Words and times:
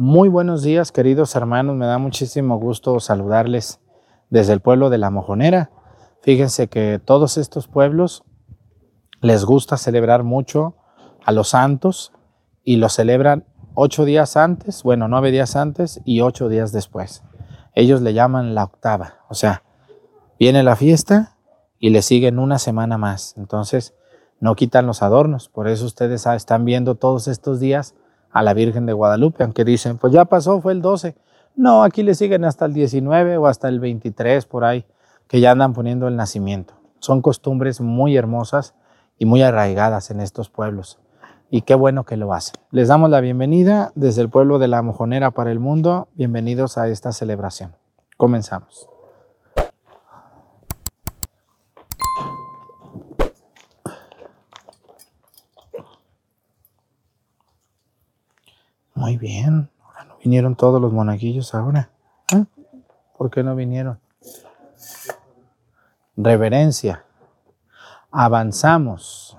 Muy 0.00 0.28
buenos 0.28 0.62
días, 0.62 0.92
queridos 0.92 1.34
hermanos. 1.34 1.74
Me 1.74 1.84
da 1.84 1.98
muchísimo 1.98 2.56
gusto 2.56 3.00
saludarles 3.00 3.80
desde 4.30 4.52
el 4.52 4.60
pueblo 4.60 4.90
de 4.90 4.98
La 4.98 5.10
Mojonera. 5.10 5.72
Fíjense 6.22 6.68
que 6.68 7.00
todos 7.04 7.36
estos 7.36 7.66
pueblos 7.66 8.22
les 9.22 9.44
gusta 9.44 9.76
celebrar 9.76 10.22
mucho 10.22 10.76
a 11.24 11.32
los 11.32 11.48
santos 11.48 12.12
y 12.62 12.76
lo 12.76 12.90
celebran 12.90 13.44
ocho 13.74 14.04
días 14.04 14.36
antes, 14.36 14.84
bueno, 14.84 15.08
nueve 15.08 15.32
días 15.32 15.56
antes 15.56 16.00
y 16.04 16.20
ocho 16.20 16.48
días 16.48 16.70
después. 16.70 17.24
Ellos 17.74 18.00
le 18.00 18.14
llaman 18.14 18.54
la 18.54 18.62
octava, 18.62 19.24
o 19.28 19.34
sea, 19.34 19.64
viene 20.38 20.62
la 20.62 20.76
fiesta 20.76 21.38
y 21.80 21.90
le 21.90 22.02
siguen 22.02 22.38
una 22.38 22.60
semana 22.60 22.98
más. 22.98 23.34
Entonces, 23.36 23.96
no 24.38 24.54
quitan 24.54 24.86
los 24.86 25.02
adornos. 25.02 25.48
Por 25.48 25.66
eso 25.66 25.86
ustedes 25.86 26.24
están 26.24 26.64
viendo 26.64 26.94
todos 26.94 27.26
estos 27.26 27.58
días 27.58 27.96
a 28.30 28.42
la 28.42 28.54
Virgen 28.54 28.86
de 28.86 28.92
Guadalupe, 28.92 29.44
aunque 29.44 29.64
dicen, 29.64 29.98
pues 29.98 30.12
ya 30.12 30.24
pasó, 30.24 30.60
fue 30.60 30.72
el 30.72 30.82
12. 30.82 31.16
No, 31.56 31.82
aquí 31.82 32.02
le 32.02 32.14
siguen 32.14 32.44
hasta 32.44 32.66
el 32.66 32.72
19 32.72 33.36
o 33.36 33.46
hasta 33.46 33.68
el 33.68 33.80
23 33.80 34.46
por 34.46 34.64
ahí, 34.64 34.84
que 35.26 35.40
ya 35.40 35.50
andan 35.50 35.72
poniendo 35.72 36.08
el 36.08 36.16
nacimiento. 36.16 36.74
Son 37.00 37.22
costumbres 37.22 37.80
muy 37.80 38.16
hermosas 38.16 38.74
y 39.18 39.26
muy 39.26 39.42
arraigadas 39.42 40.10
en 40.10 40.20
estos 40.20 40.50
pueblos. 40.50 40.98
Y 41.50 41.62
qué 41.62 41.74
bueno 41.74 42.04
que 42.04 42.16
lo 42.16 42.32
hacen. 42.34 42.60
Les 42.70 42.88
damos 42.88 43.10
la 43.10 43.20
bienvenida 43.20 43.92
desde 43.94 44.22
el 44.22 44.28
pueblo 44.28 44.58
de 44.58 44.68
la 44.68 44.82
Mojonera 44.82 45.30
para 45.30 45.50
el 45.50 45.60
mundo. 45.60 46.08
Bienvenidos 46.14 46.76
a 46.76 46.88
esta 46.88 47.12
celebración. 47.12 47.74
Comenzamos. 48.16 48.97
Muy 58.98 59.16
bien. 59.16 59.70
Ahora 59.84 60.04
no 60.06 60.16
vinieron 60.18 60.56
todos 60.56 60.82
los 60.82 60.92
monaguillos 60.92 61.54
ahora. 61.54 61.88
¿Eh? 62.34 62.44
¿Por 63.16 63.30
qué 63.30 63.44
no 63.44 63.54
vinieron? 63.54 64.00
Reverencia. 66.16 67.04
Avanzamos. 68.10 69.38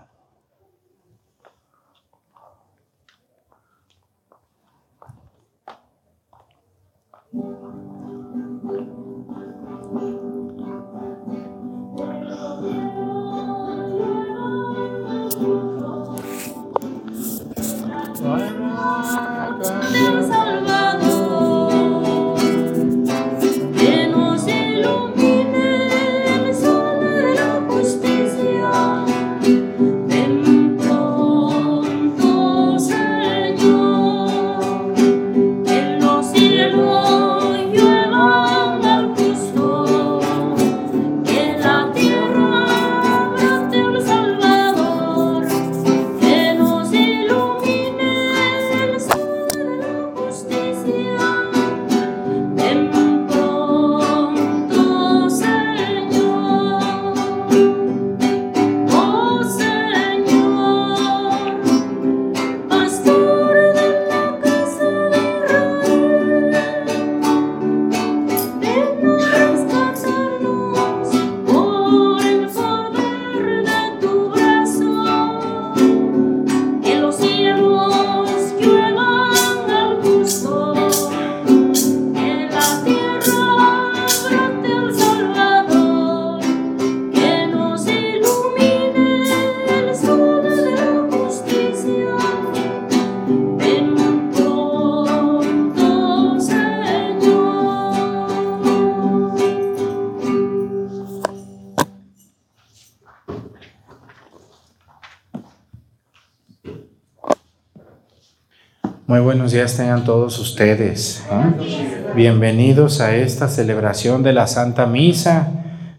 Buenos 109.30 109.52
días 109.52 109.78
tengan 109.78 110.06
todos 110.06 110.40
ustedes. 110.40 111.24
¿eh? 111.32 112.14
Bienvenidos 112.16 113.00
a 113.00 113.16
esta 113.16 113.48
celebración 113.48 114.24
de 114.24 114.34
la 114.34 114.48
Santa 114.48 114.88
Misa. 114.88 115.52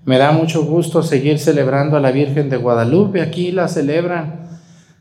Me 0.05 0.19
da 0.19 0.33
mucho 0.33 0.65
gusto 0.65 1.05
seguir 1.05 1.39
celebrando 1.39 1.97
a 1.97 2.01
la 2.01 2.11
Virgen 2.11 2.51
de 2.51 2.57
Guadalupe. 2.57 3.23
Aquí 3.23 3.53
la 3.53 3.69
celebran 3.69 4.59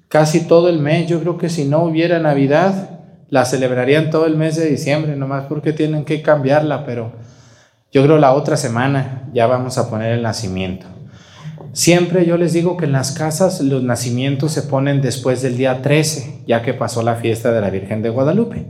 casi 0.09 0.41
todo 0.41 0.69
el 0.69 0.77
mes. 0.77 1.07
Yo 1.07 1.19
creo 1.21 1.39
que 1.39 1.49
si 1.49 1.65
no 1.65 1.83
hubiera 1.83 2.19
Navidad, 2.19 2.99
la 3.29 3.45
celebrarían 3.45 4.11
todo 4.11 4.27
el 4.27 4.35
mes 4.35 4.57
de 4.57 4.69
diciembre, 4.69 5.15
nomás 5.15 5.45
porque 5.49 5.73
tienen 5.73 6.05
que 6.05 6.21
cambiarla, 6.21 6.85
pero 6.85 7.13
yo 7.91 8.03
creo 8.03 8.19
la 8.19 8.33
otra 8.33 8.57
semana 8.57 9.27
ya 9.33 9.47
vamos 9.47 9.79
a 9.79 9.89
poner 9.89 10.11
el 10.11 10.21
nacimiento. 10.21 10.85
Siempre 11.71 12.25
yo 12.25 12.37
les 12.37 12.53
digo 12.53 12.77
que 12.77 12.85
en 12.85 12.91
las 12.91 13.11
casas 13.11 13.61
los 13.61 13.83
nacimientos 13.83 14.51
se 14.51 14.63
ponen 14.63 15.01
después 15.01 15.41
del 15.41 15.57
día 15.57 15.81
13, 15.81 16.43
ya 16.47 16.61
que 16.61 16.73
pasó 16.73 17.03
la 17.03 17.15
fiesta 17.15 17.51
de 17.51 17.61
la 17.61 17.69
Virgen 17.69 18.01
de 18.01 18.09
Guadalupe. 18.09 18.65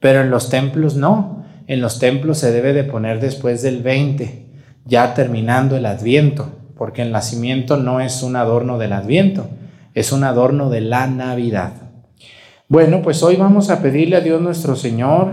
Pero 0.00 0.22
en 0.22 0.30
los 0.30 0.48
templos 0.48 0.96
no. 0.96 1.44
En 1.66 1.80
los 1.80 1.98
templos 1.98 2.38
se 2.38 2.50
debe 2.50 2.72
de 2.72 2.84
poner 2.84 3.20
después 3.20 3.62
del 3.62 3.82
20, 3.82 4.46
ya 4.84 5.14
terminando 5.14 5.76
el 5.76 5.86
adviento, 5.86 6.50
porque 6.76 7.02
el 7.02 7.12
nacimiento 7.12 7.76
no 7.76 8.00
es 8.00 8.22
un 8.22 8.34
adorno 8.34 8.78
del 8.78 8.92
adviento, 8.92 9.48
es 9.94 10.10
un 10.10 10.24
adorno 10.24 10.70
de 10.70 10.80
la 10.80 11.06
Navidad. 11.06 11.74
Bueno, 12.68 13.02
pues 13.02 13.22
hoy 13.22 13.36
vamos 13.36 13.70
a 13.70 13.80
pedirle 13.80 14.16
a 14.16 14.20
Dios 14.20 14.40
nuestro 14.40 14.74
Señor 14.74 15.32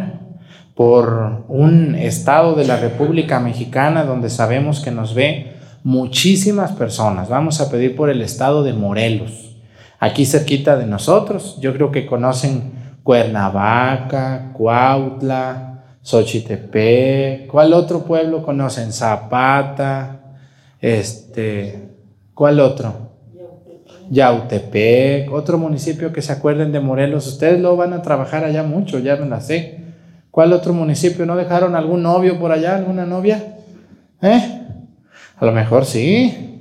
por 0.75 1.45
un 1.47 1.95
estado 1.95 2.53
de 2.55 2.65
la 2.65 2.77
República 2.77 3.39
Mexicana 3.39 4.03
donde 4.03 4.29
sabemos 4.29 4.81
que 4.81 4.91
nos 4.91 5.15
ve 5.15 5.58
muchísimas 5.83 6.71
personas. 6.73 7.29
Vamos 7.29 7.61
a 7.61 7.69
pedir 7.69 7.95
por 7.95 8.09
el 8.09 8.21
estado 8.21 8.63
de 8.63 8.73
Morelos, 8.73 9.55
aquí 9.99 10.25
cerquita 10.25 10.77
de 10.77 10.85
nosotros. 10.85 11.57
Yo 11.61 11.73
creo 11.73 11.91
que 11.91 12.05
conocen 12.05 12.73
Cuernavaca, 13.03 14.51
Cuautla, 14.53 15.83
Xochitepec. 16.01 17.47
¿Cuál 17.47 17.73
otro 17.73 18.03
pueblo 18.03 18.43
conocen? 18.43 18.91
Zapata, 18.91 20.19
este, 20.79 21.89
¿cuál 22.33 22.59
otro? 22.59 23.09
Yautepec, 24.11 25.31
otro 25.31 25.59
municipio 25.59 26.11
que 26.11 26.21
se 26.21 26.31
acuerden 26.31 26.71
de 26.71 26.79
Morelos. 26.79 27.27
Ustedes 27.27 27.59
lo 27.59 27.77
van 27.77 27.93
a 27.93 28.01
trabajar 28.01 28.43
allá 28.43 28.63
mucho, 28.63 28.99
ya 28.99 29.15
me 29.15 29.27
la 29.27 29.39
sé. 29.39 29.79
¿Cuál 30.31 30.53
otro 30.53 30.73
municipio? 30.73 31.25
¿No 31.25 31.35
dejaron 31.35 31.75
algún 31.75 32.03
novio 32.03 32.39
por 32.39 32.51
allá, 32.51 32.75
alguna 32.75 33.05
novia? 33.05 33.57
¿Eh? 34.21 34.58
A 35.39 35.45
lo 35.45 35.53
mejor 35.53 35.85
sí. 35.85 36.59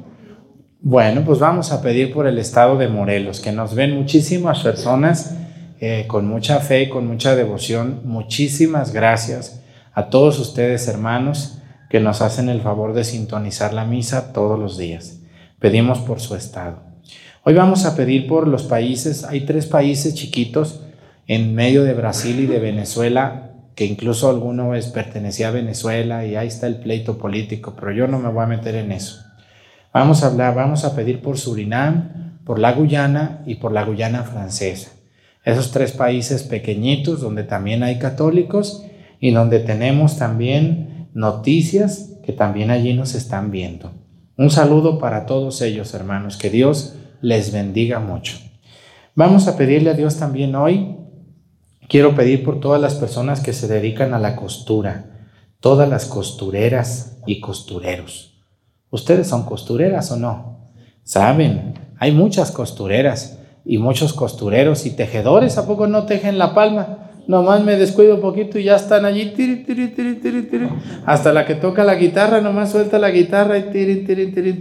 Bueno, 0.81 1.23
pues 1.25 1.41
vamos 1.41 1.73
a 1.73 1.83
pedir 1.83 2.13
por 2.13 2.29
el 2.29 2.39
estado 2.39 2.79
de 2.79 2.87
Morelos, 2.87 3.41
que 3.41 3.51
nos 3.51 3.75
ven 3.75 3.97
muchísimas 3.97 4.61
personas 4.61 5.37
eh, 5.81 6.05
con 6.07 6.29
mucha 6.29 6.61
fe, 6.61 6.89
con 6.89 7.05
mucha 7.09 7.35
devoción. 7.35 8.03
Muchísimas 8.05 8.93
gracias 8.93 9.65
a 9.93 10.11
todos 10.11 10.39
ustedes, 10.39 10.87
hermanos, 10.87 11.59
que 11.91 11.99
nos 11.99 12.23
hacen 12.23 12.49
el 12.49 12.61
favor 12.61 12.95
de 12.95 13.03
sintonizar 13.03 13.75
la 13.75 13.85
misa 13.85 14.33
todos 14.33 14.57
los 14.57 14.79
días. 14.79 15.23
Pedimos 15.59 15.99
por 15.99 16.21
su 16.21 16.37
estado. 16.37 16.85
Hoy 17.43 17.55
vamos 17.55 17.85
a 17.85 17.97
pedir 17.97 18.29
por 18.29 18.47
los 18.47 18.63
países, 18.63 19.25
hay 19.25 19.41
tres 19.41 19.67
países 19.67 20.15
chiquitos 20.15 20.83
en 21.27 21.53
medio 21.53 21.83
de 21.83 21.95
Brasil 21.95 22.39
y 22.39 22.47
de 22.47 22.61
Venezuela 22.61 23.48
que 23.79 23.85
incluso 23.85 24.29
alguno 24.29 24.75
es, 24.75 24.89
pertenecía 24.89 25.47
a 25.47 25.53
Venezuela 25.53 26.27
y 26.27 26.35
ahí 26.35 26.49
está 26.49 26.67
el 26.67 26.81
pleito 26.81 27.17
político, 27.17 27.77
pero 27.79 27.93
yo 27.93 28.09
no 28.09 28.19
me 28.19 28.29
voy 28.29 28.43
a 28.43 28.49
meter 28.49 28.75
en 28.75 28.91
eso. 28.91 29.23
Vamos 29.95 30.25
a 30.25 30.27
hablar, 30.27 30.57
vamos 30.57 30.85
a 30.85 30.97
pedir 30.97 31.23
por 31.23 31.39
Surinam, 31.39 32.41
por 32.45 32.59
la 32.59 32.73
Guyana 32.73 33.45
y 33.47 33.55
por 33.55 33.71
la 33.71 33.85
Guyana 33.85 34.25
francesa. 34.25 34.91
Esos 35.45 35.71
tres 35.71 35.93
países 35.93 36.43
pequeñitos 36.43 37.21
donde 37.21 37.45
también 37.45 37.85
hay 37.85 38.01
católicos 38.01 38.85
y 39.21 39.31
donde 39.31 39.61
tenemos 39.61 40.19
también 40.19 41.09
noticias 41.15 42.17
que 42.25 42.33
también 42.33 42.73
allí 42.73 42.95
nos 42.95 43.15
están 43.15 43.53
viendo. 43.53 43.93
Un 44.37 44.51
saludo 44.51 44.99
para 44.99 45.25
todos 45.25 45.63
ellos, 45.63 45.95
hermanos. 45.95 46.37
Que 46.37 46.51
Dios 46.51 46.97
les 47.21 47.53
bendiga 47.53 48.01
mucho. 48.01 48.39
Vamos 49.15 49.47
a 49.47 49.57
pedirle 49.57 49.91
a 49.91 49.95
Dios 49.95 50.17
también 50.17 50.57
hoy. 50.57 50.97
Quiero 51.89 52.15
pedir 52.15 52.45
por 52.45 52.61
todas 52.61 52.81
las 52.83 52.95
personas 52.95 53.41
que 53.41 53.55
se 53.55 53.67
dedican 53.67 54.13
a 54.13 54.19
la 54.19 54.37
costura, 54.37 55.07
todas 55.59 55.89
las 55.89 56.05
costureras 56.05 57.19
y 57.27 57.41
costureros. 57.41 58.43
¿Ustedes 58.91 59.27
son 59.27 59.45
costureras 59.45 60.13
o 60.13 60.17
no? 60.17 60.69
Saben, 61.03 61.73
hay 61.99 62.13
muchas 62.13 62.51
costureras 62.51 63.39
y 63.65 63.79
muchos 63.79 64.13
costureros 64.13 64.85
y 64.85 64.91
tejedores. 64.91 65.57
¿A 65.57 65.67
poco 65.67 65.87
no 65.87 66.05
tejen 66.05 66.37
la 66.37 66.55
palma? 66.55 67.11
Nomás 67.27 67.65
me 67.65 67.77
descuido 67.77 68.17
un 68.17 68.21
poquito 68.21 68.59
y 68.59 68.65
ya 68.65 68.77
están 68.77 69.07
allí. 69.07 69.33
Tiri, 69.35 69.65
tiri, 69.65 69.89
tiri, 69.89 70.69
Hasta 71.07 71.33
la 71.33 71.47
que 71.47 71.55
toca 71.55 71.85
la 71.85 71.95
guitarra, 71.95 72.43
nomás 72.43 72.71
suelta 72.71 72.99
la 72.99 73.11
guitarra 73.11 73.57
y 73.57 73.65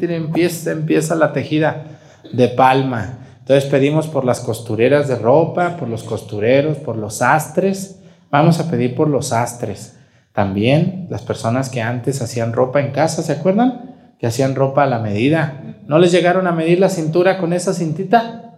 empieza, 0.10 0.72
empieza 0.72 1.16
la 1.16 1.34
tejida 1.34 2.00
de 2.32 2.48
palma. 2.48 3.27
Entonces 3.48 3.70
pedimos 3.70 4.10
por 4.10 4.26
las 4.26 4.42
costureras 4.42 5.08
de 5.08 5.16
ropa, 5.16 5.78
por 5.78 5.88
los 5.88 6.04
costureros, 6.04 6.80
por 6.80 6.98
los 6.98 7.22
astres. 7.22 8.02
Vamos 8.30 8.60
a 8.60 8.70
pedir 8.70 8.94
por 8.94 9.08
los 9.08 9.32
astres. 9.32 9.98
También 10.34 11.08
las 11.10 11.22
personas 11.22 11.70
que 11.70 11.82
antes 11.82 12.22
hacían 12.22 12.52
ropa 12.52 12.82
en 12.82 12.92
casa, 12.92 13.24
¿se 13.24 13.32
acuerdan? 13.32 13.96
Que 14.20 14.28
hacían 14.28 14.54
ropa 14.54 14.84
a 14.84 14.88
la 14.88 15.00
medida. 15.00 15.78
¿No 15.86 15.98
les 15.98 16.12
llegaron 16.12 16.46
a 16.46 16.52
medir 16.52 16.82
la 16.82 16.90
cintura 16.90 17.38
con 17.38 17.54
esa 17.54 17.74
cintita? 17.74 18.56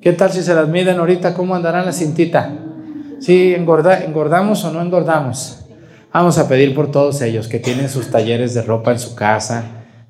¿Qué 0.00 0.14
tal 0.14 0.32
si 0.32 0.42
se 0.42 0.54
las 0.54 0.66
miden 0.66 0.98
ahorita? 0.98 1.34
¿Cómo 1.34 1.54
andarán 1.54 1.84
la 1.84 1.92
cintita? 1.92 2.54
¿Sí 3.20 3.54
engorda, 3.54 4.02
engordamos 4.02 4.64
o 4.64 4.72
no 4.72 4.80
engordamos? 4.80 5.66
Vamos 6.10 6.38
a 6.38 6.48
pedir 6.48 6.74
por 6.74 6.90
todos 6.90 7.20
ellos 7.20 7.48
que 7.48 7.58
tienen 7.58 7.90
sus 7.90 8.10
talleres 8.10 8.54
de 8.54 8.62
ropa 8.62 8.92
en 8.92 8.98
su 8.98 9.14
casa, 9.14 9.64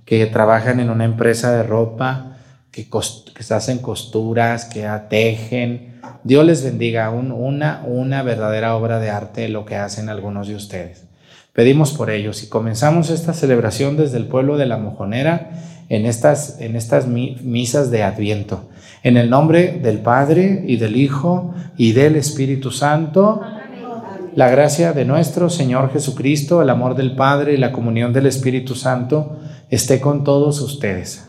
que 0.04 0.24
trabajan 0.26 0.78
en 0.78 0.90
una 0.90 1.06
empresa 1.06 1.50
de 1.50 1.64
ropa, 1.64 2.31
que, 2.72 2.88
se 3.40 3.54
hacen 3.54 3.78
costuras, 3.78 4.64
que 4.64 4.88
tejen. 5.08 6.00
Dios 6.24 6.44
les 6.44 6.64
bendiga, 6.64 7.10
una, 7.10 7.82
una 7.86 8.22
verdadera 8.22 8.74
obra 8.74 8.98
de 8.98 9.10
arte 9.10 9.48
lo 9.48 9.66
que 9.66 9.76
hacen 9.76 10.08
algunos 10.08 10.48
de 10.48 10.56
ustedes. 10.56 11.04
Pedimos 11.52 11.92
por 11.92 12.10
ellos 12.10 12.42
y 12.42 12.48
comenzamos 12.48 13.10
esta 13.10 13.34
celebración 13.34 13.98
desde 13.98 14.16
el 14.16 14.26
pueblo 14.26 14.56
de 14.56 14.64
la 14.64 14.78
Mojonera 14.78 15.50
en 15.90 16.06
estas, 16.06 16.58
en 16.60 16.76
estas 16.76 17.06
misas 17.06 17.90
de 17.90 18.02
Adviento. 18.02 18.70
En 19.02 19.18
el 19.18 19.28
nombre 19.28 19.78
del 19.82 19.98
Padre 19.98 20.64
y 20.66 20.76
del 20.76 20.96
Hijo 20.96 21.54
y 21.76 21.92
del 21.92 22.16
Espíritu 22.16 22.70
Santo. 22.70 23.42
La 24.34 24.48
gracia 24.48 24.94
de 24.94 25.04
nuestro 25.04 25.50
Señor 25.50 25.92
Jesucristo, 25.92 26.62
el 26.62 26.70
amor 26.70 26.94
del 26.94 27.14
Padre 27.14 27.52
y 27.52 27.58
la 27.58 27.72
comunión 27.72 28.14
del 28.14 28.24
Espíritu 28.24 28.74
Santo 28.74 29.36
esté 29.68 30.00
con 30.00 30.24
todos 30.24 30.62
ustedes. 30.62 31.28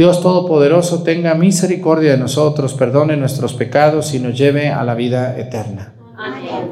Dios 0.00 0.22
Todopoderoso 0.22 1.02
tenga 1.02 1.34
misericordia 1.34 2.12
de 2.12 2.16
nosotros, 2.16 2.72
perdone 2.72 3.18
nuestros 3.18 3.52
pecados 3.52 4.14
y 4.14 4.18
nos 4.18 4.34
lleve 4.34 4.70
a 4.70 4.82
la 4.82 4.94
vida 4.94 5.38
eterna. 5.38 5.92
Amén. 6.16 6.70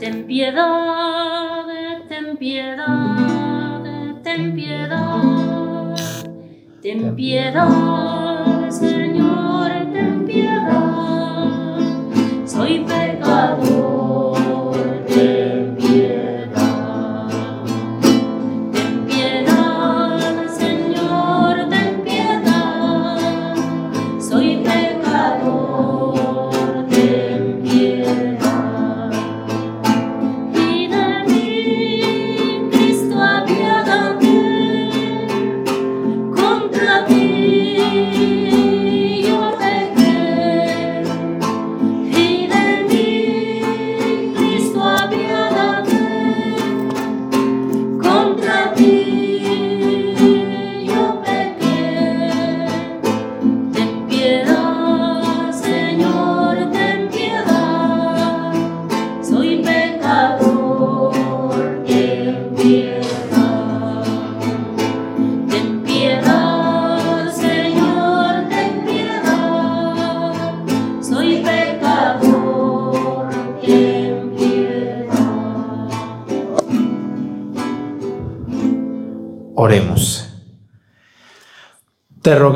Ten 0.00 0.26
piedad, 0.26 1.66
ten 2.08 2.38
piedad, 2.38 4.22
ten 4.22 4.54
piedad, 4.54 5.94
ten 6.80 7.14
piedad, 7.14 8.70
Señor, 8.70 9.70
ten 9.92 10.24
piedad. 10.24 11.78
Soy 12.46 12.86
pecador, 12.86 14.07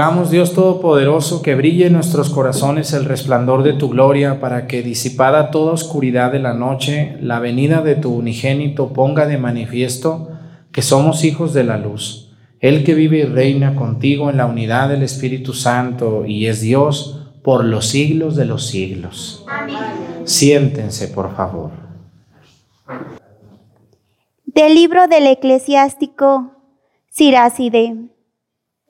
rogamos, 0.03 0.33
Dios 0.33 0.53
Todopoderoso, 0.53 1.43
que 1.43 1.55
brille 1.55 1.87
en 1.87 1.93
nuestros 1.93 2.29
corazones 2.29 2.93
el 2.93 3.05
resplandor 3.05 3.63
de 3.63 3.73
tu 3.73 3.89
gloria, 3.89 4.41
para 4.41 4.67
que, 4.67 4.83
disipada 4.83 5.53
toda 5.53 5.75
oscuridad 5.75 6.33
de 6.33 6.41
la 6.41 6.55
noche, 6.55 7.17
la 7.21 7.39
venida 7.39 7.83
de 7.83 7.95
tu 7.95 8.13
unigénito 8.13 8.93
ponga 8.93 9.27
de 9.27 9.39
manifiesto 9.39 10.31
que 10.73 10.83
somos 10.83 11.23
hijos 11.23 11.55
de 11.55 11.63
la 11.63 11.79
luz. 11.79 12.35
El 12.59 12.83
que 12.83 12.95
vive 12.95 13.19
y 13.19 13.23
reina 13.23 13.77
contigo 13.77 14.29
en 14.29 14.39
la 14.39 14.47
unidad 14.47 14.89
del 14.89 15.05
Espíritu 15.05 15.53
Santo 15.53 16.27
y 16.27 16.47
es 16.47 16.61
Dios 16.61 17.29
por 17.45 17.65
los 17.65 17.87
siglos 17.87 18.35
de 18.35 18.47
los 18.47 18.67
siglos. 18.67 19.47
Siéntense, 20.25 21.09
por 21.09 21.37
favor. 21.37 21.71
Del 24.47 24.75
libro 24.75 25.07
del 25.07 25.29
eclesiástico 25.29 26.51
Siráside. 27.09 28.12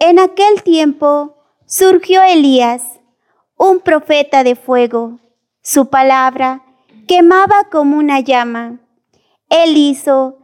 En 0.04 0.18
aquel 0.18 0.64
tiempo 0.64 1.36
surgió 1.64 2.24
Elías, 2.24 2.82
un 3.56 3.78
profeta 3.78 4.42
de 4.42 4.56
fuego. 4.56 5.20
Su 5.62 5.90
palabra 5.90 6.64
quemaba 7.06 7.68
como 7.70 7.98
una 7.98 8.18
llama. 8.18 8.80
Él 9.48 9.76
hizo 9.76 10.38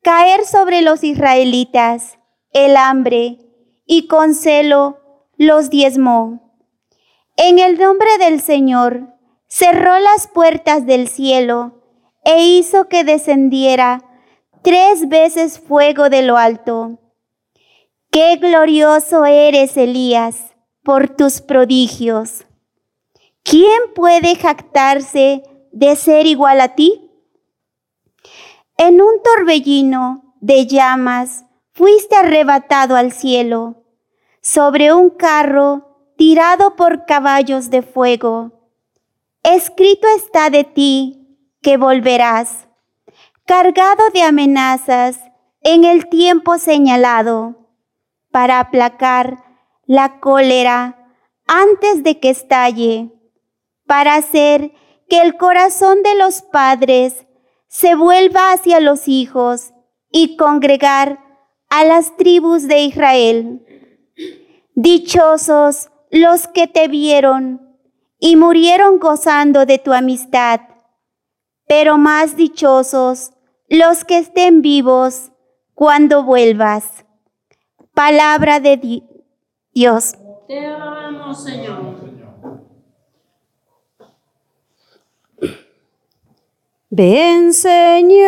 caer 0.00 0.46
sobre 0.46 0.80
los 0.80 1.04
israelitas 1.04 2.18
el 2.54 2.74
hambre 2.78 3.36
y 3.84 4.06
con 4.06 4.34
celo 4.34 4.96
los 5.36 5.68
diezmó. 5.68 6.58
En 7.36 7.58
el 7.58 7.78
nombre 7.78 8.16
del 8.16 8.40
Señor 8.40 9.08
cerró 9.46 9.98
las 9.98 10.26
puertas 10.26 10.86
del 10.86 11.06
cielo 11.06 11.82
e 12.24 12.46
hizo 12.46 12.88
que 12.88 13.04
descendiera 13.04 14.02
tres 14.62 15.06
veces 15.10 15.60
fuego 15.60 16.08
de 16.08 16.22
lo 16.22 16.38
alto 16.38 16.98
Qué 18.12 18.36
glorioso 18.36 19.24
eres, 19.24 19.74
Elías, 19.78 20.54
por 20.82 21.08
tus 21.08 21.40
prodigios. 21.40 22.44
¿Quién 23.42 23.80
puede 23.94 24.36
jactarse 24.36 25.42
de 25.72 25.96
ser 25.96 26.26
igual 26.26 26.60
a 26.60 26.74
ti? 26.74 27.10
En 28.76 29.00
un 29.00 29.22
torbellino 29.24 30.34
de 30.42 30.66
llamas 30.66 31.46
fuiste 31.72 32.14
arrebatado 32.14 32.96
al 32.96 33.12
cielo. 33.12 33.82
Sobre 34.42 34.92
un 34.92 35.08
carro 35.08 36.12
tirado 36.18 36.76
por 36.76 37.06
caballos 37.06 37.70
de 37.70 37.80
fuego. 37.80 38.68
Escrito 39.42 40.06
está 40.14 40.50
de 40.50 40.64
ti 40.64 41.38
que 41.62 41.78
volverás, 41.78 42.68
cargado 43.46 44.02
de 44.12 44.20
amenazas 44.20 45.18
en 45.62 45.84
el 45.84 46.10
tiempo 46.10 46.58
señalado, 46.58 47.61
para 48.32 48.58
aplacar 48.58 49.44
la 49.86 50.18
cólera 50.18 50.98
antes 51.46 52.02
de 52.02 52.18
que 52.18 52.30
estalle, 52.30 53.12
para 53.86 54.14
hacer 54.14 54.72
que 55.08 55.20
el 55.20 55.36
corazón 55.36 56.02
de 56.02 56.14
los 56.14 56.42
padres 56.42 57.26
se 57.68 57.94
vuelva 57.94 58.52
hacia 58.52 58.80
los 58.80 59.06
hijos 59.06 59.72
y 60.10 60.36
congregar 60.36 61.20
a 61.68 61.84
las 61.84 62.16
tribus 62.16 62.68
de 62.68 62.80
Israel. 62.80 63.66
Dichosos 64.74 65.90
los 66.10 66.48
que 66.48 66.66
te 66.66 66.88
vieron 66.88 67.78
y 68.18 68.36
murieron 68.36 68.98
gozando 68.98 69.66
de 69.66 69.78
tu 69.78 69.92
amistad, 69.92 70.60
pero 71.66 71.98
más 71.98 72.36
dichosos 72.36 73.32
los 73.68 74.04
que 74.04 74.18
estén 74.18 74.62
vivos 74.62 75.32
cuando 75.74 76.22
vuelvas. 76.22 77.04
Palabra 77.94 78.60
de 78.60 79.02
Dios. 79.72 80.14
Te 80.48 80.66
alabamos, 80.66 81.42
Señor. 81.42 82.02
Ven, 86.94 87.54
Señor, 87.54 88.26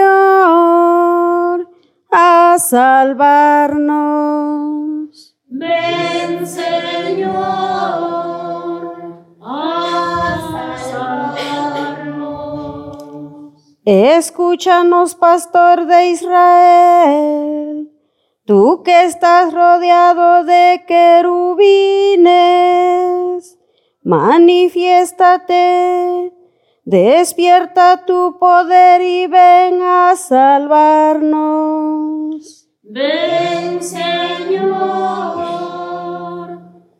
a 2.11 2.56
salvarnos. 2.59 3.94
Ven, 5.49 6.47
Señor, 6.47 7.35
a 9.38 10.38
salvarnos. 10.90 12.56
Escúchanos, 13.85 15.14
pastor 15.14 15.85
de 15.85 16.06
Israel, 16.06 17.63
tú 18.45 18.83
que 18.85 19.05
estás 19.05 19.53
rodeado 19.53 20.45
de 20.45 20.85
querubines, 20.87 21.59
manifiéstate 24.03 26.33
Despierta 26.87 28.05
tu 28.05 28.39
poder 28.39 29.01
y 29.01 29.27
ven 29.27 29.81
a 29.83 30.15
salvarnos. 30.17 31.39
Ven, 32.83 33.83
Señor, 33.83 34.75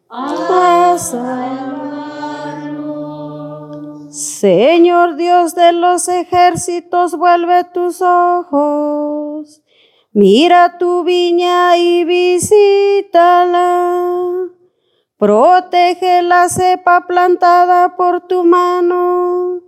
A 0.09 0.97
salvarnos. 0.97 1.77
Señor 4.17 5.17
Dios 5.17 5.55
de 5.55 5.73
los 5.73 6.09
ejércitos, 6.09 7.19
vuelve 7.19 7.65
tus 7.65 8.01
ojos. 8.01 8.94
Mira 10.17 10.79
tu 10.79 11.03
viña 11.03 11.77
y 11.77 12.05
visítala. 12.05 13.65
Protege 15.17 16.23
la 16.23 16.49
cepa 16.49 17.05
plantada 17.09 17.97
por 17.97 18.21
tu 18.29 18.45
mano, 18.45 19.63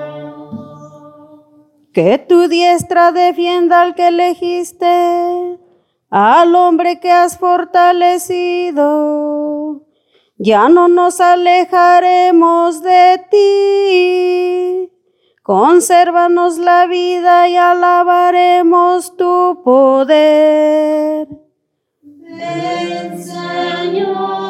Que 1.91 2.19
tu 2.19 2.47
diestra 2.47 3.11
defienda 3.11 3.81
al 3.81 3.95
que 3.95 4.09
elegiste, 4.09 5.57
al 6.09 6.55
hombre 6.55 6.99
que 6.99 7.11
has 7.11 7.37
fortalecido. 7.37 8.87
Ya 10.37 10.69
no 10.69 10.87
nos 10.87 11.19
alejaremos 11.19 12.81
de 12.83 13.25
ti. 13.31 14.91
Consérvanos 15.41 16.57
la 16.57 16.85
vida 16.87 17.47
y 17.49 17.55
alabaremos 17.55 19.15
tu 19.15 19.61
poder. 19.63 21.27
Ven, 22.01 23.23
Señor, 23.23 24.47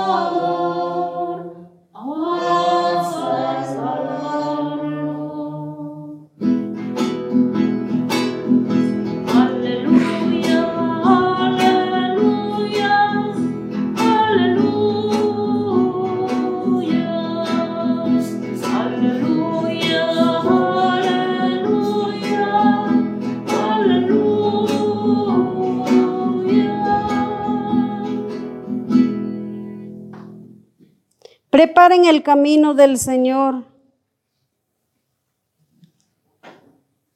Preparen 31.57 32.05
el 32.05 32.21
camino 32.21 32.75
del 32.75 32.99
Señor. 32.99 33.63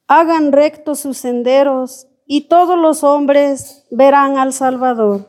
Hagan 0.08 0.50
rectos 0.50 0.98
sus 0.98 1.18
senderos 1.18 2.08
y 2.26 2.48
todos 2.48 2.76
los 2.76 3.04
hombres 3.04 3.86
verán 3.92 4.38
al 4.38 4.52
Salvador. 4.52 5.28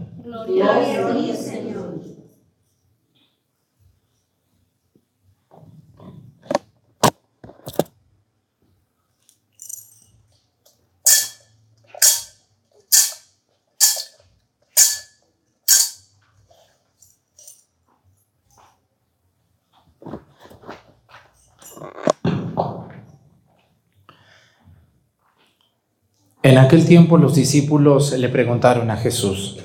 Aquel 26.71 26.85
tiempo 26.85 27.17
los 27.17 27.35
discípulos 27.35 28.17
le 28.17 28.29
preguntaron 28.29 28.91
a 28.91 28.95
Jesús, 28.95 29.59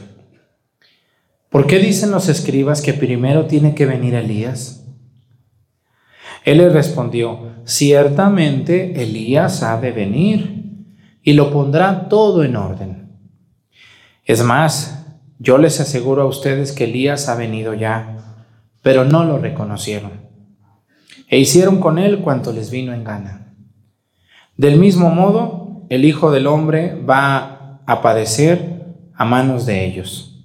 ¿por 1.51 1.69
qué 1.69 1.79
dicen 1.79 2.11
los 2.11 2.29
escribas 2.29 2.83
que 2.83 2.95
primero 2.95 3.47
tiene 3.47 3.77
que 3.77 3.87
venir 3.87 4.17
Elías? 4.17 4.85
Él 6.45 6.59
les 6.59 6.73
respondió, 6.73 7.53
ciertamente 7.65 9.01
Elías 9.05 9.63
ha 9.63 9.81
de 9.81 9.93
venir 9.93 10.89
y 11.23 11.35
lo 11.35 11.53
pondrá 11.53 12.09
todo 12.09 12.43
en 12.43 12.57
orden. 12.57 13.13
Es 14.25 14.43
más, 14.43 15.07
yo 15.39 15.59
les 15.59 15.79
aseguro 15.79 16.23
a 16.23 16.27
ustedes 16.27 16.73
que 16.73 16.87
Elías 16.87 17.29
ha 17.29 17.37
venido 17.37 17.73
ya, 17.75 18.35
pero 18.83 19.05
no 19.05 19.23
lo 19.23 19.39
reconocieron. 19.39 20.11
E 21.29 21.39
hicieron 21.39 21.79
con 21.79 22.01
él 22.01 22.19
cuanto 22.19 22.53
les 22.53 22.73
vino 22.73 22.93
en 22.93 23.05
gana. 23.05 23.55
Del 24.57 24.81
mismo 24.81 25.09
modo, 25.11 25.66
el 25.89 26.05
Hijo 26.05 26.31
del 26.31 26.47
Hombre 26.47 27.01
va 27.03 27.81
a 27.87 28.03
padecer 28.03 28.95
a 29.15 29.25
manos 29.25 29.67
de 29.67 29.85
ellos. 29.85 30.45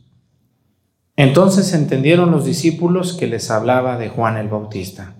Entonces 1.15 1.73
entendieron 1.73 2.31
los 2.31 2.45
discípulos 2.45 3.13
que 3.13 3.27
les 3.27 3.51
hablaba 3.51 3.97
de 3.97 4.09
Juan 4.09 4.37
el 4.37 4.47
Bautista. 4.47 5.15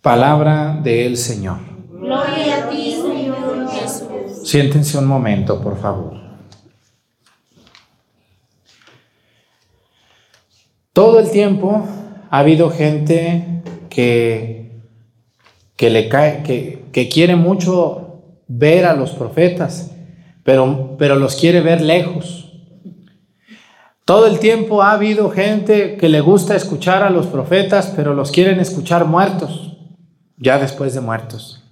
Palabra 0.00 0.80
del 0.82 1.16
Señor. 1.16 1.58
Gloria 1.90 2.64
a 2.64 2.70
ti, 2.70 2.96
Señor 3.00 3.68
Jesús. 3.70 4.48
Siéntense 4.48 4.98
un 4.98 5.06
momento, 5.06 5.60
por 5.60 5.78
favor. 5.78 6.20
Todo 10.92 11.20
el 11.20 11.30
tiempo 11.30 11.86
ha 12.30 12.38
habido 12.38 12.70
gente 12.70 13.62
que, 13.88 14.82
que 15.76 15.90
le 15.90 16.08
cae, 16.08 16.42
que, 16.42 16.84
que 16.92 17.08
quiere 17.08 17.36
mucho 17.36 18.11
ver 18.48 18.84
a 18.84 18.94
los 18.94 19.10
profetas, 19.10 19.92
pero, 20.44 20.96
pero 20.98 21.16
los 21.16 21.36
quiere 21.36 21.60
ver 21.60 21.80
lejos. 21.80 22.52
Todo 24.04 24.26
el 24.26 24.40
tiempo 24.40 24.82
ha 24.82 24.92
habido 24.92 25.30
gente 25.30 25.96
que 25.96 26.08
le 26.08 26.20
gusta 26.20 26.56
escuchar 26.56 27.02
a 27.02 27.10
los 27.10 27.26
profetas, 27.26 27.92
pero 27.94 28.14
los 28.14 28.32
quieren 28.32 28.58
escuchar 28.58 29.04
muertos, 29.04 29.76
ya 30.36 30.58
después 30.58 30.92
de 30.94 31.00
muertos. 31.00 31.62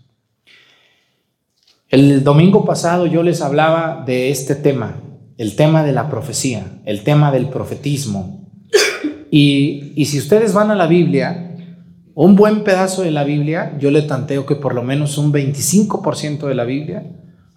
El 1.89 2.23
domingo 2.23 2.65
pasado 2.65 3.07
yo 3.07 3.25
les 3.25 3.43
hablaba 3.43 4.05
de 4.07 4.31
este 4.31 4.55
tema, 4.55 5.01
el 5.39 5.57
tema 5.57 5.83
de 5.83 5.91
la 5.93 6.09
profecía, 6.09 6.81
el 6.85 7.03
tema 7.03 7.33
del 7.33 7.49
profetismo. 7.49 8.49
Y, 9.33 9.93
y 9.97 10.05
si 10.05 10.19
ustedes 10.19 10.55
van 10.55 10.71
a 10.71 10.77
la 10.77 10.87
Biblia, 10.87 11.50
un 12.23 12.37
buen 12.37 12.65
pedazo 12.65 13.01
de 13.01 13.11
la 13.11 13.25
Biblia, 13.25 13.79
yo 13.79 13.91
le 13.91 14.03
tanteo 14.03 14.45
que 14.45 14.55
por 14.55 14.75
lo 14.75 14.83
menos 14.83 15.17
un 15.17 15.33
25% 15.33 16.49
de 16.49 16.55
la 16.55 16.65
Biblia 16.65 17.03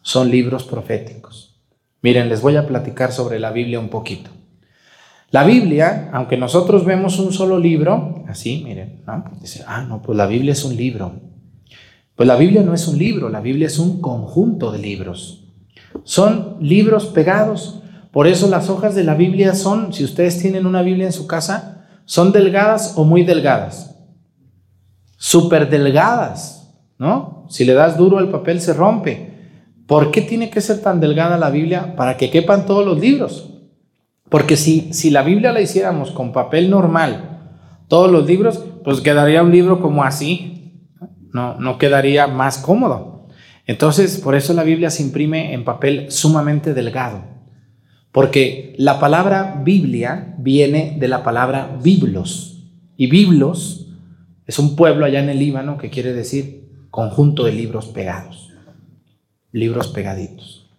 son 0.02 0.32
libros 0.32 0.64
proféticos. 0.64 1.60
Miren, 2.02 2.30
les 2.30 2.40
voy 2.40 2.56
a 2.56 2.66
platicar 2.66 3.12
sobre 3.12 3.40
la 3.40 3.52
Biblia 3.52 3.82
un 3.82 3.90
poquito. 3.90 4.30
La 5.32 5.44
Biblia, 5.44 6.10
aunque 6.14 6.38
nosotros 6.38 6.86
vemos 6.86 7.20
un 7.20 7.34
solo 7.34 7.60
libro, 7.60 8.24
así, 8.30 8.64
miren, 8.64 9.04
¿no? 9.06 9.26
Dice, 9.42 9.66
ah, 9.68 9.82
no, 9.82 10.02
pues 10.02 10.18
la 10.18 10.28
Biblia 10.28 10.54
es 10.54 10.64
un 10.64 10.78
libro. 10.78 11.12
Pues 12.16 12.26
la 12.26 12.38
Biblia 12.38 12.64
no 12.64 12.74
es 12.74 12.88
un 12.88 12.98
libro, 12.98 13.28
la 13.28 13.42
Biblia 13.42 13.68
es 13.68 13.80
un 13.80 14.00
conjunto 14.00 14.72
de 14.72 14.80
libros. 14.80 15.44
Son 16.06 16.56
libros 16.62 17.08
pegados. 17.08 17.82
Por 18.14 18.28
eso 18.28 18.48
las 18.48 18.70
hojas 18.70 18.96
de 18.96 19.04
la 19.04 19.16
Biblia 19.16 19.56
son, 19.56 19.92
si 19.92 20.06
ustedes 20.06 20.40
tienen 20.40 20.66
una 20.66 20.84
Biblia 20.84 21.08
en 21.08 21.12
su 21.12 21.28
casa, 21.28 21.86
son 22.06 22.32
delgadas 22.32 22.94
o 22.96 23.04
muy 23.04 23.24
delgadas. 23.24 23.93
Súper 25.24 25.70
delgadas, 25.70 26.76
¿no? 26.98 27.46
Si 27.48 27.64
le 27.64 27.74
das 27.74 27.98
duro 27.98 28.18
al 28.18 28.30
papel 28.30 28.60
se 28.60 28.74
rompe. 28.74 29.32
¿Por 29.88 30.12
qué 30.12 30.22
tiene 30.22 30.50
que 30.50 30.60
ser 30.60 30.82
tan 30.82 31.00
delgada 31.00 31.38
la 31.38 31.50
Biblia? 31.50 31.96
Para 31.96 32.18
que 32.18 32.30
quepan 32.30 32.66
todos 32.66 32.86
los 32.86 33.00
libros. 33.00 33.50
Porque 34.28 34.58
si, 34.58 34.92
si 34.92 35.12
la 35.12 35.24
Biblia 35.24 35.54
la 35.54 35.62
hiciéramos 35.62 36.12
con 36.12 36.34
papel 36.34 36.70
normal, 36.70 37.40
todos 37.88 38.12
los 38.12 38.28
libros, 38.28 38.66
pues 38.84 39.00
quedaría 39.00 39.44
un 39.44 39.54
libro 39.54 39.80
como 39.80 40.04
así, 40.04 40.90
no, 41.32 41.58
no 41.58 41.78
quedaría 41.78 42.28
más 42.28 42.58
cómodo. 42.58 43.30
Entonces, 43.66 44.20
por 44.20 44.36
eso 44.36 44.54
la 44.54 44.66
Biblia 44.66 44.90
se 44.90 45.04
imprime 45.04 45.54
en 45.54 45.64
papel 45.64 46.12
sumamente 46.12 46.74
delgado, 46.74 47.24
porque 48.12 48.76
la 48.78 49.00
palabra 49.00 49.62
Biblia 49.64 50.36
viene 50.38 50.98
de 51.00 51.08
la 51.08 51.24
palabra 51.24 51.78
biblos, 51.82 52.50
y 52.98 53.08
biblos 53.08 53.83
es 54.46 54.60
un 54.60 54.76
pueblo 54.76 55.06
allá 55.06 55.20
en 55.20 55.30
el 55.30 55.40
Líbano 55.40 55.78
que 55.78 55.90
quiere 55.90 56.14
decir 56.14 56.70
conjunto 56.90 57.46
de 57.46 57.54
libros 57.54 57.88
pegados, 57.88 58.52
libros 59.52 59.88
pegaditos. 59.88 60.70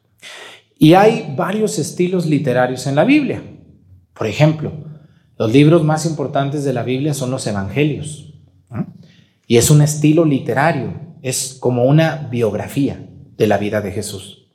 Y 0.78 0.94
hay 0.94 1.34
varios 1.36 1.78
estilos 1.78 2.26
literarios 2.26 2.86
en 2.86 2.94
la 2.94 3.04
Biblia. 3.04 3.42
Por 4.12 4.26
ejemplo, 4.26 4.72
los 5.38 5.52
libros 5.52 5.82
más 5.82 6.06
importantes 6.06 6.64
de 6.64 6.72
la 6.72 6.82
Biblia 6.82 7.14
son 7.14 7.30
los 7.30 7.46
evangelios. 7.46 8.34
Y 9.46 9.56
es 9.56 9.70
un 9.70 9.82
estilo 9.82 10.24
literario, 10.24 10.94
es 11.22 11.56
como 11.60 11.84
una 11.84 12.28
biografía 12.30 13.06
de 13.36 13.46
la 13.46 13.58
vida 13.58 13.80
de 13.80 13.92
Jesús. 13.92 14.46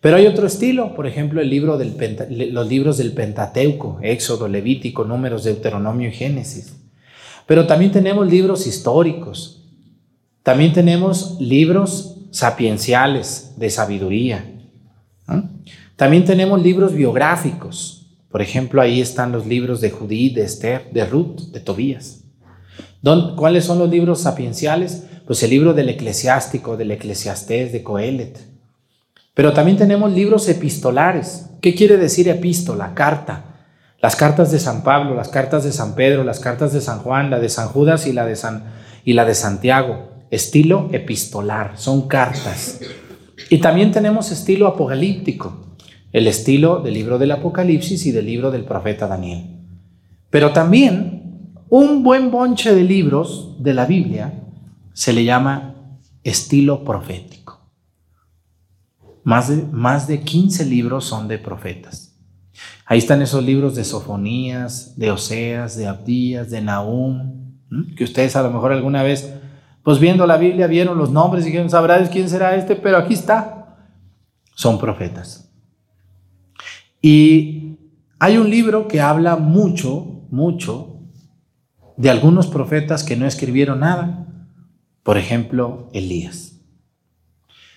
Pero 0.00 0.16
hay 0.16 0.26
otro 0.26 0.46
estilo, 0.46 0.94
por 0.94 1.06
ejemplo, 1.06 1.40
el 1.40 1.48
libro 1.48 1.78
del 1.78 1.96
los 2.52 2.68
libros 2.68 2.98
del 2.98 3.12
Pentateuco, 3.12 4.00
Éxodo, 4.02 4.48
Levítico, 4.48 5.04
Números, 5.04 5.44
Deuteronomio 5.44 6.08
y 6.08 6.12
Génesis. 6.12 6.83
Pero 7.46 7.66
también 7.66 7.92
tenemos 7.92 8.26
libros 8.26 8.66
históricos, 8.66 9.62
también 10.42 10.72
tenemos 10.72 11.36
libros 11.40 12.16
sapienciales 12.30 13.52
de 13.56 13.70
sabiduría. 13.70 14.50
También 15.96 16.24
tenemos 16.24 16.60
libros 16.62 16.92
biográficos. 16.94 18.06
Por 18.30 18.42
ejemplo, 18.42 18.80
ahí 18.82 19.00
están 19.00 19.30
los 19.30 19.46
libros 19.46 19.80
de 19.80 19.90
Judith, 19.90 20.34
de 20.34 20.42
Esther, 20.42 20.90
de 20.92 21.04
Ruth, 21.06 21.40
de 21.52 21.60
Tobías. 21.60 22.24
¿Dón- 23.00 23.36
¿Cuáles 23.36 23.64
son 23.64 23.78
los 23.78 23.88
libros 23.88 24.22
sapienciales? 24.22 25.04
Pues 25.26 25.42
el 25.44 25.50
libro 25.50 25.72
del 25.72 25.88
eclesiástico, 25.88 26.76
del 26.76 26.90
eclesiastés, 26.90 27.72
de 27.72 27.82
Coelet. 27.84 28.40
Pero 29.34 29.52
también 29.52 29.76
tenemos 29.78 30.12
libros 30.12 30.48
epistolares. 30.48 31.46
¿Qué 31.60 31.74
quiere 31.74 31.96
decir 31.96 32.28
epístola? 32.28 32.92
Carta. 32.94 33.53
Las 34.04 34.16
cartas 34.16 34.52
de 34.52 34.58
San 34.58 34.82
Pablo, 34.82 35.14
las 35.14 35.30
cartas 35.30 35.64
de 35.64 35.72
San 35.72 35.94
Pedro, 35.94 36.24
las 36.24 36.38
cartas 36.38 36.74
de 36.74 36.82
San 36.82 36.98
Juan, 36.98 37.30
la 37.30 37.38
de 37.38 37.48
San 37.48 37.68
Judas 37.68 38.06
y 38.06 38.12
la 38.12 38.26
de, 38.26 38.36
San, 38.36 38.64
y 39.02 39.14
la 39.14 39.24
de 39.24 39.34
Santiago. 39.34 40.10
Estilo 40.30 40.90
epistolar, 40.92 41.78
son 41.78 42.06
cartas. 42.06 42.80
Y 43.48 43.62
también 43.62 43.92
tenemos 43.92 44.30
estilo 44.30 44.66
apocalíptico, 44.66 45.78
el 46.12 46.26
estilo 46.26 46.80
del 46.80 46.92
libro 46.92 47.16
del 47.16 47.30
Apocalipsis 47.30 48.04
y 48.04 48.12
del 48.12 48.26
libro 48.26 48.50
del 48.50 48.66
profeta 48.66 49.06
Daniel. 49.06 49.46
Pero 50.28 50.52
también 50.52 51.54
un 51.70 52.02
buen 52.02 52.30
bonche 52.30 52.74
de 52.74 52.84
libros 52.84 53.56
de 53.58 53.72
la 53.72 53.86
Biblia 53.86 54.34
se 54.92 55.14
le 55.14 55.24
llama 55.24 55.76
estilo 56.24 56.84
profético. 56.84 57.70
Más 59.22 59.48
de, 59.48 59.62
más 59.72 60.06
de 60.06 60.20
15 60.20 60.66
libros 60.66 61.06
son 61.06 61.26
de 61.26 61.38
profetas. 61.38 62.03
Ahí 62.86 62.98
están 62.98 63.22
esos 63.22 63.42
libros 63.42 63.74
de 63.74 63.84
Sofonías, 63.84 64.96
de 64.96 65.10
Oseas, 65.10 65.76
de 65.76 65.86
Abdías, 65.86 66.50
de 66.50 66.60
Nahum, 66.60 67.56
que 67.96 68.04
ustedes 68.04 68.36
a 68.36 68.42
lo 68.42 68.50
mejor 68.50 68.72
alguna 68.72 69.02
vez, 69.02 69.32
pues 69.82 69.98
viendo 69.98 70.26
la 70.26 70.36
Biblia, 70.36 70.66
vieron 70.66 70.98
los 70.98 71.10
nombres 71.10 71.44
y 71.44 71.48
dijeron, 71.48 71.70
sabrás 71.70 72.10
quién 72.10 72.28
será 72.28 72.56
este, 72.56 72.76
pero 72.76 72.98
aquí 72.98 73.14
está. 73.14 73.78
Son 74.54 74.78
profetas. 74.78 75.50
Y 77.00 77.78
hay 78.18 78.36
un 78.36 78.50
libro 78.50 78.86
que 78.86 79.00
habla 79.00 79.36
mucho, 79.36 80.22
mucho 80.30 81.00
de 81.96 82.10
algunos 82.10 82.46
profetas 82.46 83.02
que 83.02 83.16
no 83.16 83.26
escribieron 83.26 83.80
nada. 83.80 84.26
Por 85.02 85.18
ejemplo, 85.18 85.90
Elías. 85.92 86.53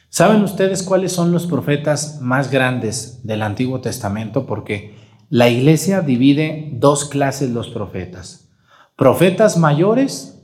¿Saben 0.09 0.41
ustedes 0.43 0.83
cuáles 0.83 1.11
son 1.11 1.31
los 1.31 1.47
profetas 1.47 2.21
más 2.21 2.49
grandes 2.49 3.21
del 3.23 3.41
Antiguo 3.41 3.81
Testamento? 3.81 4.45
Porque 4.45 4.95
la 5.29 5.49
iglesia 5.49 6.01
divide 6.01 6.69
dos 6.73 7.05
clases 7.05 7.51
los 7.51 7.69
profetas. 7.69 8.49
Profetas 8.95 9.57
mayores 9.57 10.41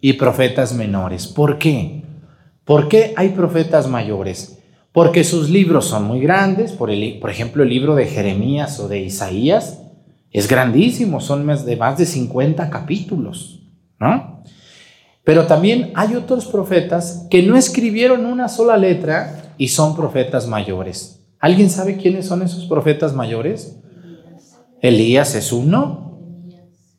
y 0.00 0.14
profetas 0.14 0.74
menores. 0.74 1.26
¿Por 1.26 1.58
qué? 1.58 2.04
¿Por 2.64 2.88
qué 2.88 3.12
hay 3.16 3.30
profetas 3.30 3.88
mayores? 3.88 4.62
Porque 4.92 5.24
sus 5.24 5.50
libros 5.50 5.86
son 5.86 6.04
muy 6.04 6.20
grandes. 6.20 6.72
Por, 6.72 6.90
el, 6.90 7.18
por 7.18 7.30
ejemplo, 7.30 7.64
el 7.64 7.68
libro 7.68 7.96
de 7.96 8.06
Jeremías 8.06 8.78
o 8.78 8.86
de 8.86 9.00
Isaías 9.00 9.82
es 10.30 10.48
grandísimo. 10.48 11.20
Son 11.20 11.44
más 11.44 11.66
de 11.66 11.76
más 11.76 11.98
de 11.98 12.06
50 12.06 12.70
capítulos. 12.70 13.60
¿no? 13.98 14.29
Pero 15.30 15.46
también 15.46 15.92
hay 15.94 16.16
otros 16.16 16.46
profetas 16.46 17.28
que 17.30 17.40
no 17.40 17.56
escribieron 17.56 18.26
una 18.26 18.48
sola 18.48 18.76
letra 18.76 19.54
y 19.58 19.68
son 19.68 19.94
profetas 19.94 20.48
mayores. 20.48 21.24
¿Alguien 21.38 21.70
sabe 21.70 21.96
quiénes 21.96 22.26
son 22.26 22.42
esos 22.42 22.66
profetas 22.66 23.14
mayores? 23.14 23.78
Elías 24.82 25.36
es 25.36 25.52
uno. 25.52 26.18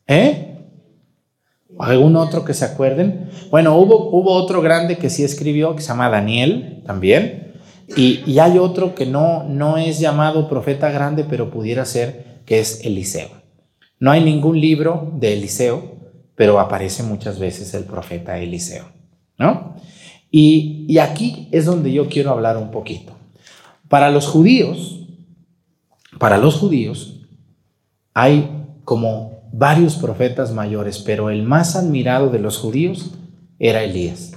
¿Eh? 0.06 0.66
¿Algún 1.78 2.16
otro 2.16 2.42
que 2.42 2.54
se 2.54 2.64
acuerden? 2.64 3.28
Bueno, 3.50 3.76
hubo, 3.76 4.08
hubo 4.08 4.32
otro 4.32 4.62
grande 4.62 4.96
que 4.96 5.10
sí 5.10 5.22
escribió, 5.24 5.76
que 5.76 5.82
se 5.82 5.88
llama 5.88 6.08
Daniel 6.08 6.82
también. 6.86 7.52
Y, 7.98 8.22
y 8.24 8.38
hay 8.38 8.56
otro 8.56 8.94
que 8.94 9.04
no, 9.04 9.44
no 9.44 9.76
es 9.76 9.98
llamado 9.98 10.48
profeta 10.48 10.90
grande, 10.90 11.26
pero 11.28 11.50
pudiera 11.50 11.84
ser, 11.84 12.40
que 12.46 12.60
es 12.60 12.82
Eliseo. 12.82 13.28
No 14.00 14.10
hay 14.10 14.24
ningún 14.24 14.58
libro 14.58 15.12
de 15.16 15.34
Eliseo, 15.34 16.00
pero 16.34 16.58
aparece 16.58 17.02
muchas 17.02 17.38
veces 17.38 17.74
el 17.74 17.84
profeta 17.84 18.38
Eliseo, 18.38 18.84
¿no? 19.38 19.76
Y, 20.30 20.86
y 20.88 20.98
aquí 20.98 21.48
es 21.52 21.66
donde 21.66 21.92
yo 21.92 22.08
quiero 22.08 22.30
hablar 22.30 22.56
un 22.56 22.70
poquito. 22.70 23.12
Para 23.88 24.10
los 24.10 24.26
judíos, 24.26 25.00
para 26.18 26.38
los 26.38 26.56
judíos, 26.56 27.20
hay 28.14 28.64
como 28.84 29.42
varios 29.52 29.96
profetas 29.96 30.52
mayores, 30.52 30.98
pero 30.98 31.30
el 31.30 31.42
más 31.42 31.76
admirado 31.76 32.30
de 32.30 32.38
los 32.38 32.58
judíos 32.58 33.12
era 33.58 33.84
Elías. 33.84 34.32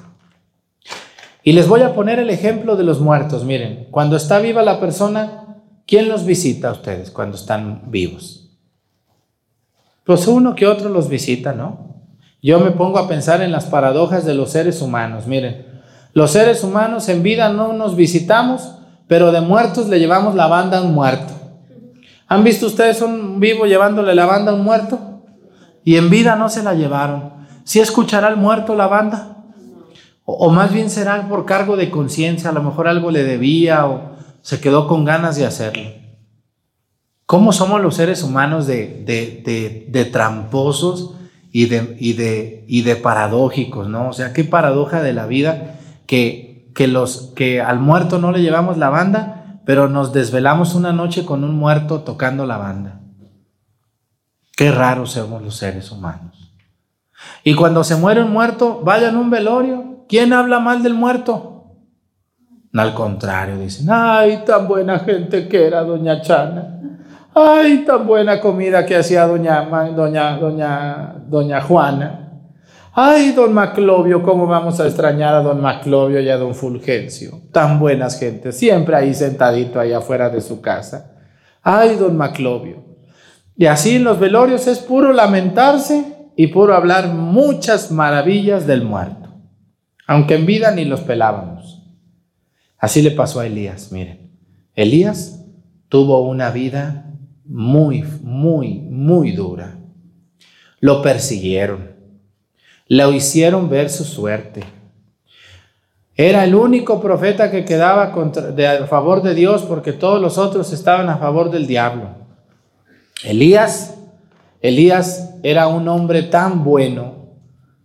Y 1.43 1.53
les 1.53 1.67
voy 1.67 1.81
a 1.81 1.93
poner 1.93 2.19
el 2.19 2.29
ejemplo 2.29 2.75
de 2.75 2.83
los 2.83 2.99
muertos. 2.99 3.45
Miren, 3.45 3.87
cuando 3.91 4.15
está 4.15 4.39
viva 4.39 4.63
la 4.63 4.79
persona, 4.79 5.61
¿quién 5.85 6.09
los 6.09 6.25
visita 6.25 6.69
a 6.69 6.73
ustedes 6.73 7.11
cuando 7.11 7.37
están 7.37 7.83
vivos? 7.91 8.44
Pues 10.05 10.27
uno 10.27 10.55
que 10.55 10.67
otro 10.67 10.89
los 10.89 11.09
visita, 11.09 11.53
¿no? 11.53 11.95
Yo 12.41 12.59
me 12.59 12.69
pongo 12.69 12.99
a 12.99 13.07
pensar 13.07 13.41
en 13.41 13.51
las 13.51 13.65
paradojas 13.65 14.23
de 14.23 14.35
los 14.35 14.51
seres 14.51 14.81
humanos. 14.81 15.25
Miren, 15.25 15.65
los 16.13 16.31
seres 16.31 16.63
humanos 16.63 17.09
en 17.09 17.23
vida 17.23 17.49
no 17.49 17.73
nos 17.73 17.95
visitamos, 17.95 18.75
pero 19.07 19.31
de 19.31 19.41
muertos 19.41 19.89
le 19.89 19.99
llevamos 19.99 20.35
la 20.35 20.45
banda 20.45 20.77
a 20.77 20.81
un 20.83 20.93
muerto. 20.93 21.33
¿Han 22.27 22.43
visto 22.43 22.67
ustedes 22.67 23.01
un 23.01 23.39
vivo 23.39 23.65
llevándole 23.65 24.13
la 24.13 24.27
banda 24.27 24.51
a 24.51 24.55
un 24.55 24.63
muerto? 24.63 25.23
Y 25.83 25.97
en 25.97 26.11
vida 26.11 26.35
no 26.35 26.49
se 26.49 26.61
la 26.61 26.75
llevaron. 26.75 27.33
¿Sí 27.63 27.79
escuchará 27.79 28.27
el 28.27 28.37
muerto 28.37 28.75
la 28.75 28.85
banda? 28.85 29.37
O, 30.23 30.33
o 30.33 30.49
más 30.51 30.71
bien 30.71 30.91
será 30.91 31.27
por 31.27 31.45
cargo 31.45 31.77
de 31.77 31.89
conciencia, 31.89 32.51
a 32.51 32.53
lo 32.53 32.61
mejor 32.61 32.87
algo 32.87 33.09
le 33.09 33.23
debía 33.23 33.87
o 33.87 34.15
se 34.43 34.59
quedó 34.59 34.87
con 34.87 35.03
ganas 35.03 35.35
de 35.35 35.47
hacerlo. 35.47 36.04
¿Cómo 37.25 37.51
somos 37.53 37.81
los 37.81 37.95
seres 37.95 38.21
humanos 38.23 38.67
de, 38.67 39.03
de, 39.05 39.41
de, 39.43 39.87
de 39.89 40.05
tramposos 40.05 41.15
y 41.51 41.65
de, 41.65 41.97
y, 41.99 42.13
de, 42.13 42.65
y 42.67 42.83
de 42.83 42.95
paradójicos, 42.95 43.87
¿no? 43.87 44.09
O 44.09 44.13
sea, 44.13 44.33
qué 44.33 44.43
paradoja 44.43 45.01
de 45.01 45.13
la 45.13 45.25
vida 45.25 45.79
que, 46.05 46.71
que, 46.75 46.87
los, 46.87 47.33
que 47.35 47.61
al 47.61 47.79
muerto 47.79 48.19
no 48.19 48.31
le 48.31 48.41
llevamos 48.41 48.77
la 48.77 48.89
banda, 48.89 49.61
pero 49.65 49.89
nos 49.89 50.13
desvelamos 50.13 50.75
una 50.75 50.93
noche 50.93 51.25
con 51.25 51.43
un 51.43 51.55
muerto 51.55 52.01
tocando 52.01 52.45
la 52.45 52.57
banda. 52.57 53.01
Qué 54.55 54.71
raros 54.71 55.11
somos 55.13 55.41
los 55.41 55.55
seres 55.55 55.91
humanos. 55.91 56.53
Y 57.43 57.55
cuando 57.55 57.83
se 57.83 57.95
muere 57.95 58.21
un 58.21 58.31
muerto, 58.31 58.81
vayan 58.83 59.15
a 59.15 59.19
un 59.19 59.29
velorio. 59.29 60.05
¿Quién 60.07 60.33
habla 60.33 60.59
mal 60.59 60.83
del 60.83 60.93
muerto? 60.93 61.73
Al 62.73 62.93
contrario, 62.93 63.57
dicen, 63.57 63.87
ay, 63.89 64.43
tan 64.45 64.67
buena 64.67 64.99
gente 64.99 65.47
que 65.47 65.65
era 65.65 65.81
doña 65.81 66.21
Chana. 66.21 66.94
Ay, 67.37 67.83
tan 67.85 68.07
buena 68.07 68.39
comida 68.39 68.85
que 68.85 68.95
hacía 68.95 69.27
doña, 69.27 69.61
doña, 69.93 70.37
doña, 70.37 71.15
doña 71.27 71.61
Juana. 71.61 72.31
Ay, 72.93 73.33
don 73.33 73.53
Maclovio, 73.53 74.23
cómo 74.23 74.47
vamos 74.47 74.79
a 74.79 74.87
extrañar 74.87 75.35
a 75.35 75.41
don 75.41 75.59
Maclovio 75.59 76.21
y 76.21 76.29
a 76.29 76.37
don 76.37 76.55
Fulgencio. 76.55 77.41
Tan 77.51 77.77
buenas 77.77 78.17
gentes, 78.17 78.57
siempre 78.57 78.95
ahí 78.95 79.13
sentadito 79.13 79.81
ahí 79.81 79.91
afuera 79.91 80.29
de 80.29 80.39
su 80.39 80.61
casa. 80.61 81.11
Ay, 81.61 81.97
don 81.97 82.15
Maclovio. 82.15 82.85
Y 83.57 83.65
así 83.65 83.97
en 83.97 84.05
los 84.05 84.17
velorios 84.17 84.65
es 84.67 84.79
puro 84.79 85.11
lamentarse 85.11 86.29
y 86.37 86.47
puro 86.47 86.73
hablar 86.73 87.09
muchas 87.09 87.91
maravillas 87.91 88.65
del 88.65 88.85
muerto. 88.85 89.27
Aunque 90.07 90.35
en 90.35 90.45
vida 90.45 90.71
ni 90.71 90.85
los 90.85 91.01
pelábamos. 91.01 91.83
Así 92.77 93.01
le 93.01 93.11
pasó 93.11 93.41
a 93.41 93.45
Elías, 93.45 93.91
miren. 93.91 94.31
Elías 94.73 95.43
tuvo 95.89 96.21
una 96.21 96.49
vida 96.51 97.04
muy, 97.45 98.03
muy, 98.21 98.79
muy 98.79 99.31
dura. 99.31 99.77
Lo 100.79 101.01
persiguieron. 101.01 101.95
Lo 102.87 103.13
hicieron 103.13 103.69
ver 103.69 103.89
su 103.89 104.03
suerte. 104.03 104.63
Era 106.15 106.43
el 106.45 106.55
único 106.55 107.01
profeta 107.01 107.51
que 107.51 107.65
quedaba 107.65 108.11
contra, 108.11 108.53
a 108.83 108.87
favor 108.87 109.21
de 109.21 109.35
Dios 109.35 109.63
porque 109.63 109.91
todos 109.91 110.21
los 110.21 110.37
otros 110.37 110.71
estaban 110.71 111.09
a 111.09 111.17
favor 111.17 111.51
del 111.51 111.67
diablo. 111.67 112.09
Elías, 113.23 113.95
Elías 114.61 115.35
era 115.43 115.67
un 115.67 115.87
hombre 115.87 116.23
tan 116.23 116.63
bueno 116.63 117.15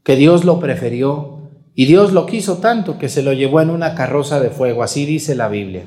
que 0.05 0.17
Dios 0.17 0.45
lo 0.45 0.61
prefirió 0.61 1.51
y 1.75 1.87
Dios 1.87 2.13
lo 2.13 2.27
quiso 2.27 2.59
tanto 2.59 2.99
que 2.99 3.09
se 3.09 3.23
lo 3.23 3.33
llevó 3.33 3.61
en 3.61 3.71
una 3.71 3.95
carroza 3.95 4.39
de 4.39 4.51
fuego, 4.51 4.83
así 4.83 5.07
dice 5.07 5.35
la 5.35 5.49
Biblia. 5.49 5.87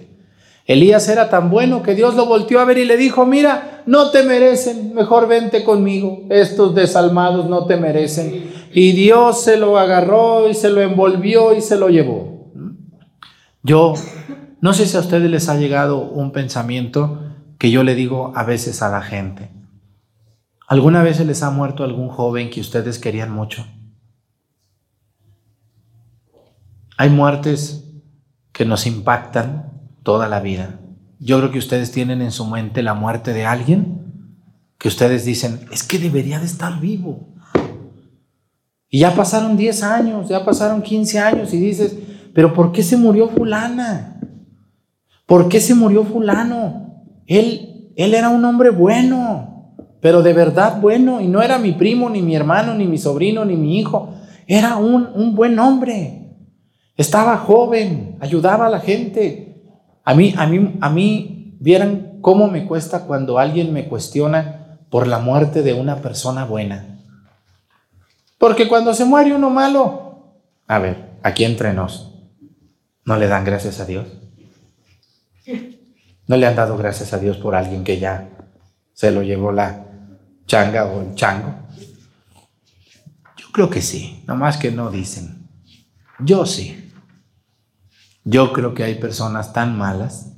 Elías 0.66 1.10
era 1.10 1.30
tan 1.30 1.50
bueno 1.50 1.84
que 1.84 1.94
Dios 1.94 2.16
lo 2.16 2.26
volteó 2.26 2.62
a 2.62 2.66
ver 2.66 2.78
y 2.78 2.86
le 2.86 2.96
dijo, 2.96 3.26
mira, 3.26 3.84
no 3.86 4.12
te 4.12 4.24
merecen, 4.24 4.94
mejor 4.94 5.28
vente 5.28 5.64
conmigo, 5.64 6.24
estos 6.30 6.74
desalmados 6.74 7.50
no 7.50 7.66
te 7.66 7.76
merecen. 7.76 8.52
Y 8.72 8.94
Dios 8.94 9.44
se 9.44 9.58
lo 9.58 9.78
agarró 9.78 10.50
y 10.50 10.54
se 10.54 10.70
lo 10.70 10.82
envolvió 10.82 11.54
y 11.54 11.62
se 11.62 11.78
lo 11.78 11.90
llevó. 11.90 12.52
Yo 13.62 13.94
no 14.62 14.74
sé 14.74 14.86
si 14.86 14.96
a 14.96 15.02
ustedes 15.02 15.30
les 15.30 15.50
ha 15.50 15.58
llegado 15.58 16.00
un 16.00 16.32
pensamiento 16.32 17.20
que 17.58 17.70
yo 17.70 17.84
le 17.84 17.96
digo 17.96 18.32
a 18.36 18.44
veces 18.44 18.82
a 18.82 18.90
la 18.90 19.02
gente. 19.02 19.52
¿Alguna 20.68 21.04
vez 21.04 21.18
se 21.18 21.26
les 21.26 21.44
ha 21.44 21.50
muerto 21.50 21.84
algún 21.84 22.08
joven 22.08 22.50
que 22.50 22.62
ustedes 22.62 23.00
querían 23.00 23.32
mucho? 23.32 23.68
Hay 26.98 27.10
muertes 27.10 27.92
que 28.54 28.64
nos 28.64 28.86
impactan 28.88 29.73
toda 30.04 30.28
la 30.28 30.40
vida. 30.40 30.80
Yo 31.20 31.40
creo 31.40 31.52
que 31.52 31.60
ustedes 31.60 31.92
tienen 31.92 32.22
en 32.22 32.32
su 32.32 32.46
mente 32.46 32.84
la 32.84 32.94
muerte 32.94 33.34
de 33.34 33.46
alguien 33.46 34.04
que 34.78 34.90
ustedes 34.90 35.24
dicen, 35.24 35.62
es 35.72 35.82
que 35.82 35.98
debería 35.98 36.40
de 36.40 36.46
estar 36.46 36.82
vivo. 36.82 37.30
Y 38.90 39.00
ya 39.00 39.16
pasaron 39.16 39.56
10 39.56 39.82
años, 39.84 40.28
ya 40.28 40.44
pasaron 40.44 40.82
15 40.82 41.20
años 41.20 41.54
y 41.54 41.58
dices, 41.58 41.98
pero 42.34 42.54
¿por 42.54 42.74
qué 42.74 42.84
se 42.84 42.98
murió 42.98 43.30
fulana? 43.30 44.20
¿Por 45.26 45.48
qué 45.48 45.62
se 45.62 45.74
murió 45.74 46.04
fulano? 46.04 47.06
Él, 47.26 47.94
él 47.96 48.14
era 48.14 48.28
un 48.28 48.44
hombre 48.44 48.72
bueno, 48.72 49.78
pero 50.02 50.22
de 50.22 50.34
verdad 50.34 50.82
bueno, 50.82 51.22
y 51.22 51.30
no 51.30 51.42
era 51.42 51.58
mi 51.58 51.72
primo, 51.72 52.10
ni 52.10 52.22
mi 52.22 52.36
hermano, 52.36 52.74
ni 52.74 52.86
mi 52.86 52.98
sobrino, 52.98 53.46
ni 53.46 53.56
mi 53.56 53.80
hijo. 53.80 54.14
Era 54.48 54.76
un, 54.76 55.08
un 55.16 55.34
buen 55.34 55.58
hombre. 55.60 56.36
Estaba 56.98 57.38
joven, 57.38 58.18
ayudaba 58.20 58.68
a 58.68 58.70
la 58.70 58.82
gente. 58.82 59.53
A 60.04 60.14
mí, 60.14 60.34
a 60.38 60.46
mí, 60.46 60.78
a 60.82 60.90
mí, 60.90 61.58
vieran 61.60 62.20
cómo 62.22 62.48
me 62.48 62.66
cuesta 62.66 63.06
cuando 63.06 63.40
alguien 63.40 63.72
me 63.74 63.88
cuestiona 63.88 64.78
por 64.90 65.08
la 65.08 65.20
muerte 65.20 65.64
de 65.64 65.74
una 65.74 66.02
persona 66.02 66.46
buena. 66.46 67.00
Porque 68.38 68.68
cuando 68.68 68.94
se 68.94 69.06
muere 69.06 69.34
uno 69.34 69.50
malo, 69.50 70.34
a 70.68 70.80
ver, 70.80 71.18
aquí 71.24 71.46
entre 71.46 71.74
nos, 71.74 72.12
¿no 73.06 73.18
le 73.18 73.28
dan 73.28 73.46
gracias 73.46 73.80
a 73.80 73.86
Dios? 73.86 74.08
¿No 76.28 76.38
le 76.38 76.46
han 76.46 76.56
dado 76.56 76.78
gracias 76.78 77.14
a 77.14 77.20
Dios 77.20 77.38
por 77.38 77.56
alguien 77.56 77.84
que 77.84 78.00
ya 78.00 78.30
se 78.94 79.12
lo 79.12 79.24
llevó 79.24 79.52
la 79.52 79.86
changa 80.46 80.86
o 80.86 81.02
el 81.02 81.16
chango? 81.16 81.54
Yo 83.38 83.48
creo 83.52 83.70
que 83.70 83.82
sí, 83.82 84.24
nomás 84.28 84.58
que 84.58 84.72
no 84.72 84.90
dicen. 84.90 85.48
Yo 86.20 86.46
sí. 86.46 86.83
Yo 88.24 88.54
creo 88.54 88.74
que 88.74 88.84
hay 88.84 88.96
personas 88.96 89.54
tan 89.54 89.78
malas 89.78 90.34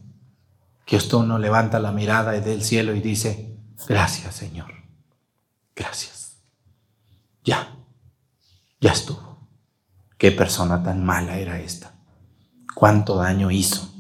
que 0.86 0.98
usted 0.98 1.18
uno 1.18 1.38
levanta 1.38 1.80
la 1.80 1.92
mirada 1.92 2.32
del 2.32 2.64
cielo 2.64 2.96
y 2.96 3.02
dice, 3.02 3.58
gracias 3.88 4.36
Señor, 4.36 4.72
gracias. 5.76 6.38
Ya, 7.44 7.76
ya 8.82 8.92
estuvo. 8.92 9.48
Qué 10.18 10.32
persona 10.32 10.82
tan 10.84 11.04
mala 11.04 11.38
era 11.38 11.60
esta. 11.60 11.94
Cuánto 12.74 13.18
daño 13.18 13.52
hizo 13.52 13.94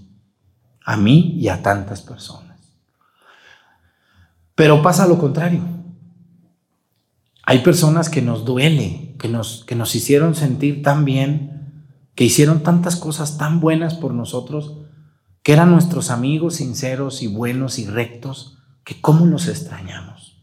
a 0.85 0.97
mí 0.97 1.35
y 1.37 1.49
a 1.49 1.61
tantas 1.61 2.01
personas. 2.01 2.59
Pero 4.53 4.81
pasa 4.81 5.07
lo 5.07 5.17
contrario. 5.17 5.61
Hay 7.43 7.59
personas 7.59 8.09
que 8.09 8.21
nos 8.21 8.45
duele, 8.45 9.15
que 9.19 9.27
nos, 9.27 9.65
que 9.65 9.75
nos 9.75 9.95
hicieron 9.95 10.33
sentir 10.35 10.81
tan 10.81 11.05
bien, 11.05 11.54
que 12.15 12.23
hicieron 12.23 12.63
tantas 12.63 12.95
cosas 12.95 13.37
tan 13.37 13.59
buenas 13.59 13.93
por 13.93 14.13
nosotros, 14.13 14.77
que 15.43 15.53
eran 15.53 15.71
nuestros 15.71 16.09
amigos 16.09 16.55
sinceros 16.55 17.21
y 17.21 17.27
buenos 17.27 17.77
y 17.77 17.85
rectos, 17.85 18.57
que 18.83 18.99
cómo 18.99 19.25
nos 19.25 19.47
extrañamos. 19.47 20.37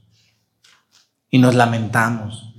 Y 1.30 1.38
nos 1.38 1.54
lamentamos. 1.54 2.54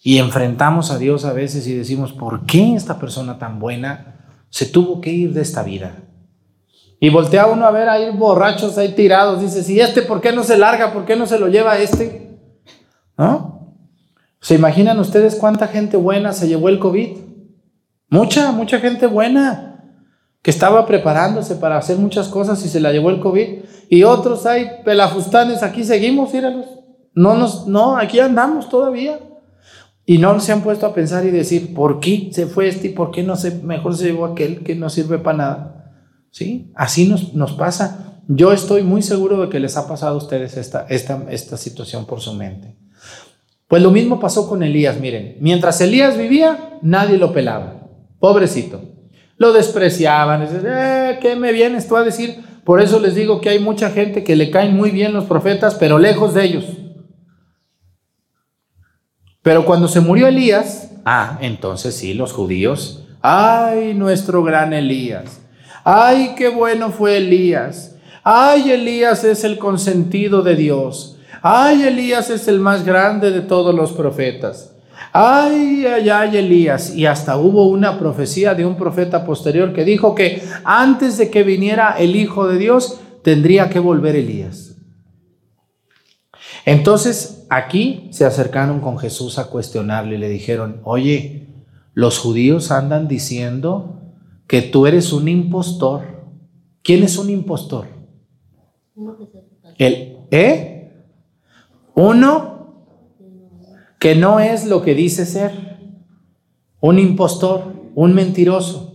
Y 0.00 0.18
enfrentamos 0.18 0.90
a 0.90 0.98
Dios 0.98 1.24
a 1.24 1.32
veces 1.32 1.66
y 1.66 1.74
decimos, 1.74 2.12
¿por 2.12 2.44
qué 2.44 2.74
esta 2.74 2.98
persona 2.98 3.38
tan 3.38 3.58
buena 3.58 4.44
se 4.50 4.66
tuvo 4.66 5.00
que 5.00 5.10
ir 5.10 5.32
de 5.32 5.40
esta 5.40 5.62
vida? 5.62 6.04
Y 7.00 7.10
voltea 7.10 7.46
uno 7.46 7.64
a 7.64 7.70
ver 7.70 7.88
ahí 7.88 8.10
borrachos 8.16 8.76
ahí 8.76 8.94
tirados. 8.94 9.40
Dice, 9.40 9.72
¿y 9.72 9.80
este 9.80 10.02
por 10.02 10.20
qué 10.20 10.32
no 10.32 10.44
se 10.44 10.58
larga? 10.58 10.92
¿Por 10.92 11.04
qué 11.04 11.16
no 11.16 11.26
se 11.26 11.38
lo 11.38 11.48
lleva 11.48 11.78
este? 11.78 12.38
¿No? 13.16 13.74
¿Se 14.40 14.54
imaginan 14.54 14.98
ustedes 14.98 15.34
cuánta 15.34 15.68
gente 15.68 15.96
buena 15.96 16.32
se 16.32 16.48
llevó 16.48 16.68
el 16.68 16.78
COVID? 16.78 17.27
Mucha, 18.10 18.52
mucha 18.52 18.80
gente 18.80 19.06
buena 19.06 19.68
que 20.42 20.50
estaba 20.50 20.86
preparándose 20.86 21.56
para 21.56 21.76
hacer 21.76 21.98
muchas 21.98 22.28
cosas 22.28 22.64
y 22.64 22.68
se 22.68 22.80
la 22.80 22.92
llevó 22.92 23.10
el 23.10 23.20
COVID. 23.20 23.58
Y 23.90 24.02
otros 24.04 24.46
hay 24.46 24.66
pelafustanes, 24.84 25.62
aquí 25.62 25.84
seguimos, 25.84 26.32
míralos. 26.32 26.66
No, 27.14 27.36
nos, 27.36 27.66
no, 27.66 27.96
aquí 27.96 28.20
andamos 28.20 28.68
todavía. 28.68 29.18
Y 30.06 30.18
no 30.18 30.40
se 30.40 30.52
han 30.52 30.62
puesto 30.62 30.86
a 30.86 30.94
pensar 30.94 31.26
y 31.26 31.30
decir, 31.30 31.74
¿por 31.74 32.00
qué 32.00 32.30
se 32.32 32.46
fue 32.46 32.68
este 32.68 32.88
y 32.88 32.90
por 32.92 33.10
qué 33.10 33.22
no 33.22 33.36
se, 33.36 33.50
mejor 33.56 33.94
se 33.94 34.06
llevó 34.06 34.24
aquel 34.24 34.62
que 34.62 34.74
no 34.74 34.88
sirve 34.88 35.18
para 35.18 35.36
nada? 35.36 35.92
¿Sí? 36.30 36.72
Así 36.74 37.06
nos, 37.06 37.34
nos 37.34 37.52
pasa. 37.52 38.22
Yo 38.26 38.52
estoy 38.52 38.82
muy 38.82 39.02
seguro 39.02 39.40
de 39.42 39.48
que 39.50 39.60
les 39.60 39.76
ha 39.76 39.86
pasado 39.86 40.14
a 40.14 40.18
ustedes 40.18 40.56
esta, 40.56 40.86
esta, 40.88 41.26
esta 41.28 41.56
situación 41.58 42.06
por 42.06 42.20
su 42.20 42.32
mente. 42.32 42.74
Pues 43.66 43.82
lo 43.82 43.90
mismo 43.90 44.18
pasó 44.18 44.48
con 44.48 44.62
Elías, 44.62 44.98
miren. 44.98 45.36
Mientras 45.40 45.78
Elías 45.82 46.16
vivía, 46.16 46.78
nadie 46.80 47.18
lo 47.18 47.34
pelaba. 47.34 47.77
Pobrecito. 48.18 48.82
Lo 49.36 49.52
despreciaban. 49.52 50.48
Eh, 50.50 51.18
¿Qué 51.20 51.36
me 51.36 51.52
vienes 51.52 51.86
tú 51.86 51.96
a 51.96 52.02
decir? 52.02 52.42
Por 52.64 52.82
eso 52.82 53.00
les 53.00 53.14
digo 53.14 53.40
que 53.40 53.48
hay 53.48 53.60
mucha 53.60 53.90
gente 53.90 54.24
que 54.24 54.36
le 54.36 54.50
caen 54.50 54.76
muy 54.76 54.90
bien 54.90 55.14
los 55.14 55.24
profetas, 55.24 55.76
pero 55.76 55.98
lejos 55.98 56.34
de 56.34 56.44
ellos. 56.44 56.64
Pero 59.42 59.64
cuando 59.64 59.88
se 59.88 60.00
murió 60.00 60.26
Elías, 60.26 60.90
ah, 61.06 61.38
entonces 61.40 61.94
sí, 61.94 62.12
los 62.12 62.34
judíos, 62.34 63.06
ay, 63.22 63.94
nuestro 63.94 64.42
gran 64.42 64.74
Elías, 64.74 65.40
ay, 65.84 66.34
qué 66.36 66.48
bueno 66.48 66.90
fue 66.90 67.16
Elías, 67.16 67.96
ay, 68.22 68.72
Elías 68.72 69.24
es 69.24 69.44
el 69.44 69.56
consentido 69.56 70.42
de 70.42 70.54
Dios, 70.54 71.18
ay, 71.40 71.84
Elías 71.84 72.28
es 72.28 72.48
el 72.48 72.60
más 72.60 72.84
grande 72.84 73.30
de 73.30 73.40
todos 73.40 73.74
los 73.74 73.92
profetas. 73.92 74.74
Ay, 75.12 75.84
ay, 75.86 76.08
ay, 76.10 76.36
Elías. 76.36 76.94
Y 76.94 77.06
hasta 77.06 77.36
hubo 77.36 77.68
una 77.68 77.98
profecía 77.98 78.54
de 78.54 78.66
un 78.66 78.76
profeta 78.76 79.24
posterior 79.24 79.72
que 79.72 79.84
dijo 79.84 80.14
que 80.14 80.42
antes 80.64 81.18
de 81.18 81.30
que 81.30 81.42
viniera 81.42 81.96
el 81.98 82.16
Hijo 82.16 82.46
de 82.46 82.58
Dios, 82.58 83.00
tendría 83.22 83.70
que 83.70 83.78
volver 83.78 84.16
Elías. 84.16 84.76
Entonces 86.64 87.46
aquí 87.48 88.08
se 88.12 88.24
acercaron 88.24 88.80
con 88.80 88.98
Jesús 88.98 89.38
a 89.38 89.48
cuestionarle 89.48 90.16
y 90.16 90.18
le 90.18 90.28
dijeron, 90.28 90.80
oye, 90.84 91.48
los 91.94 92.18
judíos 92.18 92.70
andan 92.70 93.08
diciendo 93.08 94.02
que 94.46 94.62
tú 94.62 94.86
eres 94.86 95.12
un 95.12 95.28
impostor. 95.28 96.02
¿Quién 96.82 97.02
es 97.02 97.18
un 97.18 97.30
impostor? 97.30 97.86
El, 99.78 100.16
¿eh? 100.30 100.92
Uno 101.94 102.57
que 103.98 104.14
no 104.14 104.40
es 104.40 104.66
lo 104.66 104.82
que 104.82 104.94
dice 104.94 105.26
ser. 105.26 105.78
Un 106.80 106.98
impostor, 106.98 107.72
un 107.94 108.14
mentiroso. 108.14 108.94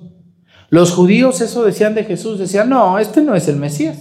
Los 0.69 0.91
judíos 0.91 1.41
eso 1.41 1.63
decían 1.63 1.93
de 1.93 2.03
Jesús, 2.03 2.39
decían, 2.39 2.69
no, 2.69 2.97
este 2.97 3.21
no 3.21 3.35
es 3.35 3.47
el 3.47 3.57
Mesías. 3.57 3.97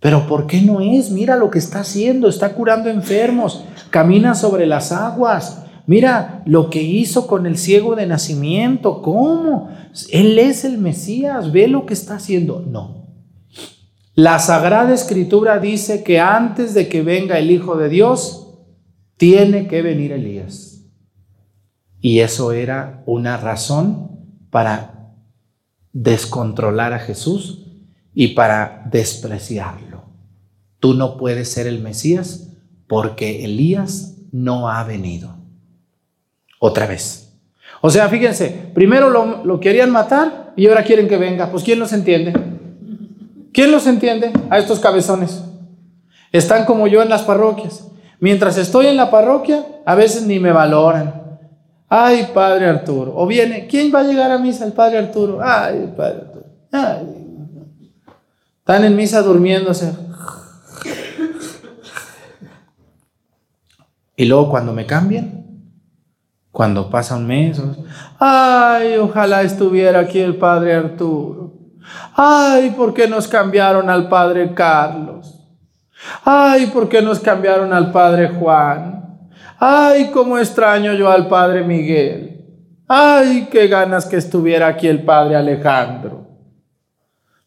Pero 0.00 0.26
¿por 0.26 0.46
qué 0.46 0.62
no 0.62 0.80
es? 0.80 1.10
Mira 1.10 1.36
lo 1.36 1.50
que 1.50 1.58
está 1.58 1.80
haciendo, 1.80 2.28
está 2.28 2.54
curando 2.54 2.90
enfermos, 2.90 3.64
camina 3.90 4.34
sobre 4.34 4.66
las 4.66 4.92
aguas. 4.92 5.64
Mira 5.86 6.42
lo 6.46 6.70
que 6.70 6.82
hizo 6.82 7.26
con 7.26 7.46
el 7.46 7.58
ciego 7.58 7.96
de 7.96 8.06
nacimiento, 8.06 9.02
¿cómo? 9.02 9.68
Él 10.10 10.38
es 10.38 10.64
el 10.64 10.78
Mesías, 10.78 11.52
ve 11.52 11.68
lo 11.68 11.86
que 11.86 11.94
está 11.94 12.16
haciendo. 12.16 12.64
No. 12.66 13.08
La 14.14 14.38
Sagrada 14.38 14.92
Escritura 14.92 15.58
dice 15.58 16.02
que 16.02 16.20
antes 16.20 16.74
de 16.74 16.88
que 16.88 17.02
venga 17.02 17.38
el 17.38 17.50
Hijo 17.50 17.76
de 17.76 17.88
Dios, 17.88 18.41
tiene 19.22 19.68
que 19.68 19.82
venir 19.82 20.10
Elías. 20.10 20.82
Y 22.00 22.18
eso 22.18 22.50
era 22.50 23.04
una 23.06 23.36
razón 23.36 24.18
para 24.50 25.12
descontrolar 25.92 26.92
a 26.92 26.98
Jesús 26.98 27.68
y 28.14 28.34
para 28.34 28.82
despreciarlo. 28.90 30.06
Tú 30.80 30.94
no 30.94 31.16
puedes 31.16 31.48
ser 31.48 31.68
el 31.68 31.78
Mesías 31.78 32.48
porque 32.88 33.44
Elías 33.44 34.16
no 34.32 34.68
ha 34.68 34.82
venido. 34.82 35.36
Otra 36.58 36.88
vez. 36.88 37.38
O 37.80 37.90
sea, 37.90 38.08
fíjense, 38.08 38.72
primero 38.74 39.08
lo, 39.08 39.44
lo, 39.44 39.60
querían 39.60 39.92
matar 39.92 40.52
y 40.56 40.66
ahora 40.66 40.82
quieren 40.82 41.06
que 41.06 41.16
venga. 41.16 41.52
Pues 41.52 41.62
¿quién 41.62 41.78
los 41.78 41.92
entiende? 41.92 42.32
¿Quién 43.52 43.70
los 43.70 43.86
entiende 43.86 44.32
a 44.50 44.58
estos 44.58 44.80
cabezones? 44.80 45.44
Están 46.32 46.64
como 46.64 46.88
yo 46.88 47.02
en 47.02 47.08
las 47.08 47.22
parroquias. 47.22 47.86
Mientras 48.22 48.56
estoy 48.56 48.86
en 48.86 48.96
la 48.96 49.10
parroquia, 49.10 49.66
a 49.84 49.96
veces 49.96 50.24
ni 50.28 50.38
me 50.38 50.52
valoran. 50.52 51.40
Ay, 51.88 52.30
Padre 52.32 52.66
Arturo. 52.68 53.12
O 53.16 53.26
viene, 53.26 53.66
¿quién 53.66 53.92
va 53.92 53.98
a 53.98 54.04
llegar 54.04 54.30
a 54.30 54.38
misa? 54.38 54.64
El 54.64 54.74
Padre 54.74 54.98
Arturo. 54.98 55.40
Ay, 55.42 55.92
Padre 55.96 56.20
Arturo. 56.20 56.46
Ay. 56.70 57.26
Están 58.60 58.84
en 58.84 58.94
misa 58.94 59.22
durmiéndose. 59.22 59.92
Y 64.14 64.24
luego 64.26 64.50
cuando 64.50 64.72
me 64.72 64.86
cambian, 64.86 65.42
cuando 66.52 66.90
pasa 66.90 67.16
un 67.16 67.26
mes, 67.26 67.60
ay, 68.20 68.98
ojalá 68.98 69.42
estuviera 69.42 69.98
aquí 69.98 70.20
el 70.20 70.36
padre 70.36 70.74
Arturo. 70.74 71.54
Ay, 72.14 72.70
¿por 72.76 72.94
qué 72.94 73.08
nos 73.08 73.26
cambiaron 73.26 73.90
al 73.90 74.08
padre 74.08 74.54
Carlos? 74.54 75.31
Ay, 76.24 76.66
¿por 76.66 76.88
qué 76.88 77.02
nos 77.02 77.20
cambiaron 77.20 77.72
al 77.72 77.92
padre 77.92 78.28
Juan? 78.28 79.28
Ay, 79.58 80.10
cómo 80.12 80.38
extraño 80.38 80.92
yo 80.94 81.10
al 81.10 81.28
padre 81.28 81.62
Miguel. 81.62 82.44
Ay, 82.88 83.48
qué 83.50 83.68
ganas 83.68 84.06
que 84.06 84.16
estuviera 84.16 84.66
aquí 84.66 84.88
el 84.88 85.04
padre 85.04 85.36
Alejandro. 85.36 86.26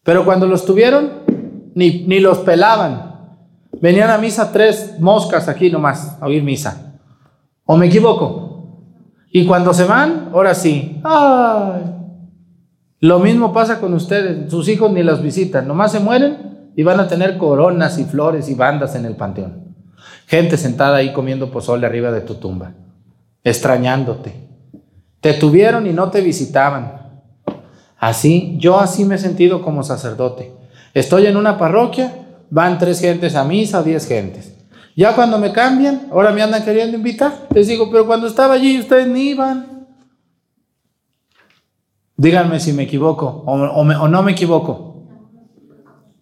Pero 0.03 0.23
cuando 0.23 0.47
los 0.47 0.65
tuvieron, 0.65 1.11
ni, 1.73 2.05
ni 2.07 2.19
los 2.19 2.39
pelaban. 2.39 3.15
Venían 3.81 4.09
a 4.09 4.17
misa 4.17 4.51
tres 4.51 4.95
moscas 4.99 5.47
aquí 5.49 5.69
nomás 5.69 6.17
a 6.21 6.25
oír 6.27 6.43
misa. 6.43 6.99
¿O 7.65 7.75
me 7.75 7.87
equivoco? 7.87 8.81
Y 9.31 9.45
cuando 9.45 9.73
se 9.73 9.83
van, 9.83 10.29
ahora 10.33 10.55
sí. 10.55 11.01
Ay. 11.03 11.81
Lo 13.01 13.19
mismo 13.19 13.51
pasa 13.51 13.81
con 13.81 13.93
ustedes. 13.93 14.49
Sus 14.49 14.69
hijos 14.69 14.91
ni 14.91 15.03
las 15.03 15.21
visitan. 15.21 15.67
Nomás 15.67 15.91
se 15.91 15.99
mueren 15.99 16.54
y 16.75 16.83
van 16.83 16.99
a 16.99 17.07
tener 17.07 17.37
coronas 17.37 17.97
y 17.97 18.05
flores 18.05 18.49
y 18.49 18.53
bandas 18.53 18.95
en 18.95 19.05
el 19.05 19.15
panteón. 19.15 19.75
Gente 20.27 20.57
sentada 20.57 20.97
ahí 20.97 21.13
comiendo 21.13 21.51
pozole 21.51 21.85
arriba 21.85 22.11
de 22.11 22.21
tu 22.21 22.35
tumba. 22.35 22.73
Extrañándote. 23.43 24.33
Te 25.21 25.33
tuvieron 25.33 25.87
y 25.87 25.93
no 25.93 26.09
te 26.09 26.21
visitaban. 26.21 27.21
Así, 27.97 28.55
yo 28.59 28.79
así 28.79 29.05
me 29.05 29.15
he 29.15 29.19
sentido 29.19 29.61
como 29.61 29.83
sacerdote. 29.83 30.51
Estoy 30.93 31.27
en 31.27 31.37
una 31.37 31.57
parroquia 31.57 32.25
van 32.49 32.77
tres 32.77 32.99
gentes 32.99 33.35
a 33.35 33.43
misa, 33.43 33.83
diez 33.83 34.07
gentes. 34.07 34.53
Ya 34.95 35.13
cuando 35.13 35.37
me 35.37 35.51
cambian, 35.51 36.07
ahora 36.11 36.31
me 36.31 36.41
andan 36.41 36.63
queriendo 36.63 36.95
invitar. 36.95 37.47
Les 37.53 37.67
digo, 37.67 37.89
pero 37.91 38.05
cuando 38.05 38.27
estaba 38.27 38.53
allí 38.53 38.79
ustedes 38.79 39.07
ni 39.07 39.29
iban. 39.31 39.87
Díganme 42.17 42.61
si 42.61 42.71
me 42.71 42.83
equivoco 42.83 43.43
o, 43.45 43.83
no 43.83 44.23
me 44.23 44.31
equivoco. 44.31 44.94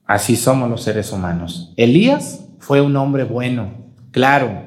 Así 0.06 0.36
somos 0.36 0.70
los 0.70 0.84
seres 0.84 1.12
humanos. 1.12 1.74
Elías 1.78 2.46
fue 2.60 2.82
un 2.82 2.96
hombre 2.96 3.24
bueno, 3.24 3.72
claro. 4.12 4.64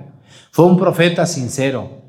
Fue 0.50 0.66
un 0.66 0.76
profeta 0.76 1.26
sincero. 1.26 2.02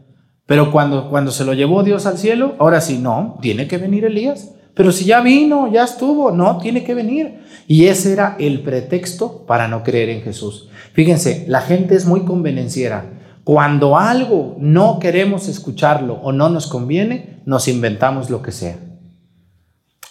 Pero 0.46 0.72
cuando, 0.72 1.10
cuando 1.10 1.32
se 1.32 1.44
lo 1.44 1.54
llevó 1.54 1.84
Dios 1.84 2.06
al 2.06 2.18
cielo, 2.18 2.56
ahora 2.60 2.80
sí, 2.80 3.00
no, 3.00 3.38
tiene 3.42 3.68
que 3.68 3.78
venir 3.78 4.06
Elías. 4.06 4.52
Pero 4.74 4.92
si 4.92 5.06
ya 5.06 5.22
vino, 5.22 5.72
ya 5.72 5.84
estuvo, 5.84 6.32
no, 6.32 6.60
tiene 6.60 6.84
que 6.84 6.94
venir. 6.94 7.40
Y 7.68 7.86
ese 7.86 8.14
era 8.14 8.38
el 8.40 8.62
pretexto 8.62 9.46
para 9.46 9.68
no 9.68 9.84
creer 9.84 10.10
en 10.10 10.22
Jesús. 10.22 10.70
Fíjense, 10.94 11.46
la 11.48 11.62
gente 11.62 11.96
es 11.96 12.06
muy 12.06 12.22
convenenciera. 12.22 13.06
Cuando 13.44 13.98
algo 13.98 14.56
no 14.60 15.00
queremos 15.00 15.48
escucharlo 15.48 16.16
o 16.16 16.32
no 16.32 16.50
nos 16.50 16.68
conviene, 16.68 17.42
nos 17.46 17.68
inventamos 17.68 18.30
lo 18.30 18.42
que 18.42 18.52
sea. 18.52 18.78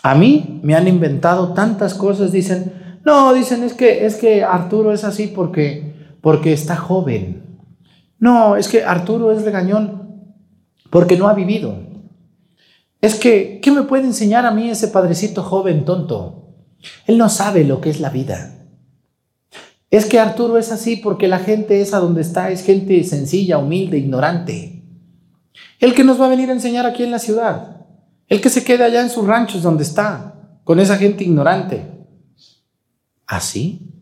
A 0.03 0.15
mí 0.15 0.61
me 0.63 0.75
han 0.75 0.89
inventado 0.89 1.53
tantas 1.53 1.95
cosas, 1.95 2.33
dicen, 2.33 2.86
no, 3.07 3.33
dicen 3.33 3.63
es 3.63 3.73
que 3.73 4.05
es 4.05 4.17
que 4.17 4.43
Arturo 4.43 4.93
es 4.93 5.05
así 5.05 5.29
porque 5.29 5.95
porque 6.21 6.53
está 6.53 6.75
joven. 6.75 7.61
No, 8.19 8.57
es 8.57 8.67
que 8.67 8.83
Arturo 8.83 9.31
es 9.31 9.45
regañón 9.45 10.35
porque 10.91 11.17
no 11.17 11.29
ha 11.29 11.35
vivido. 11.35 11.79
Es 13.01 13.15
que, 13.15 13.61
¿qué 13.63 13.71
me 13.71 13.83
puede 13.83 14.03
enseñar 14.03 14.45
a 14.45 14.51
mí 14.51 14.69
ese 14.69 14.89
padrecito 14.89 15.45
joven 15.45 15.85
tonto? 15.85 16.57
Él 17.07 17.17
no 17.17 17.29
sabe 17.29 17.63
lo 17.63 17.81
que 17.81 17.91
es 17.91 18.01
la 18.01 18.11
vida. 18.11 18.67
Es 19.89 20.07
que 20.07 20.19
Arturo 20.19 20.59
es 20.59 20.73
así 20.73 20.97
porque 20.97 21.29
la 21.29 21.39
gente 21.39 21.81
esa 21.81 22.01
donde 22.01 22.23
está 22.23 22.51
es 22.51 22.65
gente 22.65 23.05
sencilla, 23.05 23.59
humilde, 23.59 23.99
ignorante. 23.99 24.83
El 25.79 25.95
que 25.95 26.03
nos 26.03 26.21
va 26.21 26.27
a 26.27 26.31
venir 26.31 26.51
a 26.51 26.55
enseñar 26.55 26.87
aquí 26.87 27.05
en 27.05 27.13
la 27.13 27.21
ciudad. 27.21 27.87
El 28.27 28.41
que 28.41 28.51
se 28.51 28.65
queda 28.65 28.87
allá 28.87 29.01
en 29.01 29.11
sus 29.11 29.25
ranchos 29.25 29.63
donde 29.63 29.85
está, 29.85 30.59
con 30.65 30.81
esa 30.81 30.97
gente 30.97 31.23
ignorante. 31.23 31.96
¿Así? 33.27 33.93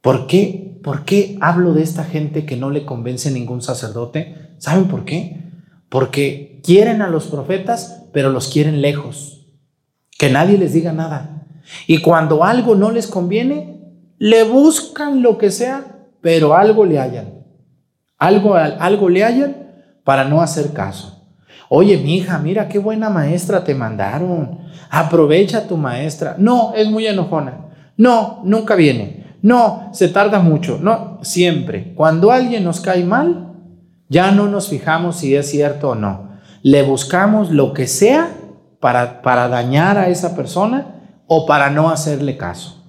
¿Por 0.00 0.26
qué? 0.26 0.80
¿Por 0.82 1.04
qué 1.04 1.38
hablo 1.40 1.72
de 1.72 1.82
esta 1.82 2.04
gente 2.04 2.44
que 2.44 2.56
no 2.56 2.70
le 2.70 2.84
convence 2.84 3.30
ningún 3.30 3.62
sacerdote? 3.62 4.52
¿Saben 4.58 4.86
por 4.86 5.04
qué? 5.04 5.40
Porque 5.88 6.60
quieren 6.62 7.00
a 7.00 7.08
los 7.08 7.26
profetas, 7.26 8.02
pero 8.12 8.30
los 8.30 8.48
quieren 8.48 8.82
lejos. 8.82 9.46
Que 10.18 10.30
nadie 10.30 10.58
les 10.58 10.72
diga 10.72 10.92
nada. 10.92 11.46
Y 11.86 11.98
cuando 11.98 12.44
algo 12.44 12.74
no 12.74 12.90
les 12.90 13.06
conviene, 13.06 13.80
le 14.18 14.44
buscan 14.44 15.22
lo 15.22 15.38
que 15.38 15.50
sea, 15.50 16.06
pero 16.20 16.54
algo 16.54 16.84
le 16.84 16.98
hallan. 16.98 17.34
Algo, 18.18 18.54
algo 18.54 19.08
le 19.08 19.24
hallan 19.24 19.56
para 20.04 20.24
no 20.24 20.42
hacer 20.42 20.72
caso. 20.72 21.26
Oye, 21.68 21.96
mi 21.96 22.16
hija, 22.16 22.38
mira 22.38 22.68
qué 22.68 22.78
buena 22.78 23.08
maestra 23.08 23.64
te 23.64 23.74
mandaron. 23.74 24.58
Aprovecha 24.90 25.66
tu 25.66 25.76
maestra. 25.76 26.36
No, 26.38 26.74
es 26.74 26.88
muy 26.88 27.06
enojona. 27.06 27.63
No, 27.96 28.40
nunca 28.44 28.74
viene. 28.74 29.36
No, 29.42 29.90
se 29.92 30.08
tarda 30.08 30.40
mucho. 30.40 30.78
No, 30.80 31.18
siempre. 31.22 31.92
Cuando 31.94 32.32
alguien 32.32 32.64
nos 32.64 32.80
cae 32.80 33.04
mal, 33.04 33.52
ya 34.08 34.30
no 34.30 34.48
nos 34.48 34.68
fijamos 34.68 35.16
si 35.16 35.34
es 35.34 35.50
cierto 35.50 35.90
o 35.90 35.94
no. 35.94 36.30
Le 36.62 36.82
buscamos 36.82 37.50
lo 37.50 37.72
que 37.72 37.86
sea 37.86 38.30
para, 38.80 39.22
para 39.22 39.48
dañar 39.48 39.98
a 39.98 40.08
esa 40.08 40.34
persona 40.34 40.94
o 41.26 41.46
para 41.46 41.70
no 41.70 41.90
hacerle 41.90 42.36
caso. 42.36 42.82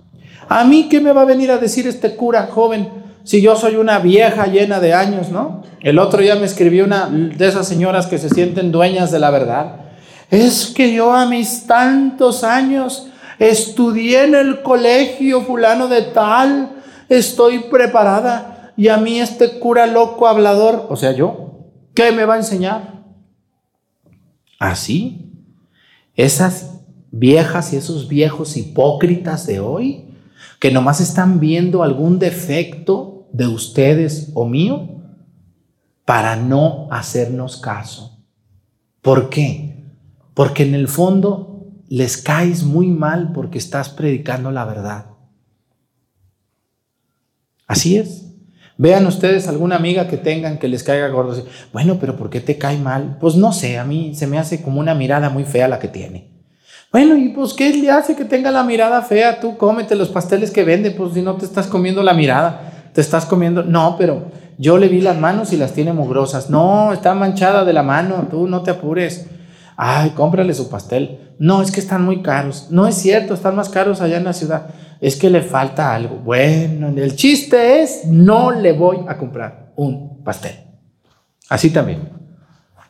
¿A 0.48 0.64
mí 0.64 0.88
qué 0.90 1.02
me 1.02 1.12
va 1.12 1.22
a 1.22 1.26
venir 1.26 1.52
a 1.52 1.58
decir 1.58 1.88
este 1.88 2.16
cura 2.16 2.48
joven 2.52 2.90
si 3.24 3.42
yo 3.42 3.56
soy 3.56 3.76
una 3.76 4.00
vieja 4.00 4.46
llena 4.46 4.80
de 4.80 4.94
años, 4.94 5.30
no? 5.30 5.64
El 5.82 6.00
otro 6.00 6.22
día 6.22 6.36
me 6.36 6.46
escribió 6.46 6.86
una 6.86 7.08
de 7.08 7.48
esas 7.48 7.68
señoras 7.68 8.08
que 8.08 8.18
se 8.18 8.30
sienten 8.30 8.72
dueñas 8.72 9.12
de 9.12 9.20
la 9.20 9.32
verdad. 9.32 9.78
Es 10.30 10.68
que 10.68 10.94
yo 10.94 11.14
a 11.14 11.26
mis 11.26 11.66
tantos 11.68 12.44
años 12.44 13.08
estudié 13.40 14.24
en 14.26 14.36
el 14.36 14.62
colegio 14.62 15.42
fulano 15.42 15.88
de 15.88 16.02
tal, 16.02 16.84
estoy 17.10 17.60
preparada 17.60 18.74
y 18.78 18.90
a 18.90 18.98
mí 18.98 19.20
este 19.20 19.60
cura 19.60 19.88
loco 19.88 20.28
hablador, 20.28 20.88
o 20.90 20.96
sea, 20.96 21.12
yo, 21.12 21.70
¿qué 21.94 22.12
me 22.12 22.26
va 22.26 22.36
a 22.36 22.38
enseñar? 22.38 23.04
Así, 24.60 25.32
esas 26.16 26.82
viejas 27.12 27.74
y 27.74 27.78
esos 27.78 28.08
viejos 28.08 28.58
hipócritas 28.58 29.46
de 29.48 29.60
hoy, 29.60 30.06
que 30.60 30.72
nomás 30.72 31.02
están 31.02 31.40
viendo 31.40 31.84
algún 31.84 32.20
defecto 32.20 33.28
de 33.32 33.48
ustedes 33.48 34.32
o 34.34 34.46
mío 34.46 34.90
para 36.06 36.36
no 36.36 36.88
hacernos 36.92 37.58
caso. 37.58 38.20
¿Por 39.02 39.30
qué? 39.30 39.86
Porque 40.34 40.64
en 40.64 40.76
el 40.76 40.88
fondo 40.88 41.55
les 41.88 42.18
caes 42.18 42.64
muy 42.64 42.88
mal 42.88 43.32
porque 43.34 43.58
estás 43.58 43.90
predicando 43.90 44.52
la 44.52 44.66
verdad. 44.66 45.06
Así 47.68 47.98
es. 47.98 48.26
Vean 48.78 49.08
ustedes 49.08 49.48
alguna 49.48 49.78
amiga 49.78 50.08
que 50.08 50.18
tengan 50.18 50.58
que 50.58 50.68
les 50.68 50.84
caiga 50.84 51.08
gordo. 51.08 51.42
Bueno, 51.72 51.98
pero 52.00 52.18
¿por 52.18 52.30
qué 52.30 52.42
te 52.42 52.58
cae 52.58 52.78
mal? 52.78 53.18
Pues 53.22 53.36
no 53.36 53.54
sé, 53.54 53.78
a 53.78 53.86
mí 53.86 54.14
se 54.16 54.28
me 54.28 54.38
hace 54.38 54.62
como 54.62 54.80
una 54.80 54.94
mirada 54.94 55.30
muy 55.30 55.46
fea 55.46 55.68
la 55.68 55.80
que 55.80 55.88
tiene. 55.88 56.36
Bueno, 56.92 57.18
¿y 57.18 57.30
pues 57.30 57.54
qué 57.54 57.74
le 57.74 57.90
hace 57.90 58.16
que 58.16 58.26
tenga 58.26 58.52
la 58.52 58.64
mirada 58.64 59.02
fea? 59.02 59.40
Tú 59.40 59.58
cómete 59.58 59.96
los 59.96 60.10
pasteles 60.10 60.52
que 60.52 60.64
vende, 60.64 60.92
pues 60.92 61.14
si 61.14 61.22
no 61.22 61.36
te 61.36 61.46
estás 61.46 61.68
comiendo 61.68 62.04
la 62.04 62.14
mirada, 62.14 62.90
te 62.94 63.02
estás 63.02 63.26
comiendo... 63.26 63.64
No, 63.64 63.96
pero 63.98 64.32
yo 64.58 64.78
le 64.78 64.88
vi 64.88 65.02
las 65.02 65.18
manos 65.18 65.52
y 65.52 65.58
las 65.58 65.74
tiene 65.74 65.94
mugrosas. 65.94 66.50
No, 66.50 66.94
está 66.94 67.14
manchada 67.14 67.66
de 67.66 67.74
la 67.74 67.84
mano, 67.84 68.28
tú 68.30 68.48
no 68.48 68.62
te 68.62 68.72
apures. 68.72 69.26
Ay, 69.78 70.12
cómprale 70.12 70.54
su 70.54 70.70
pastel. 70.70 71.25
No, 71.40 71.62
es 71.62 71.72
que 71.72 71.80
están 71.80 72.04
muy 72.04 72.22
caros. 72.22 72.68
No 72.72 72.88
es 72.88 72.96
cierto, 72.96 73.34
están 73.34 73.56
más 73.56 73.70
caros 73.70 74.02
allá 74.02 74.18
en 74.18 74.24
la 74.24 74.34
ciudad 74.34 74.68
es 75.02 75.16
que 75.16 75.30
le 75.30 75.42
falta 75.42 75.94
algo. 75.94 76.18
Bueno, 76.18 76.88
el 76.88 77.16
chiste 77.16 77.82
es, 77.82 78.06
no 78.06 78.52
le 78.52 78.74
voy 78.74 79.00
a 79.08 79.18
comprar 79.18 79.72
un 79.76 80.24
pastel. 80.24 80.56
Así 81.50 81.70
también. 81.70 82.10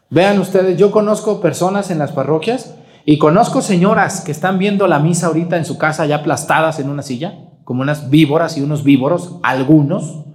Vean 0.10 0.39
ustedes, 0.39 0.77
yo 0.77 0.91
conozco 0.91 1.41
personas 1.41 1.91
en 1.91 1.99
las 1.99 2.12
parroquias 2.12 2.75
y 3.05 3.17
conozco 3.17 3.62
señoras 3.62 4.21
que 4.21 4.31
están 4.31 4.60
viendo 4.60 4.88
la 4.88 4.99
misa 4.99 5.27
ahorita 5.27 5.58
en 5.58 5.65
su 5.65 5.77
casa 5.77 6.05
ya 6.05 6.17
aplastadas 6.17 6.79
en 6.79 6.89
una 6.89 7.01
silla, 7.01 7.36
como 7.63 7.81
unas 7.81 8.10
víboras 8.10 8.58
y 8.58 8.62
unos 8.62 8.84
víboros, 8.84 9.39
algunos, 9.43 10.25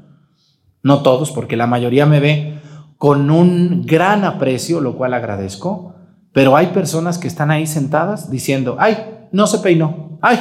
no 0.82 1.02
todos, 1.02 1.30
porque 1.30 1.56
la 1.56 1.66
mayoría 1.66 2.04
me 2.04 2.20
ve 2.20 2.58
con 2.98 3.30
un 3.30 3.86
gran 3.86 4.24
aprecio, 4.24 4.80
lo 4.80 4.96
cual 4.96 5.14
agradezco, 5.14 5.94
pero 6.32 6.56
hay 6.56 6.68
personas 6.68 7.18
que 7.18 7.28
están 7.28 7.50
ahí 7.50 7.66
sentadas 7.66 8.30
diciendo, 8.30 8.76
ay, 8.78 8.96
no 9.32 9.46
se 9.46 9.58
peinó, 9.58 10.18
ay, 10.22 10.38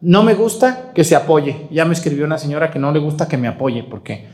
no 0.00 0.22
me 0.22 0.34
gusta 0.34 0.92
que 0.94 1.04
se 1.04 1.16
apoye. 1.16 1.68
Ya 1.70 1.84
me 1.84 1.94
escribió 1.94 2.24
una 2.24 2.38
señora 2.38 2.70
que 2.70 2.78
no 2.78 2.92
le 2.92 3.00
gusta 3.00 3.28
que 3.28 3.36
me 3.36 3.48
apoye 3.48 3.82
porque 3.82 4.28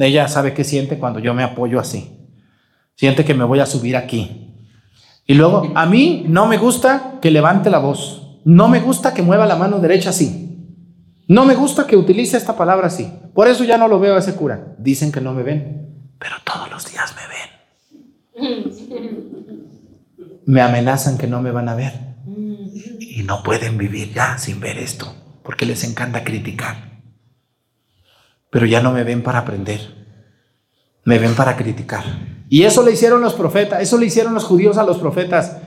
ella 0.00 0.28
sabe 0.28 0.54
qué 0.54 0.64
siente 0.64 0.98
cuando 0.98 1.18
yo 1.18 1.34
me 1.34 1.42
apoyo 1.42 1.80
así. 1.80 2.18
Siente 2.96 3.24
que 3.24 3.34
me 3.34 3.44
voy 3.44 3.60
a 3.60 3.66
subir 3.66 3.96
aquí. 3.96 4.54
Y 5.26 5.34
luego, 5.34 5.72
a 5.74 5.86
mí 5.86 6.24
no 6.28 6.46
me 6.46 6.58
gusta 6.58 7.14
que 7.20 7.30
levante 7.30 7.70
la 7.70 7.78
voz. 7.78 8.40
No 8.44 8.68
me 8.68 8.80
gusta 8.80 9.14
que 9.14 9.22
mueva 9.22 9.46
la 9.46 9.56
mano 9.56 9.78
derecha 9.78 10.10
así. 10.10 10.44
No 11.26 11.46
me 11.46 11.54
gusta 11.54 11.86
que 11.86 11.96
utilice 11.96 12.36
esta 12.36 12.56
palabra 12.56 12.88
así. 12.88 13.10
Por 13.32 13.48
eso 13.48 13.64
ya 13.64 13.78
no 13.78 13.88
lo 13.88 13.98
veo 13.98 14.16
a 14.16 14.18
ese 14.18 14.34
cura. 14.34 14.74
Dicen 14.78 15.10
que 15.10 15.22
no 15.22 15.32
me 15.32 15.42
ven, 15.42 16.10
pero 16.18 16.36
todos 16.44 16.70
los 16.70 16.90
días 16.90 17.14
me 17.16 17.22
ven. 18.44 18.74
Me 20.46 20.60
amenazan 20.60 21.18
que 21.18 21.26
no 21.26 21.40
me 21.40 21.50
van 21.50 21.68
a 21.68 21.74
ver 21.74 22.14
y 22.98 23.22
no 23.22 23.42
pueden 23.42 23.78
vivir 23.78 24.12
ya 24.12 24.38
sin 24.38 24.60
ver 24.60 24.78
esto, 24.78 25.14
porque 25.42 25.66
les 25.66 25.84
encanta 25.84 26.24
criticar. 26.24 27.02
Pero 28.50 28.66
ya 28.66 28.82
no 28.82 28.92
me 28.92 29.04
ven 29.04 29.22
para 29.22 29.40
aprender, 29.40 29.80
me 31.04 31.18
ven 31.18 31.34
para 31.34 31.56
criticar. 31.56 32.04
Y 32.48 32.64
eso 32.64 32.82
le 32.82 32.92
hicieron 32.92 33.20
los 33.20 33.34
profetas, 33.34 33.80
eso 33.80 33.98
le 33.98 34.06
hicieron 34.06 34.34
los 34.34 34.44
judíos 34.44 34.76
a 34.78 34.84
los 34.84 34.98
profetas 34.98 35.58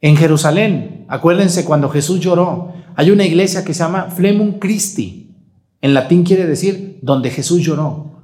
en 0.00 0.16
Jerusalén. 0.16 1.06
Acuérdense 1.08 1.64
cuando 1.64 1.88
Jesús 1.88 2.20
lloró, 2.20 2.74
hay 2.94 3.10
una 3.10 3.24
iglesia 3.24 3.64
que 3.64 3.74
se 3.74 3.80
llama 3.80 4.10
Flemum 4.10 4.58
Christi. 4.58 5.34
En 5.80 5.94
latín 5.94 6.24
quiere 6.24 6.46
decir 6.46 6.98
donde 7.02 7.30
Jesús 7.30 7.62
lloró. 7.62 8.22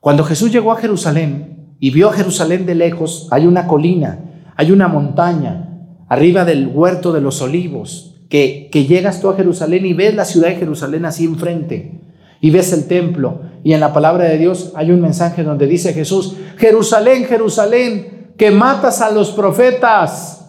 Cuando 0.00 0.24
Jesús 0.24 0.52
llegó 0.52 0.72
a 0.72 0.80
Jerusalén 0.80 1.76
y 1.80 1.90
vio 1.90 2.10
a 2.10 2.12
Jerusalén 2.12 2.66
de 2.66 2.74
lejos, 2.74 3.28
hay 3.30 3.46
una 3.46 3.66
colina, 3.66 4.18
hay 4.56 4.72
una 4.72 4.88
montaña, 4.88 5.86
arriba 6.08 6.44
del 6.44 6.68
huerto 6.68 7.12
de 7.12 7.20
los 7.20 7.40
olivos, 7.42 8.16
que, 8.28 8.68
que 8.72 8.86
llegas 8.86 9.20
tú 9.20 9.30
a 9.30 9.36
Jerusalén 9.36 9.86
y 9.86 9.92
ves 9.92 10.14
la 10.14 10.24
ciudad 10.24 10.48
de 10.48 10.56
Jerusalén 10.56 11.04
así 11.04 11.24
enfrente, 11.24 12.00
y 12.40 12.50
ves 12.50 12.72
el 12.72 12.86
templo, 12.86 13.40
y 13.64 13.72
en 13.72 13.80
la 13.80 13.92
palabra 13.92 14.24
de 14.24 14.36
Dios 14.36 14.72
hay 14.74 14.90
un 14.90 15.00
mensaje 15.00 15.42
donde 15.42 15.66
dice 15.66 15.94
Jesús, 15.94 16.36
Jerusalén, 16.58 17.24
Jerusalén, 17.24 18.32
que 18.36 18.50
matas 18.50 19.00
a 19.00 19.10
los 19.10 19.30
profetas. 19.30 20.44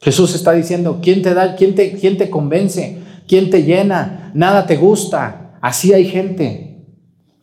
Jesús 0.00 0.34
está 0.34 0.52
diciendo, 0.52 0.98
¿quién 1.00 1.22
te 1.22 1.32
da, 1.32 1.54
quién 1.54 1.74
te, 1.74 1.92
quién 1.92 2.18
te 2.18 2.28
convence? 2.28 2.98
¿Quién 3.28 3.50
te 3.50 3.62
llena? 3.62 4.32
Nada 4.34 4.66
te 4.66 4.76
gusta. 4.76 5.56
Así 5.60 5.92
hay 5.92 6.06
gente. 6.06 6.71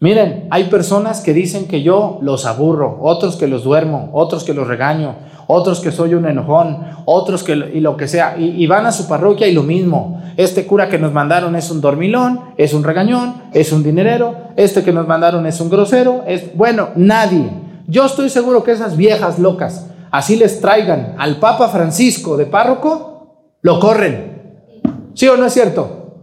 Miren, 0.02 0.48
hay 0.50 0.66
personas 0.66 1.20
que 1.20 1.34
dicen 1.34 1.68
que 1.68 1.82
yo 1.82 2.20
los 2.22 2.46
aburro, 2.46 3.00
otros 3.02 3.36
que 3.36 3.48
los 3.48 3.66
duermo, 3.66 4.10
otros 4.14 4.46
que 4.46 4.54
los 4.54 4.66
regaño, 4.66 5.16
otros 5.48 5.82
que 5.82 5.92
soy 5.92 6.14
un 6.14 6.26
enojón, 6.26 6.86
otros 7.04 7.44
que 7.44 7.54
y 7.54 7.82
lo 7.82 7.98
que 7.98 8.08
sea, 8.08 8.38
y, 8.38 8.66
van 8.68 8.86
a 8.86 8.94
su 8.94 9.10
parroquia 9.10 9.48
y 9.48 9.54
lo 9.54 9.64
mismo. 9.64 10.22
Este 10.38 10.66
cura 10.66 10.88
que 10.88 11.00
nos 11.00 11.12
mandaron 11.12 11.54
es 11.58 11.70
un 11.70 11.82
dormilón, 11.82 12.40
es 12.56 12.74
un 12.74 12.84
regañón, 12.84 13.42
es 13.52 13.74
un 13.74 13.84
dinerero, 13.84 14.36
este 14.56 14.84
que 14.84 14.94
nos 14.94 15.06
mandaron 15.06 15.46
es 15.46 15.60
un 15.60 15.70
grosero, 15.70 16.24
es 16.26 16.56
bueno, 16.56 16.90
nadie. 16.96 17.50
Yo 17.88 18.06
estoy 18.06 18.30
seguro 18.30 18.64
que 18.64 18.72
esas 18.72 18.96
viejas 18.96 19.38
locas, 19.38 19.90
así 20.12 20.38
les 20.38 20.62
traigan 20.62 21.16
al 21.18 21.40
Papa 21.40 21.68
Francisco 21.68 22.38
de 22.38 22.46
párroco, 22.46 23.58
lo 23.62 23.82
corren. 23.82 24.72
¿Sí 25.14 25.28
o 25.28 25.36
no 25.36 25.46
es 25.46 25.54
cierto? 25.54 26.14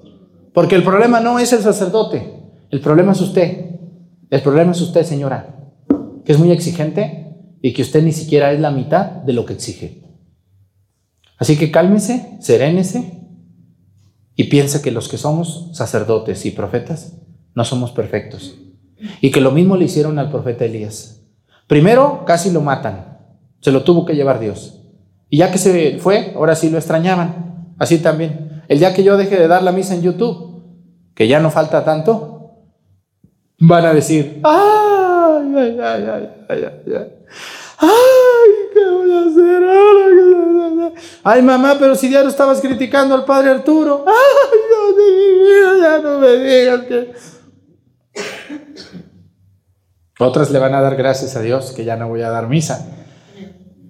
Porque 0.55 0.77
el 0.77 0.83
problema 0.83 1.21
no 1.21 1.39
es 1.39 1.53
el 1.53 1.61
sacerdote, 1.61 2.41
el 2.71 2.81
problema 2.81 3.13
es 3.13 3.21
usted. 3.21 3.66
El 4.31 4.43
problema 4.43 4.73
es 4.73 4.81
usted, 4.81 5.05
señora, 5.05 5.57
que 6.25 6.33
es 6.33 6.39
muy 6.39 6.51
exigente 6.51 7.35
y 7.63 7.73
que 7.73 7.83
usted 7.83 8.03
ni 8.03 8.13
siquiera 8.13 8.53
es 8.53 8.61
la 8.61 8.71
mitad 8.71 9.07
de 9.07 9.33
lo 9.33 9.47
que 9.47 9.53
exige. 9.53 10.03
Así 11.39 11.57
que 11.57 11.71
cálmese, 11.71 12.37
serénese 12.41 13.23
y 14.35 14.45
piense 14.45 14.83
que 14.83 14.91
los 14.91 15.09
que 15.09 15.19
somos 15.19 15.71
sacerdotes 15.73 16.45
y 16.47 16.51
profetas 16.51 17.19
no 17.55 17.65
somos 17.65 17.93
perfectos. 17.93 18.57
Y 19.21 19.31
que 19.31 19.41
lo 19.41 19.51
mismo 19.51 19.77
le 19.77 19.85
hicieron 19.85 20.19
al 20.19 20.31
profeta 20.31 20.65
Elías. 20.65 21.23
Primero 21.67 22.25
casi 22.25 22.51
lo 22.51 22.61
matan, 22.61 23.19
se 23.61 23.73
lo 23.73 23.83
tuvo 23.83 24.05
que 24.05 24.15
llevar 24.15 24.41
Dios. 24.41 24.83
Y 25.29 25.39
ya 25.39 25.51
que 25.51 25.59
se 25.59 25.99
fue, 25.99 26.33
ahora 26.35 26.55
sí 26.55 26.71
lo 26.71 26.79
extrañaban. 26.79 27.75
Así 27.79 27.99
también. 27.99 28.63
El 28.69 28.79
día 28.79 28.95
que 28.95 29.05
yo 29.05 29.17
deje 29.17 29.37
de 29.37 29.49
dar 29.49 29.63
la 29.63 29.73
misa 29.73 29.95
en 29.95 30.03
YouTube, 30.03 30.63
que 31.15 31.29
ya 31.29 31.41
no 31.41 31.51
falta 31.51 31.85
tanto, 31.85 32.36
van 33.59 33.87
a 33.87 33.95
decir, 33.95 34.41
ay, 34.45 35.55
ay, 35.57 35.79
ay, 35.81 36.07
ay, 36.09 36.31
ay, 36.49 36.65
ay, 36.65 37.07
ay, 37.79 38.51
¿qué 38.73 38.91
voy 38.91 39.13
a 39.13 39.21
hacer 39.21 39.65
ahora? 39.65 40.07
Ay, 41.25 41.43
mamá, 41.43 41.77
pero 41.79 41.95
si 41.95 42.11
ya 42.11 42.23
no 42.23 42.29
estabas 42.29 42.61
criticando 42.61 43.15
al 43.15 43.25
padre 43.25 43.51
Arturo, 43.51 44.05
ay, 44.07 44.59
Dios 44.69 44.97
mío, 44.97 45.83
ya 45.83 45.99
no 45.99 46.19
me 46.19 46.37
digas 46.37 46.81
que... 46.87 47.13
Otras 50.19 50.51
le 50.51 50.59
van 50.59 50.75
a 50.75 50.81
dar 50.81 50.97
gracias 50.97 51.37
a 51.37 51.43
Dios 51.43 51.73
que 51.73 51.85
ya 51.85 51.97
no 51.97 52.09
voy 52.09 52.23
a 52.23 52.31
dar 52.31 52.49
misa. 52.49 52.87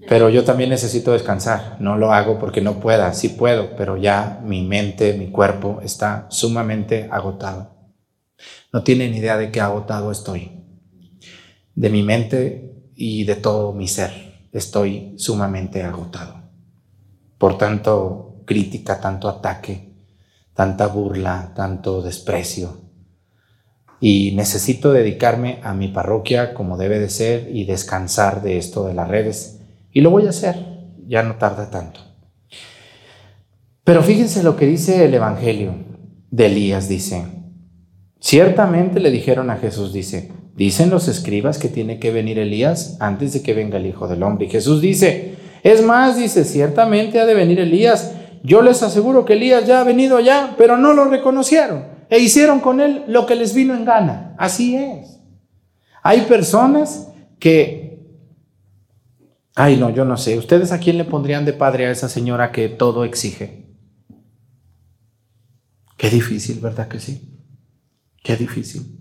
Pero 0.09 0.29
yo 0.29 0.45
también 0.45 0.71
necesito 0.71 1.13
descansar. 1.13 1.77
No 1.79 1.97
lo 1.97 2.13
hago 2.13 2.39
porque 2.39 2.61
no 2.61 2.81
pueda. 2.81 3.13
Sí 3.13 3.29
puedo, 3.29 3.77
pero 3.77 3.97
ya 3.97 4.41
mi 4.43 4.65
mente, 4.65 5.13
mi 5.15 5.31
cuerpo 5.31 5.81
está 5.83 6.27
sumamente 6.31 7.09
agotado. 7.13 7.76
No 8.73 8.83
tienen 8.83 9.15
idea 9.15 9.37
de 9.37 9.51
qué 9.51 9.61
agotado 9.61 10.11
estoy. 10.11 10.53
De 11.75 11.91
mi 11.91 12.03
mente 12.03 12.91
y 12.95 13.25
de 13.25 13.37
todo 13.37 13.73
mi 13.73 13.89
ser. 13.89 14.49
Estoy 14.53 15.15
sumamente 15.17 15.83
agotado. 15.83 16.43
Por 17.39 17.59
tanto 17.59 18.43
crítica, 18.47 19.01
tanto 19.01 19.29
ataque, 19.29 19.93
tanta 20.55 20.87
burla, 20.87 21.53
tanto 21.55 22.01
desprecio. 22.01 22.81
Y 24.01 24.33
necesito 24.33 24.93
dedicarme 24.93 25.61
a 25.63 25.75
mi 25.75 25.89
parroquia 25.89 26.55
como 26.55 26.77
debe 26.77 26.99
de 26.99 27.11
ser 27.11 27.51
y 27.55 27.65
descansar 27.65 28.43
de 28.43 28.59
esto 28.59 28.87
de 28.87 28.95
las 28.95 29.09
redes. 29.09 29.61
Y 29.91 30.01
lo 30.01 30.11
voy 30.11 30.27
a 30.27 30.31
hacer, 30.31 30.57
ya 31.07 31.23
no 31.23 31.37
tarda 31.37 31.71
tanto. 31.71 32.01
Pero 33.85 34.03
fíjense 34.03 34.43
lo 34.43 34.57
que 34.57 34.67
dice 34.67 35.05
el 35.05 35.15
Evangelio 35.15 35.75
de 36.31 36.47
Elías, 36.47 36.89
dice, 36.89 37.25
ciertamente 38.27 38.99
le 38.99 39.13
dijeron 39.13 39.51
a 39.51 39.57
Jesús, 39.57 39.93
dice, 39.93 40.33
dicen 40.57 40.91
los 40.91 41.07
escribas 41.07 41.59
que 41.59 41.69
tiene 41.69 42.01
que 42.01 42.11
venir 42.11 42.41
Elías 42.41 42.97
antes 42.99 43.33
de 43.33 43.41
que 43.41 43.55
venga 43.55 43.79
el 43.79 43.87
Hijo 43.87 44.09
del 44.09 44.25
Hombre. 44.25 44.47
Y 44.47 44.51
Jesús 44.51 44.81
dice, 44.81 45.37
es 45.63 45.85
más, 45.85 46.17
dice, 46.17 46.45
ciertamente 46.45 47.21
ha 47.21 47.25
de 47.25 47.35
venir 47.35 47.61
Elías. 47.61 48.15
Yo 48.43 48.63
les 48.63 48.83
aseguro 48.83 49.25
que 49.25 49.35
Elías 49.35 49.65
ya 49.65 49.81
ha 49.81 49.85
venido 49.85 50.17
allá, 50.17 50.57
pero 50.59 50.77
no 50.77 50.93
lo 50.93 51.05
reconocieron 51.05 51.85
e 52.11 52.19
hicieron 52.19 52.59
con 52.59 52.81
él 52.81 53.05
lo 53.07 53.27
que 53.27 53.37
les 53.37 53.55
vino 53.55 53.75
en 53.75 53.85
gana. 53.85 54.35
Así 54.39 54.75
es. 54.75 55.21
Hay 56.03 56.23
personas 56.23 57.13
que, 57.39 58.09
ay 59.55 59.77
no, 59.77 59.91
yo 59.91 60.05
no 60.05 60.17
sé, 60.17 60.37
¿ustedes 60.37 60.73
a 60.73 60.81
quién 60.81 60.99
le 60.99 61.05
pondrían 61.05 61.45
de 61.45 61.53
padre 61.53 61.87
a 61.87 61.93
esa 61.93 62.09
señora 62.09 62.51
que 62.51 62.69
todo 62.69 63.05
exige? 63.05 63.67
Qué 65.97 66.11
difícil, 66.11 66.59
¿verdad 66.59 66.89
que 66.89 66.99
sí? 66.99 67.36
Qué 68.27 68.37
difícil. 68.37 68.99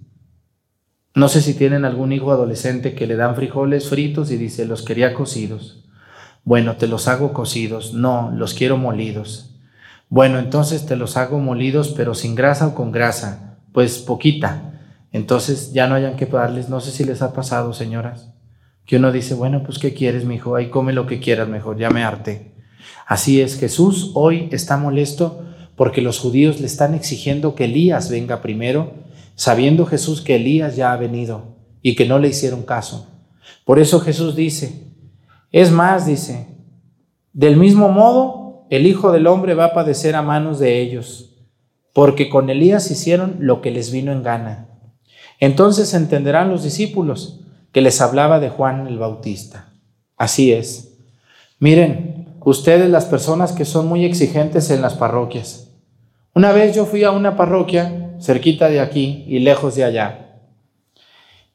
No 1.16 1.30
sé 1.30 1.42
si 1.42 1.56
tienen 1.56 1.84
algún 1.84 2.12
hijo 2.12 2.32
adolescente 2.32 2.94
que 2.94 3.08
le 3.08 3.16
dan 3.16 3.36
frijoles 3.36 3.90
fritos 3.90 4.30
y 4.30 4.38
dice, 4.38 4.66
los 4.66 4.84
quería 4.84 5.16
cocidos. 5.16 5.84
Bueno, 6.44 6.76
te 6.76 6.88
los 6.88 7.08
hago 7.08 7.34
cocidos. 7.34 7.96
No, 7.96 8.32
los 8.36 8.54
quiero 8.54 8.78
molidos. 8.78 9.56
Bueno, 10.10 10.38
entonces 10.38 10.86
te 10.86 10.96
los 10.96 11.18
hago 11.18 11.40
molidos, 11.40 11.92
pero 11.98 12.14
sin 12.14 12.36
grasa 12.36 12.68
o 12.68 12.76
con 12.76 12.92
grasa. 12.92 13.58
Pues 13.72 13.98
poquita. 13.98 14.80
Entonces 15.12 15.74
ya 15.74 15.88
no 15.88 15.96
hayan 15.96 16.18
que 16.18 16.28
darles. 16.28 16.70
No 16.70 16.80
sé 16.80 16.92
si 16.92 17.04
les 17.04 17.24
ha 17.24 17.34
pasado, 17.34 17.74
señoras, 17.74 18.32
que 18.86 18.98
uno 18.98 19.12
dice, 19.12 19.34
bueno, 19.34 19.64
pues 19.64 19.80
¿qué 19.80 19.96
quieres, 19.96 20.24
mi 20.24 20.36
hijo? 20.36 20.56
Ahí 20.56 20.70
come 20.70 20.94
lo 20.94 21.08
que 21.08 21.20
quieras 21.20 21.48
mejor, 21.48 21.80
ya 21.80 21.90
me 21.90 22.04
harté. 22.04 22.54
Así 23.08 23.42
es, 23.42 23.58
Jesús 23.58 24.12
hoy 24.14 24.50
está 24.52 24.78
molesto 24.78 25.44
porque 25.76 26.04
los 26.04 26.20
judíos 26.20 26.60
le 26.60 26.68
están 26.68 26.94
exigiendo 26.94 27.56
que 27.56 27.66
Elías 27.66 28.12
venga 28.12 28.44
primero, 28.44 29.04
sabiendo 29.36 29.86
Jesús 29.86 30.22
que 30.22 30.36
Elías 30.36 30.76
ya 30.76 30.92
ha 30.92 30.98
venido 30.98 31.56
y 31.82 31.96
que 31.96 32.06
no 32.06 32.20
le 32.20 32.30
hicieron 32.30 32.64
caso. 32.64 33.08
Por 33.64 33.80
eso 33.80 34.00
Jesús 34.00 34.36
dice, 34.36 34.84
es 35.52 35.72
más, 35.72 36.06
dice, 36.06 36.48
del 37.34 37.58
mismo 37.58 37.90
modo, 37.90 38.66
el 38.70 38.88
Hijo 38.88 39.12
del 39.12 39.28
Hombre 39.28 39.54
va 39.54 39.66
a 39.66 39.74
padecer 39.74 40.16
a 40.16 40.22
manos 40.22 40.60
de 40.60 40.82
ellos, 40.82 41.36
porque 41.94 42.30
con 42.30 42.50
Elías 42.50 42.90
hicieron 42.92 43.38
lo 43.40 43.62
que 43.62 43.72
les 43.72 43.92
vino 43.92 44.12
en 44.12 44.24
gana. 44.24 44.70
Entonces 45.40 45.94
entenderán 45.94 46.50
los 46.50 46.64
discípulos 46.64 47.42
que 47.72 47.82
les 47.82 48.02
hablaba 48.02 48.40
de 48.40 48.50
Juan 48.50 48.88
el 48.88 48.98
Bautista. 48.98 49.74
Así 50.18 50.54
es. 50.54 50.98
Miren, 51.60 52.38
ustedes 52.42 52.90
las 52.90 53.06
personas 53.06 53.52
que 53.52 53.66
son 53.66 53.88
muy 53.88 54.06
exigentes 54.06 54.70
en 54.72 54.82
las 54.82 54.94
parroquias. 54.94 55.72
Una 56.34 56.52
vez 56.52 56.76
yo 56.76 56.86
fui 56.86 57.04
a 57.04 57.12
una 57.12 57.36
parroquia 57.36 58.05
cerquita 58.20 58.70
de 58.70 58.80
aquí 58.80 59.26
y 59.28 59.40
lejos 59.40 59.76
de 59.76 59.84
allá. 59.84 60.40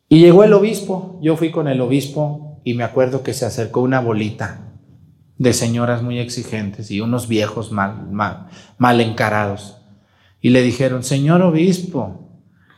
Y 0.09 0.21
llegó 0.21 0.43
el 0.45 0.53
obispo, 0.53 1.19
yo 1.23 1.37
fui 1.37 1.51
con 1.51 1.69
el 1.69 1.81
obispo 1.81 2.61
y 2.65 2.75
me 2.75 2.85
acuerdo 2.85 3.23
que 3.23 3.33
se 3.33 3.47
acercó 3.47 3.81
una 3.81 4.01
bolita 4.01 4.71
de 5.39 5.53
señoras 5.53 6.03
muy 6.03 6.19
exigentes 6.19 6.91
y 6.91 7.01
unos 7.01 7.29
viejos 7.29 7.73
mal, 7.73 8.11
mal, 8.11 9.01
encarados. 9.01 9.79
Y 10.41 10.51
le 10.51 10.63
dijeron, 10.63 11.03
Señor 11.03 11.43
obispo, 11.43 12.29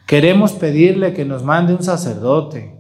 queremos 0.07 0.53
pedirle 0.53 1.15
que 1.15 1.25
nos 1.25 1.43
mande 1.43 1.75
un 1.75 1.83
sacerdote. 1.83 2.77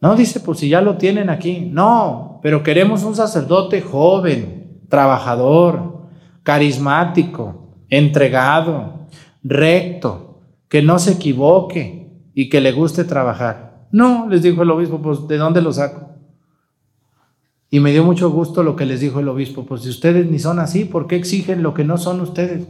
No, 0.00 0.16
dice, 0.16 0.40
pues 0.40 0.58
si 0.58 0.68
ya 0.68 0.80
lo 0.80 0.96
tienen 0.96 1.30
aquí. 1.30 1.68
No, 1.70 2.40
pero 2.42 2.62
queremos 2.62 3.04
un 3.04 3.14
sacerdote 3.14 3.82
joven, 3.82 4.80
trabajador, 4.88 6.08
carismático, 6.42 7.76
entregado, 7.88 8.93
recto, 9.44 10.40
que 10.68 10.82
no 10.82 10.98
se 10.98 11.12
equivoque 11.12 12.10
y 12.34 12.48
que 12.48 12.60
le 12.60 12.72
guste 12.72 13.04
trabajar. 13.04 13.86
No, 13.92 14.26
les 14.28 14.42
dijo 14.42 14.62
el 14.62 14.70
obispo, 14.70 15.00
pues 15.00 15.28
¿de 15.28 15.36
dónde 15.36 15.60
lo 15.62 15.72
saco? 15.72 16.08
Y 17.70 17.80
me 17.80 17.92
dio 17.92 18.04
mucho 18.04 18.30
gusto 18.30 18.62
lo 18.62 18.74
que 18.74 18.86
les 18.86 19.00
dijo 19.00 19.20
el 19.20 19.28
obispo, 19.28 19.66
pues 19.66 19.82
si 19.82 19.90
ustedes 19.90 20.28
ni 20.30 20.38
son 20.38 20.58
así, 20.58 20.84
¿por 20.84 21.06
qué 21.06 21.16
exigen 21.16 21.62
lo 21.62 21.74
que 21.74 21.84
no 21.84 21.98
son 21.98 22.20
ustedes? 22.20 22.66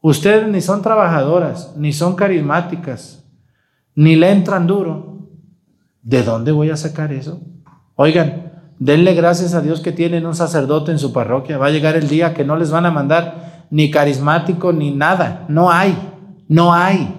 Ustedes 0.00 0.46
ni 0.48 0.60
son 0.60 0.82
trabajadoras, 0.82 1.74
ni 1.76 1.92
son 1.92 2.14
carismáticas, 2.14 3.24
ni 3.94 4.14
le 4.14 4.30
entran 4.30 4.66
duro. 4.66 5.28
¿De 6.02 6.22
dónde 6.22 6.52
voy 6.52 6.70
a 6.70 6.76
sacar 6.76 7.12
eso? 7.12 7.40
Oigan, 7.96 8.52
denle 8.78 9.14
gracias 9.14 9.54
a 9.54 9.62
Dios 9.62 9.80
que 9.80 9.92
tienen 9.92 10.26
un 10.26 10.34
sacerdote 10.34 10.92
en 10.92 10.98
su 10.98 11.12
parroquia. 11.12 11.58
Va 11.58 11.66
a 11.66 11.70
llegar 11.70 11.96
el 11.96 12.08
día 12.08 12.34
que 12.34 12.44
no 12.44 12.56
les 12.56 12.70
van 12.70 12.86
a 12.86 12.90
mandar 12.90 13.45
ni 13.70 13.90
carismático 13.90 14.72
ni 14.72 14.90
nada. 14.90 15.44
No 15.48 15.70
hay, 15.70 15.96
no 16.48 16.72
hay. 16.72 17.14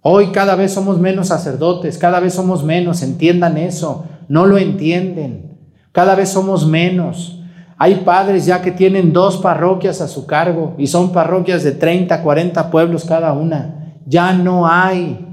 Hoy 0.00 0.28
cada 0.28 0.54
vez 0.54 0.72
somos 0.72 0.98
menos 0.98 1.28
sacerdotes, 1.28 1.98
cada 1.98 2.20
vez 2.20 2.34
somos 2.34 2.64
menos, 2.64 3.02
entiendan 3.02 3.58
eso, 3.58 4.06
no 4.28 4.46
lo 4.46 4.56
entienden. 4.58 5.58
Cada 5.92 6.14
vez 6.14 6.28
somos 6.28 6.66
menos. 6.66 7.42
Hay 7.76 7.96
padres 7.96 8.46
ya 8.46 8.62
que 8.62 8.70
tienen 8.70 9.12
dos 9.12 9.38
parroquias 9.38 10.00
a 10.00 10.08
su 10.08 10.26
cargo 10.26 10.74
y 10.78 10.86
son 10.86 11.12
parroquias 11.12 11.62
de 11.62 11.72
30, 11.72 12.22
40 12.22 12.70
pueblos 12.70 13.04
cada 13.04 13.32
una. 13.32 13.94
Ya 14.06 14.32
no 14.32 14.66
hay. 14.66 15.26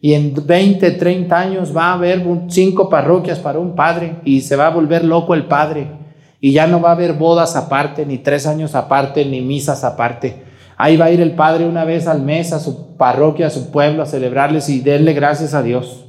Y 0.00 0.14
en 0.14 0.34
20, 0.34 0.90
30 0.90 1.38
años 1.38 1.76
va 1.76 1.86
a 1.86 1.92
haber 1.94 2.24
cinco 2.48 2.88
parroquias 2.88 3.38
para 3.38 3.58
un 3.58 3.74
padre 3.74 4.16
y 4.24 4.40
se 4.40 4.56
va 4.56 4.66
a 4.66 4.70
volver 4.70 5.04
loco 5.04 5.34
el 5.34 5.46
padre. 5.46 6.01
Y 6.44 6.50
ya 6.50 6.66
no 6.66 6.80
va 6.80 6.88
a 6.88 6.94
haber 6.94 7.12
bodas 7.12 7.54
aparte, 7.54 8.04
ni 8.04 8.18
tres 8.18 8.48
años 8.48 8.74
aparte, 8.74 9.24
ni 9.24 9.40
misas 9.40 9.84
aparte. 9.84 10.42
Ahí 10.76 10.96
va 10.96 11.04
a 11.04 11.10
ir 11.12 11.20
el 11.20 11.36
padre 11.36 11.66
una 11.66 11.84
vez 11.84 12.08
al 12.08 12.20
mes 12.20 12.52
a 12.52 12.58
su 12.58 12.96
parroquia, 12.96 13.46
a 13.46 13.50
su 13.50 13.70
pueblo, 13.70 14.02
a 14.02 14.06
celebrarles 14.06 14.68
y 14.68 14.80
darle 14.80 15.12
gracias 15.12 15.54
a 15.54 15.62
Dios. 15.62 16.04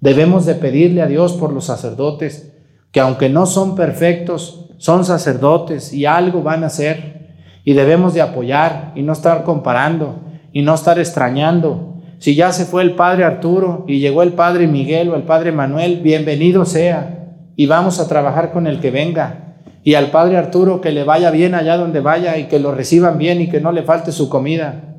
Debemos 0.00 0.44
de 0.44 0.56
pedirle 0.56 1.02
a 1.02 1.06
Dios 1.06 1.34
por 1.34 1.52
los 1.52 1.66
sacerdotes 1.66 2.52
que 2.90 2.98
aunque 2.98 3.28
no 3.28 3.46
son 3.46 3.76
perfectos, 3.76 4.70
son 4.78 5.04
sacerdotes 5.04 5.92
y 5.92 6.04
algo 6.04 6.42
van 6.42 6.64
a 6.64 6.66
hacer 6.66 7.36
y 7.64 7.74
debemos 7.74 8.12
de 8.12 8.22
apoyar 8.22 8.90
y 8.96 9.02
no 9.02 9.12
estar 9.12 9.44
comparando 9.44 10.16
y 10.52 10.62
no 10.62 10.74
estar 10.74 10.98
extrañando. 10.98 12.02
Si 12.18 12.34
ya 12.34 12.50
se 12.50 12.64
fue 12.64 12.82
el 12.82 12.96
padre 12.96 13.22
Arturo 13.22 13.84
y 13.86 14.00
llegó 14.00 14.24
el 14.24 14.32
padre 14.32 14.66
Miguel 14.66 15.10
o 15.10 15.14
el 15.14 15.22
padre 15.22 15.52
Manuel, 15.52 16.00
bienvenido 16.02 16.64
sea 16.64 17.36
y 17.54 17.66
vamos 17.66 18.00
a 18.00 18.08
trabajar 18.08 18.50
con 18.50 18.66
el 18.66 18.80
que 18.80 18.90
venga. 18.90 19.49
Y 19.82 19.94
al 19.94 20.10
padre 20.10 20.36
Arturo 20.36 20.80
que 20.80 20.92
le 20.92 21.04
vaya 21.04 21.30
bien 21.30 21.54
allá 21.54 21.76
donde 21.76 22.00
vaya 22.00 22.36
y 22.38 22.48
que 22.48 22.58
lo 22.58 22.72
reciban 22.72 23.18
bien 23.18 23.40
y 23.40 23.48
que 23.48 23.60
no 23.60 23.72
le 23.72 23.82
falte 23.82 24.12
su 24.12 24.28
comida. 24.28 24.98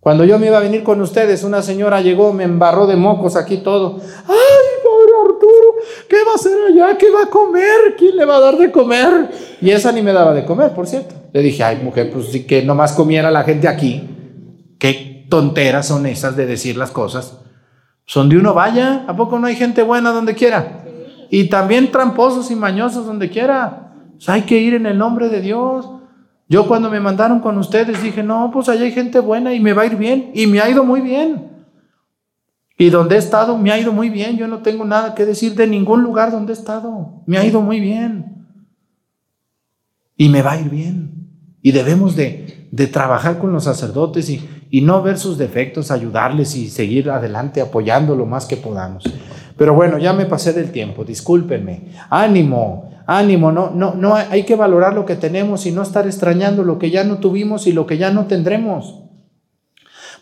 Cuando 0.00 0.24
yo 0.24 0.38
me 0.38 0.46
iba 0.46 0.58
a 0.58 0.60
venir 0.60 0.84
con 0.84 1.00
ustedes, 1.00 1.42
una 1.42 1.62
señora 1.62 2.00
llegó, 2.00 2.32
me 2.32 2.44
embarró 2.44 2.86
de 2.86 2.96
mocos 2.96 3.34
aquí 3.34 3.58
todo. 3.58 4.00
¡Ay! 4.28 4.66
¿Qué 6.08 6.16
va 6.24 6.32
a 6.32 6.34
hacer 6.34 6.56
allá? 6.68 6.96
¿Qué 6.96 7.10
va 7.10 7.22
a 7.24 7.30
comer? 7.30 7.96
¿Quién 7.98 8.16
le 8.16 8.24
va 8.24 8.36
a 8.36 8.40
dar 8.40 8.56
de 8.56 8.70
comer? 8.70 9.30
Y 9.60 9.70
esa 9.70 9.92
ni 9.92 10.02
me 10.02 10.12
daba 10.12 10.32
de 10.34 10.44
comer, 10.44 10.72
por 10.72 10.86
cierto. 10.86 11.14
Le 11.32 11.42
dije, 11.42 11.62
ay, 11.62 11.80
mujer, 11.82 12.10
pues 12.12 12.28
sí 12.28 12.44
que 12.46 12.62
nomás 12.62 12.92
comiera 12.92 13.30
la 13.30 13.44
gente 13.44 13.68
aquí. 13.68 14.08
Qué 14.78 15.26
tonteras 15.28 15.86
son 15.86 16.06
esas 16.06 16.36
de 16.36 16.46
decir 16.46 16.76
las 16.76 16.90
cosas. 16.90 17.40
Son 18.04 18.28
de 18.28 18.36
uno 18.36 18.54
vaya. 18.54 19.04
¿A 19.08 19.16
poco 19.16 19.38
no 19.38 19.46
hay 19.46 19.56
gente 19.56 19.82
buena 19.82 20.12
donde 20.12 20.34
quiera? 20.34 20.84
Y 21.30 21.48
también 21.48 21.90
tramposos 21.90 22.50
y 22.50 22.56
mañosos 22.56 23.06
donde 23.06 23.28
quiera. 23.28 23.85
Hay 24.26 24.42
que 24.42 24.58
ir 24.58 24.74
en 24.74 24.86
el 24.86 24.98
nombre 24.98 25.28
de 25.28 25.40
Dios. 25.40 25.88
Yo 26.48 26.66
cuando 26.66 26.90
me 26.90 27.00
mandaron 27.00 27.40
con 27.40 27.58
ustedes 27.58 28.02
dije, 28.02 28.22
no, 28.22 28.50
pues 28.52 28.68
allá 28.68 28.82
hay 28.82 28.92
gente 28.92 29.18
buena 29.18 29.52
y 29.54 29.60
me 29.60 29.72
va 29.72 29.82
a 29.82 29.86
ir 29.86 29.96
bien. 29.96 30.30
Y 30.34 30.46
me 30.46 30.60
ha 30.60 30.70
ido 30.70 30.84
muy 30.84 31.00
bien. 31.00 31.50
Y 32.78 32.90
donde 32.90 33.16
he 33.16 33.18
estado 33.18 33.56
me 33.56 33.72
ha 33.72 33.78
ido 33.78 33.92
muy 33.92 34.10
bien. 34.10 34.36
Yo 34.36 34.46
no 34.46 34.58
tengo 34.58 34.84
nada 34.84 35.14
que 35.14 35.24
decir 35.24 35.54
de 35.54 35.66
ningún 35.66 36.02
lugar 36.02 36.30
donde 36.30 36.52
he 36.52 36.56
estado. 36.56 37.22
Me 37.26 37.38
ha 37.38 37.44
ido 37.44 37.60
muy 37.60 37.80
bien. 37.80 38.46
Y 40.16 40.28
me 40.28 40.42
va 40.42 40.52
a 40.52 40.60
ir 40.60 40.70
bien. 40.70 41.28
Y 41.62 41.72
debemos 41.72 42.14
de, 42.16 42.68
de 42.70 42.86
trabajar 42.86 43.38
con 43.38 43.52
los 43.52 43.64
sacerdotes 43.64 44.30
y, 44.30 44.46
y, 44.70 44.82
no 44.82 45.02
ver 45.02 45.18
sus 45.18 45.36
defectos, 45.36 45.90
ayudarles 45.90 46.54
y 46.54 46.70
seguir 46.70 47.10
adelante 47.10 47.60
apoyando 47.60 48.14
lo 48.14 48.24
más 48.24 48.46
que 48.46 48.56
podamos. 48.56 49.04
Pero 49.56 49.74
bueno, 49.74 49.98
ya 49.98 50.12
me 50.12 50.26
pasé 50.26 50.52
del 50.52 50.70
tiempo, 50.70 51.04
discúlpenme. 51.04 51.88
Ánimo, 52.10 52.90
ánimo, 53.06 53.52
no, 53.52 53.70
no, 53.70 53.94
no 53.94 54.14
hay 54.14 54.44
que 54.44 54.56
valorar 54.56 54.94
lo 54.94 55.06
que 55.06 55.16
tenemos 55.16 55.66
y 55.66 55.72
no 55.72 55.82
estar 55.82 56.06
extrañando 56.06 56.64
lo 56.64 56.78
que 56.78 56.90
ya 56.90 57.04
no 57.04 57.18
tuvimos 57.18 57.66
y 57.66 57.72
lo 57.72 57.86
que 57.86 57.98
ya 57.98 58.10
no 58.10 58.26
tendremos. 58.26 58.94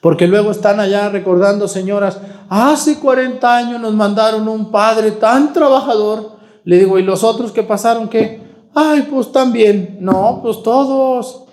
Porque 0.00 0.26
luego 0.26 0.50
están 0.50 0.80
allá 0.80 1.08
recordando, 1.08 1.66
señoras, 1.66 2.20
hace 2.50 2.98
40 2.98 3.56
años 3.56 3.80
nos 3.80 3.94
mandaron 3.94 4.46
un 4.48 4.70
padre 4.70 5.12
tan 5.12 5.54
trabajador. 5.54 6.36
Le 6.64 6.78
digo, 6.78 6.98
¿y 6.98 7.02
los 7.02 7.24
otros 7.24 7.52
que 7.52 7.62
pasaron 7.62 8.08
qué? 8.08 8.42
Ay, 8.74 9.08
pues 9.10 9.32
también. 9.32 9.96
No, 10.00 10.40
pues 10.42 10.62
todos. 10.62 11.44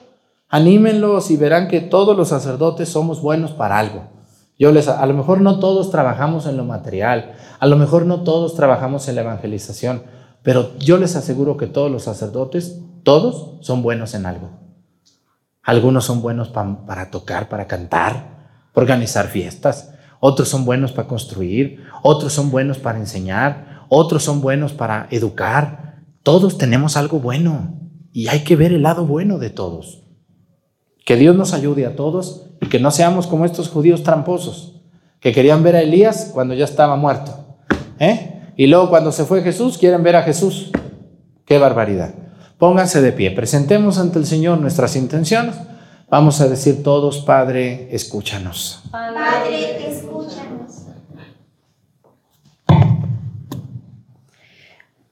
Anímenlos 0.50 1.32
y 1.32 1.38
verán 1.38 1.70
que 1.70 1.80
todos 1.80 2.18
los 2.18 2.28
sacerdotes 2.28 2.90
somos 2.90 3.22
buenos 3.22 3.52
para 3.52 3.80
algo. 3.80 4.04
Yo 4.60 4.72
les, 4.72 4.90
a 4.90 5.06
lo 5.06 5.14
mejor 5.14 5.40
no 5.40 5.60
todos 5.60 5.90
trabajamos 5.90 6.46
en 6.46 6.58
lo 6.58 6.66
material, 6.66 7.32
a 7.58 7.66
lo 7.66 7.78
mejor 7.78 8.06
no 8.06 8.22
todos 8.22 8.54
trabajamos 8.54 9.08
en 9.08 9.16
la 9.16 9.22
evangelización, 9.22 10.04
pero 10.44 10.78
yo 10.80 10.98
les 10.98 11.16
aseguro 11.16 11.58
que 11.58 11.68
todos 11.68 11.92
los 11.92 12.04
sacerdotes, 12.04 12.80
todos 13.04 13.58
son 13.66 13.82
buenos 13.84 14.14
en 14.14 14.26
algo. 14.26 14.50
Algunos 15.64 16.06
son 16.06 16.22
buenos 16.22 16.50
pa- 16.50 16.86
para 16.86 17.12
tocar, 17.12 17.48
para 17.50 17.68
cantar, 17.68 18.50
para 18.74 18.84
organizar 18.84 19.28
fiestas. 19.28 19.94
Otros 20.20 20.50
son 20.50 20.66
buenos 20.66 20.92
para 20.92 21.08
construir. 21.08 21.84
Otros 22.04 22.34
son 22.34 22.50
buenos 22.52 22.80
para 22.80 22.98
enseñar. 23.00 23.86
Otros 23.89 24.24
son 24.24 24.42
buenos 24.42 24.74
para 24.74 25.08
educar. 25.12 26.02
Todos 26.24 26.58
tenemos 26.58 26.98
algo 26.98 27.20
bueno 27.20 27.80
y 28.12 28.28
hay 28.28 28.44
que 28.44 28.56
ver 28.56 28.72
el 28.74 28.84
lado 28.84 29.06
bueno 29.06 29.38
de 29.38 29.50
todos. 29.50 30.04
Que 31.06 31.16
Dios 31.16 31.36
nos 31.36 31.54
ayude 31.54 31.86
a 31.86 31.96
todos 31.96 32.48
y 32.62 32.68
que 32.68 32.80
no 32.80 32.92
seamos 32.92 33.28
como 33.28 33.46
estos 33.46 33.70
judíos 33.70 34.04
tramposos 34.04 34.82
que 35.20 35.32
querían 35.34 35.62
ver 35.62 35.76
a 35.76 35.82
Elías 35.82 36.32
cuando 36.34 36.54
ya 36.56 36.66
estaba 36.66 36.96
muerto. 36.96 37.58
¿eh? 38.00 38.41
Y 38.56 38.68
luego 38.68 38.89
cuando 38.89 39.12
se 39.12 39.26
fue 39.26 39.41
Jesús, 39.41 39.78
quieren 39.78 40.04
ver 40.04 40.16
a 40.16 40.24
Jesús. 40.24 40.72
Qué 41.45 41.58
barbaridad. 41.58 42.14
Pónganse 42.58 43.02
de 43.02 43.12
pie, 43.12 43.32
presentemos 43.32 43.97
ante 43.97 44.20
el 44.20 44.26
Señor 44.26 44.60
nuestras 44.60 44.95
intenciones. 44.95 45.56
Vamos 46.10 46.41
a 46.41 46.47
decir 46.47 46.84
todos, 46.84 47.20
Padre, 47.20 47.88
escúchanos. 47.91 48.84
Padre, 48.91 49.89
escúchanos. 49.89 50.86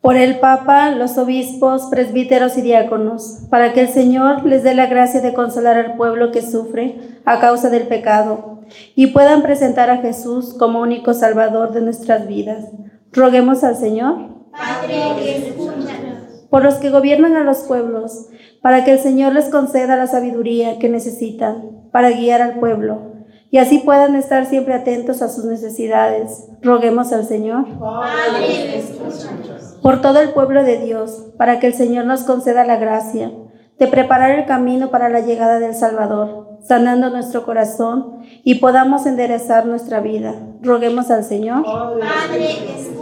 Por 0.02 0.16
el 0.16 0.40
Papa, 0.40 0.92
los 0.92 1.18
obispos, 1.18 1.88
presbíteros 1.90 2.58
y 2.58 2.62
diáconos, 2.62 3.40
para 3.50 3.74
que 3.74 3.82
el 3.82 3.90
Señor 3.90 4.46
les 4.46 4.64
dé 4.64 4.74
la 4.74 4.88
gracia 4.88 5.22
de 5.22 5.34
consolar 5.34 5.78
al 5.78 5.98
pueblo 5.98 6.32
que 6.32 6.42
sufre 6.42 7.00
a 7.26 7.40
causa 7.40 7.70
del 7.70 7.88
pecado 7.88 8.60
y 8.96 9.08
puedan 9.08 9.42
presentar 9.42 9.90
a 9.90 9.98
Jesús 9.98 10.54
como 10.58 10.82
único 10.82 11.14
Salvador 11.14 11.74
de 11.74 11.82
nuestras 11.82 12.28
vidas. 12.28 12.66
Roguemos 13.12 13.64
al 13.64 13.76
Señor 13.76 14.16
Padre, 14.52 15.48
escúchanos. 15.48 16.46
por 16.50 16.64
los 16.64 16.76
que 16.76 16.90
gobiernan 16.90 17.36
a 17.36 17.44
los 17.44 17.60
pueblos, 17.60 18.28
para 18.62 18.84
que 18.84 18.94
el 18.94 19.00
Señor 19.00 19.34
les 19.34 19.50
conceda 19.50 19.96
la 19.96 20.08
sabiduría 20.08 20.80
que 20.80 20.90
necesitan 20.90 21.90
para 21.92 22.12
guiar 22.12 22.42
al 22.42 22.60
pueblo 22.60 23.10
y 23.52 23.58
así 23.58 23.80
puedan 23.80 24.16
estar 24.16 24.46
siempre 24.46 24.76
atentos 24.76 25.22
a 25.22 25.30
sus 25.30 25.46
necesidades. 25.46 26.48
Roguemos 26.62 27.12
al 27.14 27.26
Señor 27.26 27.66
Padre, 27.80 28.78
escúchanos. 28.78 29.80
por 29.82 30.02
todo 30.02 30.20
el 30.22 30.34
pueblo 30.34 30.64
de 30.64 30.78
Dios, 30.78 31.32
para 31.38 31.60
que 31.60 31.68
el 31.68 31.74
Señor 31.74 32.06
nos 32.06 32.24
conceda 32.24 32.64
la 32.66 32.78
gracia 32.78 33.32
de 33.80 33.88
preparar 33.88 34.32
el 34.32 34.46
camino 34.46 34.92
para 34.92 35.10
la 35.10 35.22
llegada 35.22 35.60
del 35.60 35.74
Salvador, 35.74 36.60
sanando 36.62 37.10
nuestro 37.10 37.44
corazón 37.46 38.20
y 38.44 38.56
podamos 38.56 39.06
enderezar 39.06 39.66
nuestra 39.66 40.00
vida. 40.02 40.36
Roguemos 40.62 41.10
al 41.10 41.24
Señor 41.24 41.64
Padre. 41.64 42.99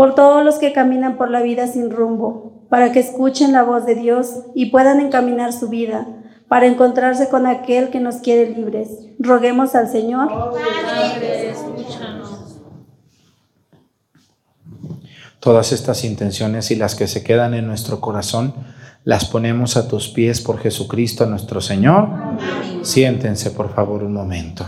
Por 0.00 0.14
todos 0.14 0.42
los 0.42 0.54
que 0.54 0.72
caminan 0.72 1.18
por 1.18 1.30
la 1.30 1.42
vida 1.42 1.66
sin 1.66 1.90
rumbo, 1.90 2.64
para 2.70 2.90
que 2.90 3.00
escuchen 3.00 3.52
la 3.52 3.64
voz 3.64 3.84
de 3.84 3.94
Dios 3.94 4.30
y 4.54 4.70
puedan 4.70 4.98
encaminar 4.98 5.52
su 5.52 5.68
vida 5.68 6.08
para 6.48 6.64
encontrarse 6.64 7.28
con 7.28 7.46
aquel 7.46 7.90
que 7.90 8.00
nos 8.00 8.14
quiere 8.14 8.48
libres. 8.48 8.88
Roguemos 9.18 9.74
al 9.74 9.90
Señor. 9.90 10.54
Todas 15.38 15.70
estas 15.70 16.02
intenciones 16.04 16.70
y 16.70 16.76
las 16.76 16.94
que 16.94 17.06
se 17.06 17.22
quedan 17.22 17.52
en 17.52 17.66
nuestro 17.66 18.00
corazón, 18.00 18.54
las 19.04 19.26
ponemos 19.26 19.76
a 19.76 19.86
tus 19.86 20.08
pies 20.08 20.40
por 20.40 20.60
Jesucristo 20.60 21.26
nuestro 21.26 21.60
Señor. 21.60 22.08
Siéntense, 22.80 23.50
por 23.50 23.74
favor, 23.74 24.02
un 24.02 24.14
momento. 24.14 24.64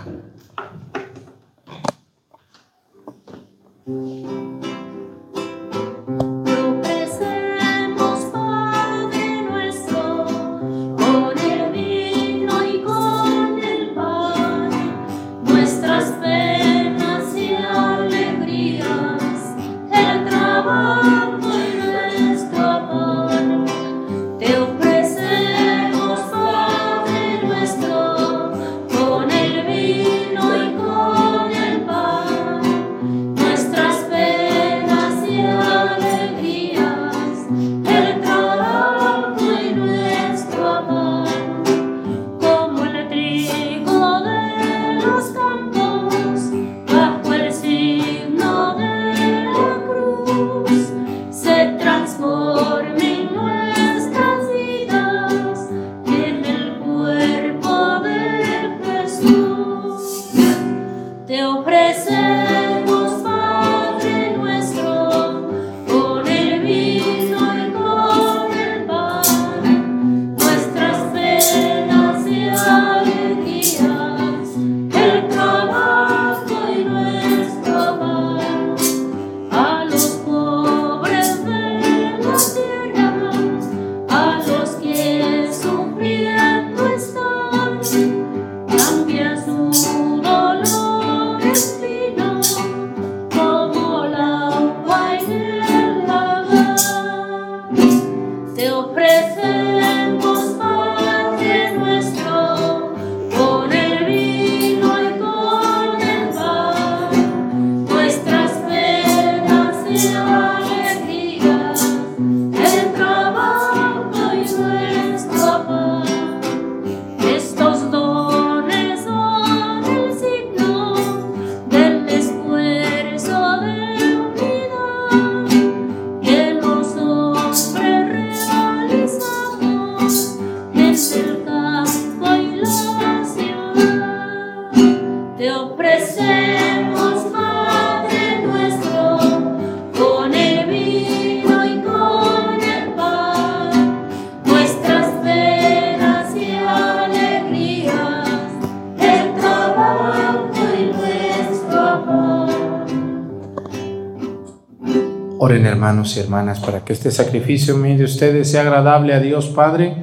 Oren 155.53 155.67
hermanos 155.67 156.17
y 156.17 156.21
hermanas 156.21 156.61
para 156.61 156.83
que 156.83 156.95
este 156.95 157.11
sacrificio 157.11 157.77
medio 157.77 157.99
de 157.99 158.05
ustedes 158.05 158.51
sea 158.51 158.63
agradable 158.63 159.13
a 159.13 159.21
Dios 159.21 159.49
Padre 159.49 159.95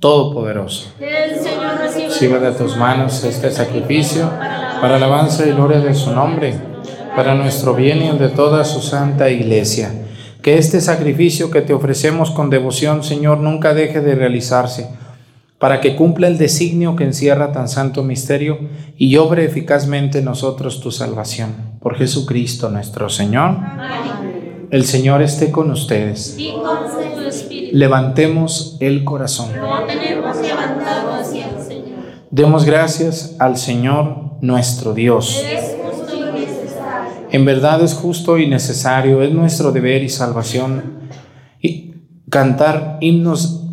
Todopoderoso. 0.00 0.92
Reciba 1.00 2.38
de 2.38 2.52
tus 2.52 2.76
manos 2.76 3.24
este 3.24 3.50
sacrificio 3.50 4.30
para 4.82 4.96
alabanza 4.96 5.46
y 5.46 5.52
gloria 5.52 5.80
de 5.80 5.94
su 5.94 6.10
nombre, 6.10 6.56
para 7.16 7.34
nuestro 7.34 7.74
bien 7.74 8.02
y 8.02 8.08
el 8.08 8.18
de 8.18 8.28
toda 8.28 8.64
su 8.64 8.82
santa 8.82 9.30
iglesia. 9.30 9.92
Que 10.42 10.58
este 10.58 10.78
sacrificio 10.82 11.50
que 11.50 11.62
te 11.62 11.72
ofrecemos 11.72 12.30
con 12.30 12.50
devoción, 12.50 13.02
Señor, 13.02 13.38
nunca 13.38 13.72
deje 13.72 14.02
de 14.02 14.14
realizarse, 14.14 14.90
para 15.58 15.80
que 15.80 15.96
cumpla 15.96 16.28
el 16.28 16.36
designio 16.36 16.96
que 16.96 17.04
encierra 17.04 17.50
tan 17.50 17.70
santo 17.70 18.04
misterio 18.04 18.58
y 18.98 19.16
obre 19.16 19.46
eficazmente 19.46 20.18
en 20.18 20.26
nosotros 20.26 20.82
tu 20.82 20.90
salvación. 20.90 21.78
Por 21.80 21.96
Jesucristo 21.96 22.68
nuestro 22.68 23.08
Señor. 23.08 23.56
El 24.70 24.84
Señor 24.84 25.22
esté 25.22 25.50
con 25.50 25.70
ustedes. 25.70 26.36
y 26.38 26.52
con 26.52 26.90
su 26.90 27.26
espíritu. 27.26 27.76
Levantemos 27.76 28.76
el 28.80 29.02
corazón. 29.02 29.48
Lo 29.56 29.86
tenemos 29.86 30.36
levantado 30.36 31.14
hacia 31.14 31.48
Demos 32.30 32.66
gracias 32.66 33.36
al 33.38 33.56
Señor 33.56 34.36
nuestro 34.42 34.92
Dios. 34.92 35.42
Es 35.42 35.74
justo 35.82 36.14
y 36.14 36.20
necesario. 36.32 37.12
En 37.30 37.44
verdad 37.46 37.82
es 37.82 37.94
justo 37.94 38.36
y 38.36 38.46
necesario, 38.46 39.22
es 39.22 39.32
nuestro 39.32 39.72
deber 39.72 40.02
y 40.02 40.10
salvación 40.10 41.08
y 41.62 41.94
cantar 42.28 42.98
himnos 43.00 43.64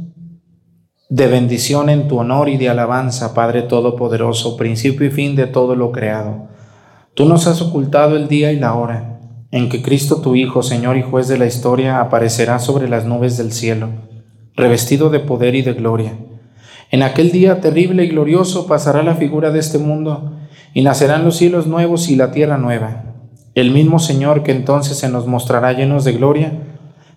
de 1.10 1.28
bendición 1.28 1.90
en 1.90 2.08
tu 2.08 2.20
honor 2.20 2.48
y 2.48 2.56
de 2.56 2.70
alabanza, 2.70 3.34
Padre 3.34 3.64
Todopoderoso, 3.64 4.56
principio 4.56 5.06
y 5.06 5.12
fin 5.12 5.36
de 5.36 5.48
todo 5.48 5.76
lo 5.76 5.92
creado. 5.92 6.48
Tú 7.14 7.26
nos 7.26 7.48
has 7.48 7.62
ocultado 7.62 8.16
el 8.16 8.30
día 8.30 8.54
y 8.54 8.60
la 8.60 8.76
hora 8.76 9.15
en 9.52 9.70
que 9.70 9.82
Cristo 9.82 10.22
tu 10.22 10.36
Hijo, 10.36 10.64
Señor 10.64 10.98
y 10.98 11.04
juez 11.04 11.28
de 11.28 11.38
la 11.38 11.46
historia, 11.46 12.00
aparecerá 12.00 12.60
sobre 12.60 12.90
las 12.90 13.06
nubes 13.06 13.38
del 13.38 13.52
cielo, 13.52 13.90
revestido 14.56 15.10
de 15.10 15.20
poder 15.20 15.56
y 15.56 15.62
de 15.62 15.74
gloria. 15.74 16.14
En 16.92 17.04
aquel 17.04 17.32
día 17.32 17.62
terrible 17.62 18.06
y 18.06 18.10
glorioso 18.10 18.68
pasará 18.68 19.04
la 19.04 19.16
figura 19.16 19.52
de 19.52 19.60
este 19.60 19.78
mundo 19.78 20.34
y 20.74 20.82
nacerán 20.82 21.24
los 21.24 21.38
cielos 21.38 21.68
nuevos 21.68 22.10
y 22.10 22.16
la 22.16 22.32
tierra 22.32 22.58
nueva. 22.58 23.16
El 23.54 23.72
mismo 23.72 24.00
Señor 24.00 24.44
que 24.44 24.52
entonces 24.52 24.98
se 24.98 25.10
nos 25.10 25.28
mostrará 25.28 25.74
llenos 25.74 26.04
de 26.04 26.12
gloria, 26.12 26.52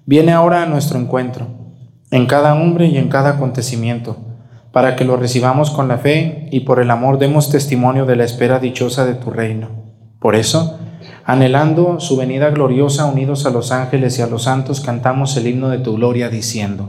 viene 0.06 0.32
ahora 0.32 0.62
a 0.62 0.66
nuestro 0.66 0.98
encuentro, 0.98 1.48
en 2.10 2.26
cada 2.26 2.54
hombre 2.54 2.86
y 2.86 2.96
en 2.96 3.08
cada 3.08 3.30
acontecimiento, 3.30 4.16
para 4.72 4.96
que 4.96 5.04
lo 5.04 5.16
recibamos 5.16 5.70
con 5.70 5.88
la 5.88 5.98
fe 5.98 6.48
y 6.52 6.60
por 6.60 6.80
el 6.80 6.90
amor 6.90 7.18
demos 7.18 7.50
testimonio 7.50 8.06
de 8.06 8.16
la 8.16 8.24
espera 8.24 8.60
dichosa 8.60 9.04
de 9.04 9.14
tu 9.14 9.30
reino. 9.30 9.68
Por 10.20 10.36
eso, 10.36 10.78
anhelando 11.28 12.00
su 12.00 12.16
venida 12.16 12.48
gloriosa, 12.48 13.04
unidos 13.04 13.44
a 13.44 13.50
los 13.50 13.70
ángeles 13.70 14.18
y 14.18 14.22
a 14.22 14.26
los 14.26 14.44
santos, 14.44 14.80
cantamos 14.80 15.36
el 15.36 15.46
himno 15.46 15.68
de 15.68 15.78
tu 15.78 15.94
gloria 15.96 16.30
diciendo. 16.30 16.88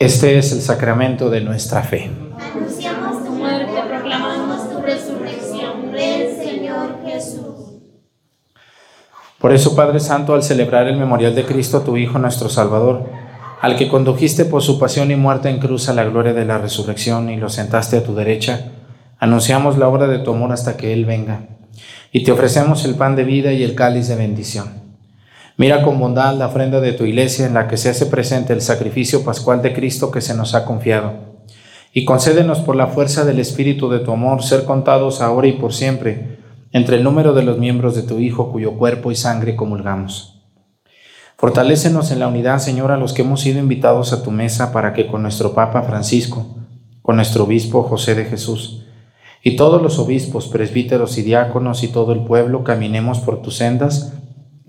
Este 0.00 0.38
es 0.38 0.50
el 0.52 0.62
sacramento 0.62 1.28
de 1.28 1.42
nuestra 1.42 1.82
fe. 1.82 2.10
Anunciamos 2.54 3.22
tu 3.22 3.32
muerte, 3.32 3.82
proclamamos 3.86 4.70
tu 4.70 4.80
resurrección. 4.80 5.92
Ven, 5.92 6.42
Señor 6.42 7.00
Jesús. 7.04 7.82
Por 9.38 9.52
eso, 9.52 9.76
Padre 9.76 10.00
Santo, 10.00 10.32
al 10.32 10.42
celebrar 10.42 10.88
el 10.88 10.96
memorial 10.96 11.34
de 11.34 11.44
Cristo, 11.44 11.82
tu 11.82 11.98
Hijo, 11.98 12.18
nuestro 12.18 12.48
Salvador, 12.48 13.10
al 13.60 13.76
que 13.76 13.88
condujiste 13.90 14.46
por 14.46 14.62
su 14.62 14.78
pasión 14.78 15.10
y 15.10 15.16
muerte 15.16 15.50
en 15.50 15.58
cruz 15.58 15.90
a 15.90 15.92
la 15.92 16.04
gloria 16.04 16.32
de 16.32 16.46
la 16.46 16.56
resurrección 16.56 17.28
y 17.28 17.36
lo 17.36 17.50
sentaste 17.50 17.98
a 17.98 18.02
tu 18.02 18.14
derecha, 18.14 18.72
anunciamos 19.18 19.76
la 19.76 19.86
obra 19.86 20.06
de 20.06 20.20
tu 20.20 20.32
amor 20.32 20.50
hasta 20.52 20.78
que 20.78 20.94
Él 20.94 21.04
venga. 21.04 21.42
Y 22.10 22.24
te 22.24 22.32
ofrecemos 22.32 22.86
el 22.86 22.94
pan 22.94 23.16
de 23.16 23.24
vida 23.24 23.52
y 23.52 23.62
el 23.62 23.74
cáliz 23.74 24.08
de 24.08 24.16
bendición. 24.16 24.79
Mira 25.60 25.82
con 25.82 26.00
bondad 26.00 26.38
la 26.38 26.46
ofrenda 26.46 26.80
de 26.80 26.94
tu 26.94 27.04
iglesia 27.04 27.44
en 27.44 27.52
la 27.52 27.68
que 27.68 27.76
se 27.76 27.90
hace 27.90 28.06
presente 28.06 28.54
el 28.54 28.62
sacrificio 28.62 29.22
pascual 29.24 29.60
de 29.60 29.74
Cristo 29.74 30.10
que 30.10 30.22
se 30.22 30.34
nos 30.34 30.54
ha 30.54 30.64
confiado. 30.64 31.12
Y 31.92 32.06
concédenos 32.06 32.60
por 32.60 32.76
la 32.76 32.86
fuerza 32.86 33.26
del 33.26 33.38
Espíritu 33.38 33.90
de 33.90 33.98
tu 33.98 34.10
amor 34.10 34.42
ser 34.42 34.64
contados 34.64 35.20
ahora 35.20 35.48
y 35.48 35.52
por 35.52 35.74
siempre 35.74 36.38
entre 36.72 36.96
el 36.96 37.04
número 37.04 37.34
de 37.34 37.42
los 37.42 37.58
miembros 37.58 37.94
de 37.94 38.04
tu 38.04 38.20
Hijo 38.20 38.50
cuyo 38.50 38.78
cuerpo 38.78 39.12
y 39.12 39.16
sangre 39.16 39.54
comulgamos. 39.54 40.40
Fortalécenos 41.36 42.10
en 42.10 42.20
la 42.20 42.28
unidad, 42.28 42.58
Señor, 42.58 42.90
a 42.90 42.96
los 42.96 43.12
que 43.12 43.20
hemos 43.20 43.42
sido 43.42 43.58
invitados 43.58 44.14
a 44.14 44.22
tu 44.22 44.30
mesa 44.30 44.72
para 44.72 44.94
que 44.94 45.08
con 45.08 45.20
nuestro 45.20 45.52
Papa 45.52 45.82
Francisco, 45.82 46.56
con 47.02 47.16
nuestro 47.16 47.44
Obispo 47.44 47.82
José 47.82 48.14
de 48.14 48.24
Jesús, 48.24 48.86
y 49.42 49.56
todos 49.56 49.82
los 49.82 49.98
obispos, 49.98 50.48
presbíteros 50.48 51.18
y 51.18 51.22
diáconos 51.22 51.82
y 51.82 51.88
todo 51.88 52.14
el 52.14 52.24
pueblo 52.24 52.64
caminemos 52.64 53.18
por 53.18 53.42
tus 53.42 53.58
sendas 53.58 54.14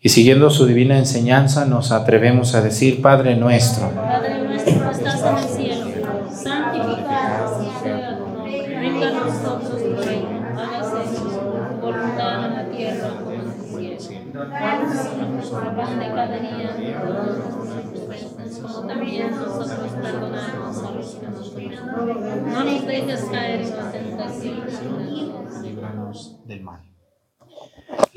y 0.00 0.08
siguiendo 0.08 0.48
su 0.50 0.66
divina 0.66 0.98
enseñanza, 0.98 1.66
nos 1.66 1.92
atrevemos 1.92 2.54
a 2.54 2.62
decir, 2.62 3.02
Padre 3.02 3.36
nuestro. 3.36 3.92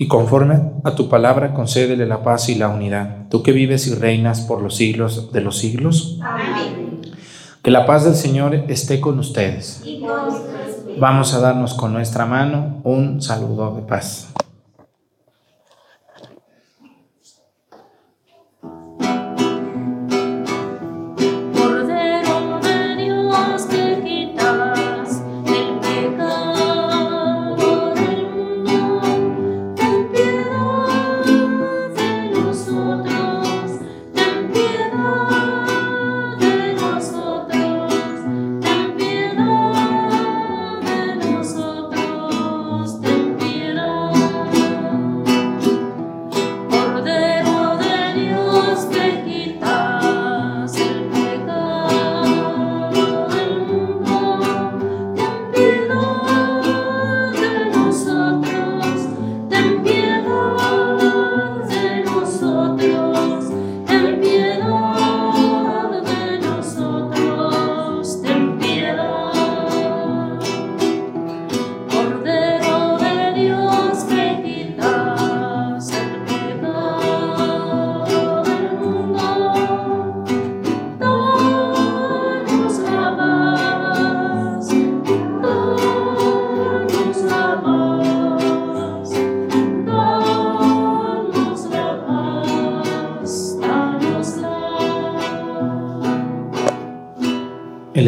y 0.00 0.08
conforme 0.08 0.58
a 0.82 0.94
tu 0.94 1.10
palabra 1.10 1.52
concédele 1.52 2.06
la 2.06 2.22
paz 2.22 2.48
y 2.48 2.54
la 2.54 2.68
unidad, 2.68 3.28
tú 3.28 3.42
que 3.42 3.52
vives 3.52 3.86
y 3.86 3.94
reinas 3.94 4.40
por 4.40 4.62
los 4.62 4.74
siglos 4.74 5.30
de 5.30 5.42
los 5.42 5.58
siglos. 5.58 6.18
Amén. 6.22 7.02
Que 7.62 7.70
la 7.70 7.84
paz 7.84 8.04
del 8.04 8.14
Señor 8.14 8.54
esté 8.68 8.98
con 8.98 9.18
ustedes. 9.18 9.84
Vamos 10.98 11.34
a 11.34 11.40
darnos 11.40 11.74
con 11.74 11.92
nuestra 11.92 12.24
mano 12.24 12.80
un 12.82 13.20
saludo 13.20 13.74
de 13.76 13.82
paz. 13.82 14.32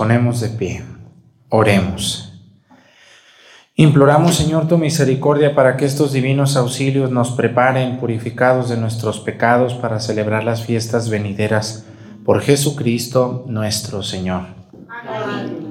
Ponemos 0.00 0.40
de 0.40 0.48
pie. 0.48 0.82
Oremos. 1.50 2.32
Imploramos, 3.76 4.34
Señor, 4.34 4.66
tu 4.66 4.78
misericordia 4.78 5.54
para 5.54 5.76
que 5.76 5.84
estos 5.84 6.14
divinos 6.14 6.56
auxilios 6.56 7.10
nos 7.10 7.32
preparen, 7.32 7.98
purificados 7.98 8.70
de 8.70 8.78
nuestros 8.78 9.20
pecados, 9.20 9.74
para 9.74 10.00
celebrar 10.00 10.42
las 10.42 10.62
fiestas 10.62 11.10
venideras 11.10 11.84
por 12.24 12.40
Jesucristo 12.40 13.44
nuestro 13.46 14.02
Señor. 14.02 14.44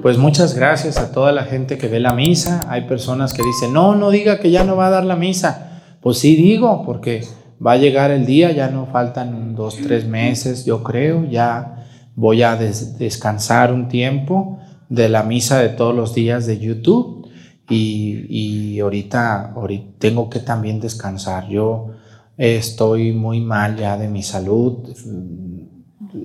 Pues 0.00 0.16
muchas 0.16 0.54
gracias 0.54 0.98
a 0.98 1.10
toda 1.10 1.32
la 1.32 1.42
gente 1.42 1.76
que 1.76 1.88
ve 1.88 1.98
la 1.98 2.14
misa. 2.14 2.64
Hay 2.68 2.82
personas 2.82 3.34
que 3.34 3.42
dicen, 3.42 3.72
no, 3.72 3.96
no 3.96 4.12
diga 4.12 4.38
que 4.38 4.52
ya 4.52 4.62
no 4.62 4.76
va 4.76 4.86
a 4.86 4.90
dar 4.90 5.04
la 5.04 5.16
misa. 5.16 5.80
Pues 6.00 6.18
sí 6.18 6.36
digo, 6.36 6.84
porque 6.86 7.26
va 7.58 7.72
a 7.72 7.78
llegar 7.78 8.12
el 8.12 8.26
día, 8.26 8.52
ya 8.52 8.68
no 8.68 8.86
faltan 8.86 9.56
dos, 9.56 9.76
tres 9.82 10.06
meses, 10.06 10.64
yo 10.64 10.84
creo, 10.84 11.24
ya 11.24 11.79
voy 12.14 12.42
a 12.42 12.56
descansar 12.56 13.72
un 13.72 13.88
tiempo 13.88 14.58
de 14.88 15.08
la 15.08 15.22
misa 15.22 15.60
de 15.60 15.70
todos 15.70 15.94
los 15.94 16.14
días 16.14 16.46
de 16.46 16.58
YouTube 16.58 17.28
y, 17.68 18.80
ahorita, 18.80 19.52
ahorita 19.52 19.92
tengo 19.98 20.28
que 20.28 20.40
también 20.40 20.80
descansar. 20.80 21.48
Yo 21.48 21.90
estoy 22.36 23.12
muy 23.12 23.40
mal 23.40 23.76
ya 23.76 23.96
de 23.96 24.08
mi 24.08 24.22
salud 24.22 24.88
mm, 25.06 26.18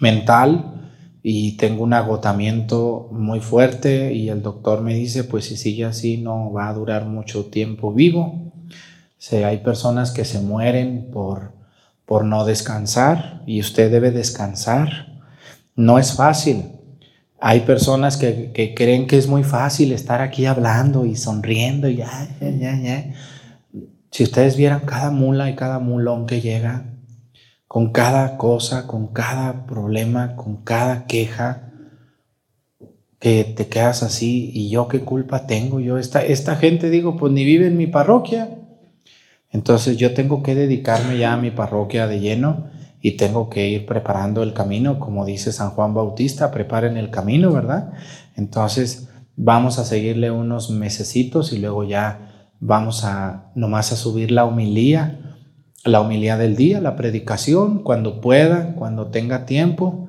mental 0.00 0.90
y 1.22 1.56
tengo 1.56 1.82
un 1.82 1.94
agotamiento 1.94 3.08
muy 3.10 3.40
fuerte 3.40 4.12
y 4.12 4.28
el 4.28 4.42
doctor 4.42 4.82
me 4.82 4.94
dice, 4.94 5.24
pues 5.24 5.46
si 5.46 5.56
sigue 5.56 5.86
así 5.86 6.18
no 6.18 6.52
va 6.52 6.68
a 6.68 6.74
durar 6.74 7.06
mucho 7.06 7.46
tiempo 7.46 7.92
vivo. 7.92 8.52
O 9.32 9.46
hay 9.46 9.58
personas 9.58 10.10
que 10.10 10.26
se 10.26 10.40
mueren 10.40 11.08
por, 11.10 11.52
por 12.06 12.24
no 12.24 12.44
descansar 12.44 13.42
y 13.46 13.60
usted 13.60 13.90
debe 13.90 14.10
descansar. 14.10 15.20
No 15.74 15.98
es 15.98 16.14
fácil. 16.14 16.64
Hay 17.40 17.60
personas 17.60 18.16
que, 18.16 18.72
creen 18.76 19.06
que 19.06 19.18
es 19.18 19.26
muy 19.26 19.44
fácil 19.44 19.92
estar 19.92 20.22
aquí 20.22 20.46
hablando 20.46 21.04
y 21.04 21.16
sonriendo 21.16 21.88
y 21.88 21.96
ya, 21.96 22.28
ya, 22.40 22.80
ya. 22.80 23.14
Si 24.10 24.22
ustedes 24.22 24.56
vieran 24.56 24.80
cada 24.86 25.10
mula 25.10 25.50
y 25.50 25.56
cada 25.56 25.78
mulón 25.78 26.26
que 26.26 26.40
llega, 26.40 26.86
con 27.66 27.90
cada 27.90 28.36
cosa, 28.36 28.86
con 28.86 29.08
cada 29.08 29.66
problema, 29.66 30.36
con 30.36 30.58
cada 30.58 31.06
queja, 31.06 31.72
que 33.18 33.42
te 33.42 33.66
quedas 33.66 34.02
así 34.02 34.50
y 34.54 34.70
yo 34.70 34.86
qué 34.86 35.00
culpa 35.00 35.46
tengo, 35.46 35.80
yo 35.80 35.98
esta, 35.98 36.22
esta 36.22 36.56
gente 36.56 36.90
digo, 36.90 37.16
pues 37.16 37.32
ni 37.32 37.44
vive 37.44 37.66
en 37.66 37.76
mi 37.76 37.86
parroquia. 37.86 38.63
Entonces 39.54 39.96
yo 39.96 40.14
tengo 40.14 40.42
que 40.42 40.56
dedicarme 40.56 41.16
ya 41.16 41.32
a 41.32 41.36
mi 41.36 41.52
parroquia 41.52 42.08
de 42.08 42.18
lleno 42.18 42.66
y 43.00 43.12
tengo 43.12 43.48
que 43.48 43.68
ir 43.68 43.86
preparando 43.86 44.42
el 44.42 44.52
camino, 44.52 44.98
como 44.98 45.24
dice 45.24 45.52
San 45.52 45.70
Juan 45.70 45.94
Bautista, 45.94 46.50
preparen 46.50 46.96
el 46.96 47.10
camino, 47.10 47.52
¿verdad? 47.52 47.92
Entonces 48.34 49.10
vamos 49.36 49.78
a 49.78 49.84
seguirle 49.84 50.32
unos 50.32 50.70
mesecitos 50.70 51.52
y 51.52 51.60
luego 51.60 51.84
ya 51.84 52.50
vamos 52.58 53.04
a 53.04 53.52
nomás 53.54 53.92
a 53.92 53.96
subir 53.96 54.32
la 54.32 54.44
humilía, 54.44 55.36
la 55.84 56.00
humilía 56.00 56.36
del 56.36 56.56
día, 56.56 56.80
la 56.80 56.96
predicación, 56.96 57.84
cuando 57.84 58.20
pueda, 58.20 58.74
cuando 58.74 59.06
tenga 59.12 59.46
tiempo, 59.46 60.08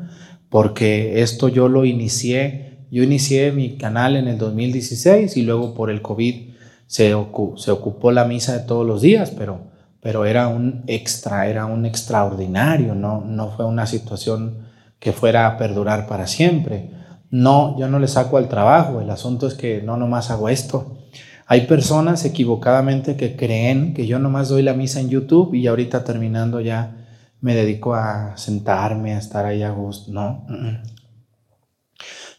porque 0.50 1.22
esto 1.22 1.50
yo 1.50 1.70
lo 1.70 1.86
inicié, 1.86 2.88
yo 2.90 3.04
inicié 3.04 3.52
mi 3.52 3.78
canal 3.78 4.16
en 4.16 4.28
el 4.28 4.40
2016 4.40 5.38
y 5.38 5.44
luego 5.44 5.76
por 5.76 5.92
el 5.92 6.02
COVID 6.02 6.55
se, 6.96 7.14
se 7.58 7.72
ocupó 7.72 8.12
la 8.12 8.24
misa 8.24 8.54
de 8.54 8.60
todos 8.60 8.86
los 8.88 9.02
días, 9.02 9.32
pero 9.32 9.76
pero 10.06 10.26
era 10.26 10.50
un 10.50 10.84
extra, 10.86 11.48
era 11.48 11.66
un 11.66 11.84
extraordinario, 11.84 12.94
no, 12.94 13.22
no 13.22 13.50
fue 13.50 13.66
una 13.66 13.88
situación 13.88 14.60
que 15.00 15.14
fuera 15.14 15.48
a 15.48 15.58
perdurar 15.58 16.06
para 16.06 16.28
siempre. 16.28 16.92
No, 17.32 17.76
yo 17.80 17.88
no 17.88 17.98
le 17.98 18.08
saco 18.08 18.38
al 18.38 18.48
trabajo, 18.48 19.02
el 19.02 19.10
asunto 19.10 19.48
es 19.48 19.56
que 19.56 19.82
no 19.82 19.98
nomás 19.98 20.30
hago 20.30 20.48
esto. 20.48 21.00
Hay 21.48 21.62
personas 21.62 22.24
equivocadamente 22.24 23.18
que 23.18 23.36
creen 23.36 23.96
que 23.96 24.06
yo 24.06 24.20
nomás 24.20 24.48
doy 24.48 24.62
la 24.62 24.76
misa 24.76 25.00
en 25.00 25.10
YouTube 25.10 25.56
y 25.56 25.66
ahorita 25.66 26.04
terminando 26.04 26.62
ya 26.62 26.98
me 27.42 27.56
dedico 27.56 27.96
a 27.96 28.38
sentarme, 28.38 29.16
a 29.16 29.18
estar 29.18 29.48
ahí 29.48 29.64
a 29.64 29.72
gusto. 29.72 30.12
No, 30.12 30.46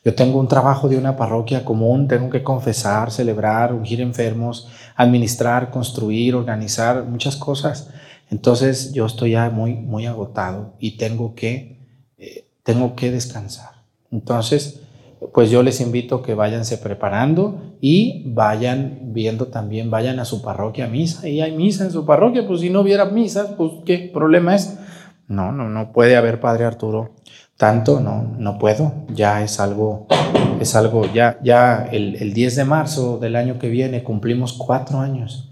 yo 0.06 0.14
tengo 0.14 0.38
un 0.38 0.46
trabajo 0.46 0.88
de 0.88 0.96
una 0.96 1.16
parroquia 1.16 1.64
común, 1.64 2.06
tengo 2.06 2.30
que 2.30 2.44
confesar, 2.44 3.10
celebrar, 3.10 3.74
ungir 3.74 4.00
enfermos, 4.00 4.68
administrar, 4.94 5.72
construir, 5.72 6.36
organizar 6.36 7.02
muchas 7.02 7.34
cosas. 7.34 7.90
Entonces 8.30 8.92
yo 8.92 9.06
estoy 9.06 9.32
ya 9.32 9.50
muy, 9.50 9.74
muy 9.74 10.06
agotado 10.06 10.74
y 10.78 10.96
tengo 10.96 11.34
que, 11.34 11.80
eh, 12.18 12.46
tengo 12.62 12.94
que 12.94 13.10
descansar. 13.10 13.82
Entonces, 14.12 14.80
pues 15.34 15.50
yo 15.50 15.64
les 15.64 15.80
invito 15.80 16.22
que 16.22 16.34
váyanse 16.34 16.78
preparando 16.78 17.74
y 17.80 18.22
vayan 18.26 19.12
viendo 19.12 19.48
también, 19.48 19.90
vayan 19.90 20.20
a 20.20 20.24
su 20.24 20.40
parroquia 20.40 20.84
a 20.84 20.88
misa. 20.88 21.28
Y 21.28 21.40
hay 21.40 21.50
misa 21.50 21.84
en 21.84 21.90
su 21.90 22.06
parroquia, 22.06 22.46
pues 22.46 22.60
si 22.60 22.70
no 22.70 22.82
hubiera 22.82 23.06
misas, 23.06 23.48
pues 23.56 23.72
qué 23.84 24.08
problema 24.14 24.54
es. 24.54 24.78
No, 25.26 25.50
no, 25.50 25.68
no 25.68 25.92
puede 25.92 26.14
haber, 26.14 26.38
Padre 26.38 26.64
Arturo, 26.64 27.16
tanto, 27.56 28.00
no, 28.00 28.34
no 28.38 28.58
puedo, 28.58 28.92
ya 29.08 29.42
es 29.42 29.60
algo, 29.60 30.06
es 30.60 30.74
algo, 30.76 31.10
ya, 31.12 31.38
ya 31.42 31.88
el, 31.90 32.16
el 32.16 32.34
10 32.34 32.56
de 32.56 32.64
marzo 32.64 33.18
del 33.18 33.36
año 33.36 33.58
que 33.58 33.68
viene 33.68 34.02
cumplimos 34.02 34.52
cuatro 34.52 35.00
años 35.00 35.50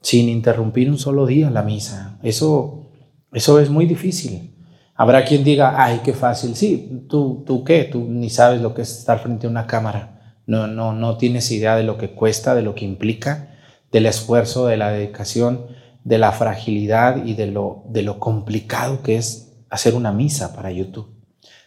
sin 0.00 0.28
interrumpir 0.28 0.90
un 0.90 0.98
solo 0.98 1.26
día 1.26 1.50
la 1.50 1.62
misa. 1.62 2.18
Eso, 2.22 2.90
eso 3.32 3.60
es 3.60 3.70
muy 3.70 3.86
difícil. 3.86 4.54
Habrá 4.94 5.24
quien 5.24 5.44
diga, 5.44 5.82
ay, 5.82 6.00
qué 6.04 6.12
fácil. 6.12 6.54
Sí, 6.56 7.06
tú, 7.08 7.42
tú 7.46 7.64
qué, 7.64 7.84
tú 7.84 8.06
ni 8.08 8.30
sabes 8.30 8.60
lo 8.60 8.74
que 8.74 8.82
es 8.82 8.98
estar 8.98 9.18
frente 9.18 9.46
a 9.46 9.50
una 9.50 9.66
cámara. 9.66 10.36
No, 10.46 10.66
no, 10.66 10.92
no 10.92 11.16
tienes 11.16 11.50
idea 11.50 11.74
de 11.76 11.84
lo 11.84 11.96
que 11.96 12.10
cuesta, 12.10 12.54
de 12.54 12.62
lo 12.62 12.74
que 12.74 12.84
implica, 12.84 13.56
del 13.90 14.06
esfuerzo, 14.06 14.66
de 14.66 14.76
la 14.76 14.90
dedicación, 14.90 15.66
de 16.04 16.18
la 16.18 16.32
fragilidad 16.32 17.24
y 17.24 17.32
de 17.32 17.46
lo, 17.46 17.84
de 17.88 18.02
lo 18.02 18.20
complicado 18.20 19.02
que 19.02 19.16
es 19.16 19.56
hacer 19.70 19.94
una 19.94 20.12
misa 20.12 20.54
para 20.54 20.70
YouTube 20.70 21.13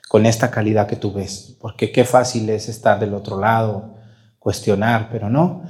con 0.07 0.25
esta 0.25 0.51
calidad 0.51 0.87
que 0.87 0.95
tú 0.95 1.11
ves, 1.13 1.57
porque 1.59 1.91
qué 1.91 2.05
fácil 2.05 2.49
es 2.49 2.69
estar 2.69 2.99
del 2.99 3.13
otro 3.13 3.39
lado, 3.39 3.95
cuestionar, 4.39 5.09
pero 5.11 5.29
no, 5.29 5.63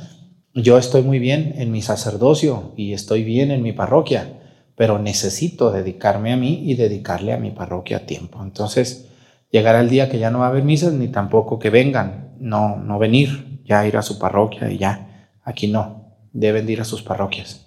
yo 0.54 0.78
estoy 0.78 1.02
muy 1.02 1.20
bien 1.20 1.54
en 1.58 1.72
mi 1.72 1.82
sacerdocio 1.82 2.74
y 2.76 2.94
estoy 2.94 3.24
bien 3.24 3.52
en 3.52 3.62
mi 3.62 3.74
parroquia, 3.74 4.40
pero 4.76 5.00
necesito 5.00 5.72
dedicarme 5.72 6.34
a 6.34 6.38
mí 6.38 6.62
y 6.66 6.76
dedicarle 6.76 7.34
a 7.34 7.38
mi 7.38 7.52
parroquia 7.52 8.06
tiempo. 8.06 8.44
Entonces, 8.44 9.08
llegará 9.52 9.80
el 9.80 9.90
día 9.90 10.10
que 10.10 10.20
ya 10.20 10.30
no 10.30 10.40
va 10.40 10.48
a 10.48 10.50
haber 10.50 10.64
misas 10.64 10.94
ni 10.94 11.08
tampoco 11.08 11.58
que 11.58 11.70
vengan, 11.70 12.36
no, 12.40 12.76
no 12.78 13.00
venir, 13.00 13.62
ya 13.66 13.86
ir 13.88 13.98
a 13.98 14.02
su 14.02 14.20
parroquia 14.20 14.70
y 14.72 14.78
ya, 14.78 15.30
aquí 15.44 15.68
no, 15.68 16.16
deben 16.32 16.70
ir 16.70 16.82
a 16.82 16.86
sus 16.86 17.02
parroquias. 17.02 17.67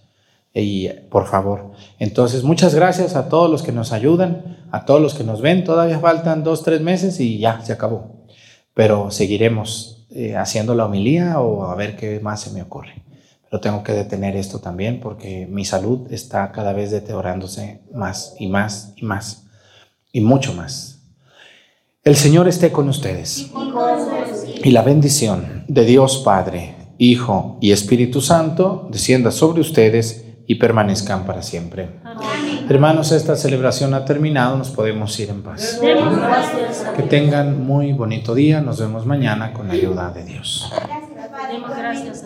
Y 0.53 0.89
por 1.11 1.27
favor, 1.27 1.73
entonces 1.99 2.43
muchas 2.43 2.75
gracias 2.75 3.15
a 3.15 3.29
todos 3.29 3.49
los 3.51 3.63
que 3.63 3.71
nos 3.73 3.93
ayudan, 3.93 4.67
a 4.73 4.85
todos 4.85 5.01
los 5.01 5.15
que 5.15 5.25
nos 5.25 5.41
ven. 5.41 5.65
Todavía 5.65 6.01
faltan 6.01 6.43
dos, 6.43 6.63
tres 6.65 6.81
meses 6.81 7.21
y 7.21 7.39
ya 7.39 7.61
se 7.63 7.73
acabó. 7.73 8.27
Pero 8.75 9.11
seguiremos 9.11 10.07
eh, 10.11 10.37
haciendo 10.37 10.75
la 10.75 10.87
homilía 10.87 11.39
o 11.41 11.65
a 11.65 11.75
ver 11.77 11.97
qué 11.97 12.19
más 12.21 12.41
se 12.41 12.51
me 12.51 12.63
ocurre. 12.63 13.03
Pero 13.49 13.61
tengo 13.61 13.83
que 13.83 13.93
detener 13.93 14.37
esto 14.37 14.59
también 14.61 15.01
porque 15.01 15.47
mi 15.49 15.65
salud 15.65 16.13
está 16.13 16.51
cada 16.53 16.73
vez 16.73 16.91
deteriorándose 16.91 17.83
más 17.93 18.35
y 18.39 18.49
más 18.49 18.93
y 18.97 19.05
más 19.05 19.47
y 20.13 20.21
mucho 20.21 20.53
más. 20.53 21.01
El 22.03 22.17
Señor 22.17 22.49
esté 22.49 22.73
con 22.73 22.89
ustedes. 22.89 23.51
Y 24.65 24.71
la 24.71 24.83
bendición 24.83 25.65
de 25.69 25.85
Dios 25.85 26.23
Padre, 26.25 26.75
Hijo 26.99 27.59
y 27.61 27.73
Espíritu 27.73 28.21
Santo 28.21 28.89
descienda 28.91 29.31
sobre 29.31 29.61
ustedes 29.61 30.25
y 30.51 30.57
permanezcan 30.57 31.27
para 31.27 31.43
siempre. 31.43 31.91
Hermanos, 32.69 33.13
esta 33.13 33.37
celebración 33.37 33.95
ha 33.95 34.05
terminado, 34.05 34.59
nos 34.59 34.71
podemos 34.71 35.17
ir 35.21 35.31
en 35.31 35.45
paz. 35.45 35.81
Que 36.97 37.05
tengan 37.05 37.65
muy 37.65 37.93
bonito 37.93 38.35
día, 38.35 38.61
nos 38.61 38.81
vemos 38.81 39.07
mañana 39.07 39.53
con 39.53 39.69
la 39.69 39.75
ayuda 39.75 40.11
de 40.11 40.25
Dios. 40.25 40.69
gracias 41.79 42.25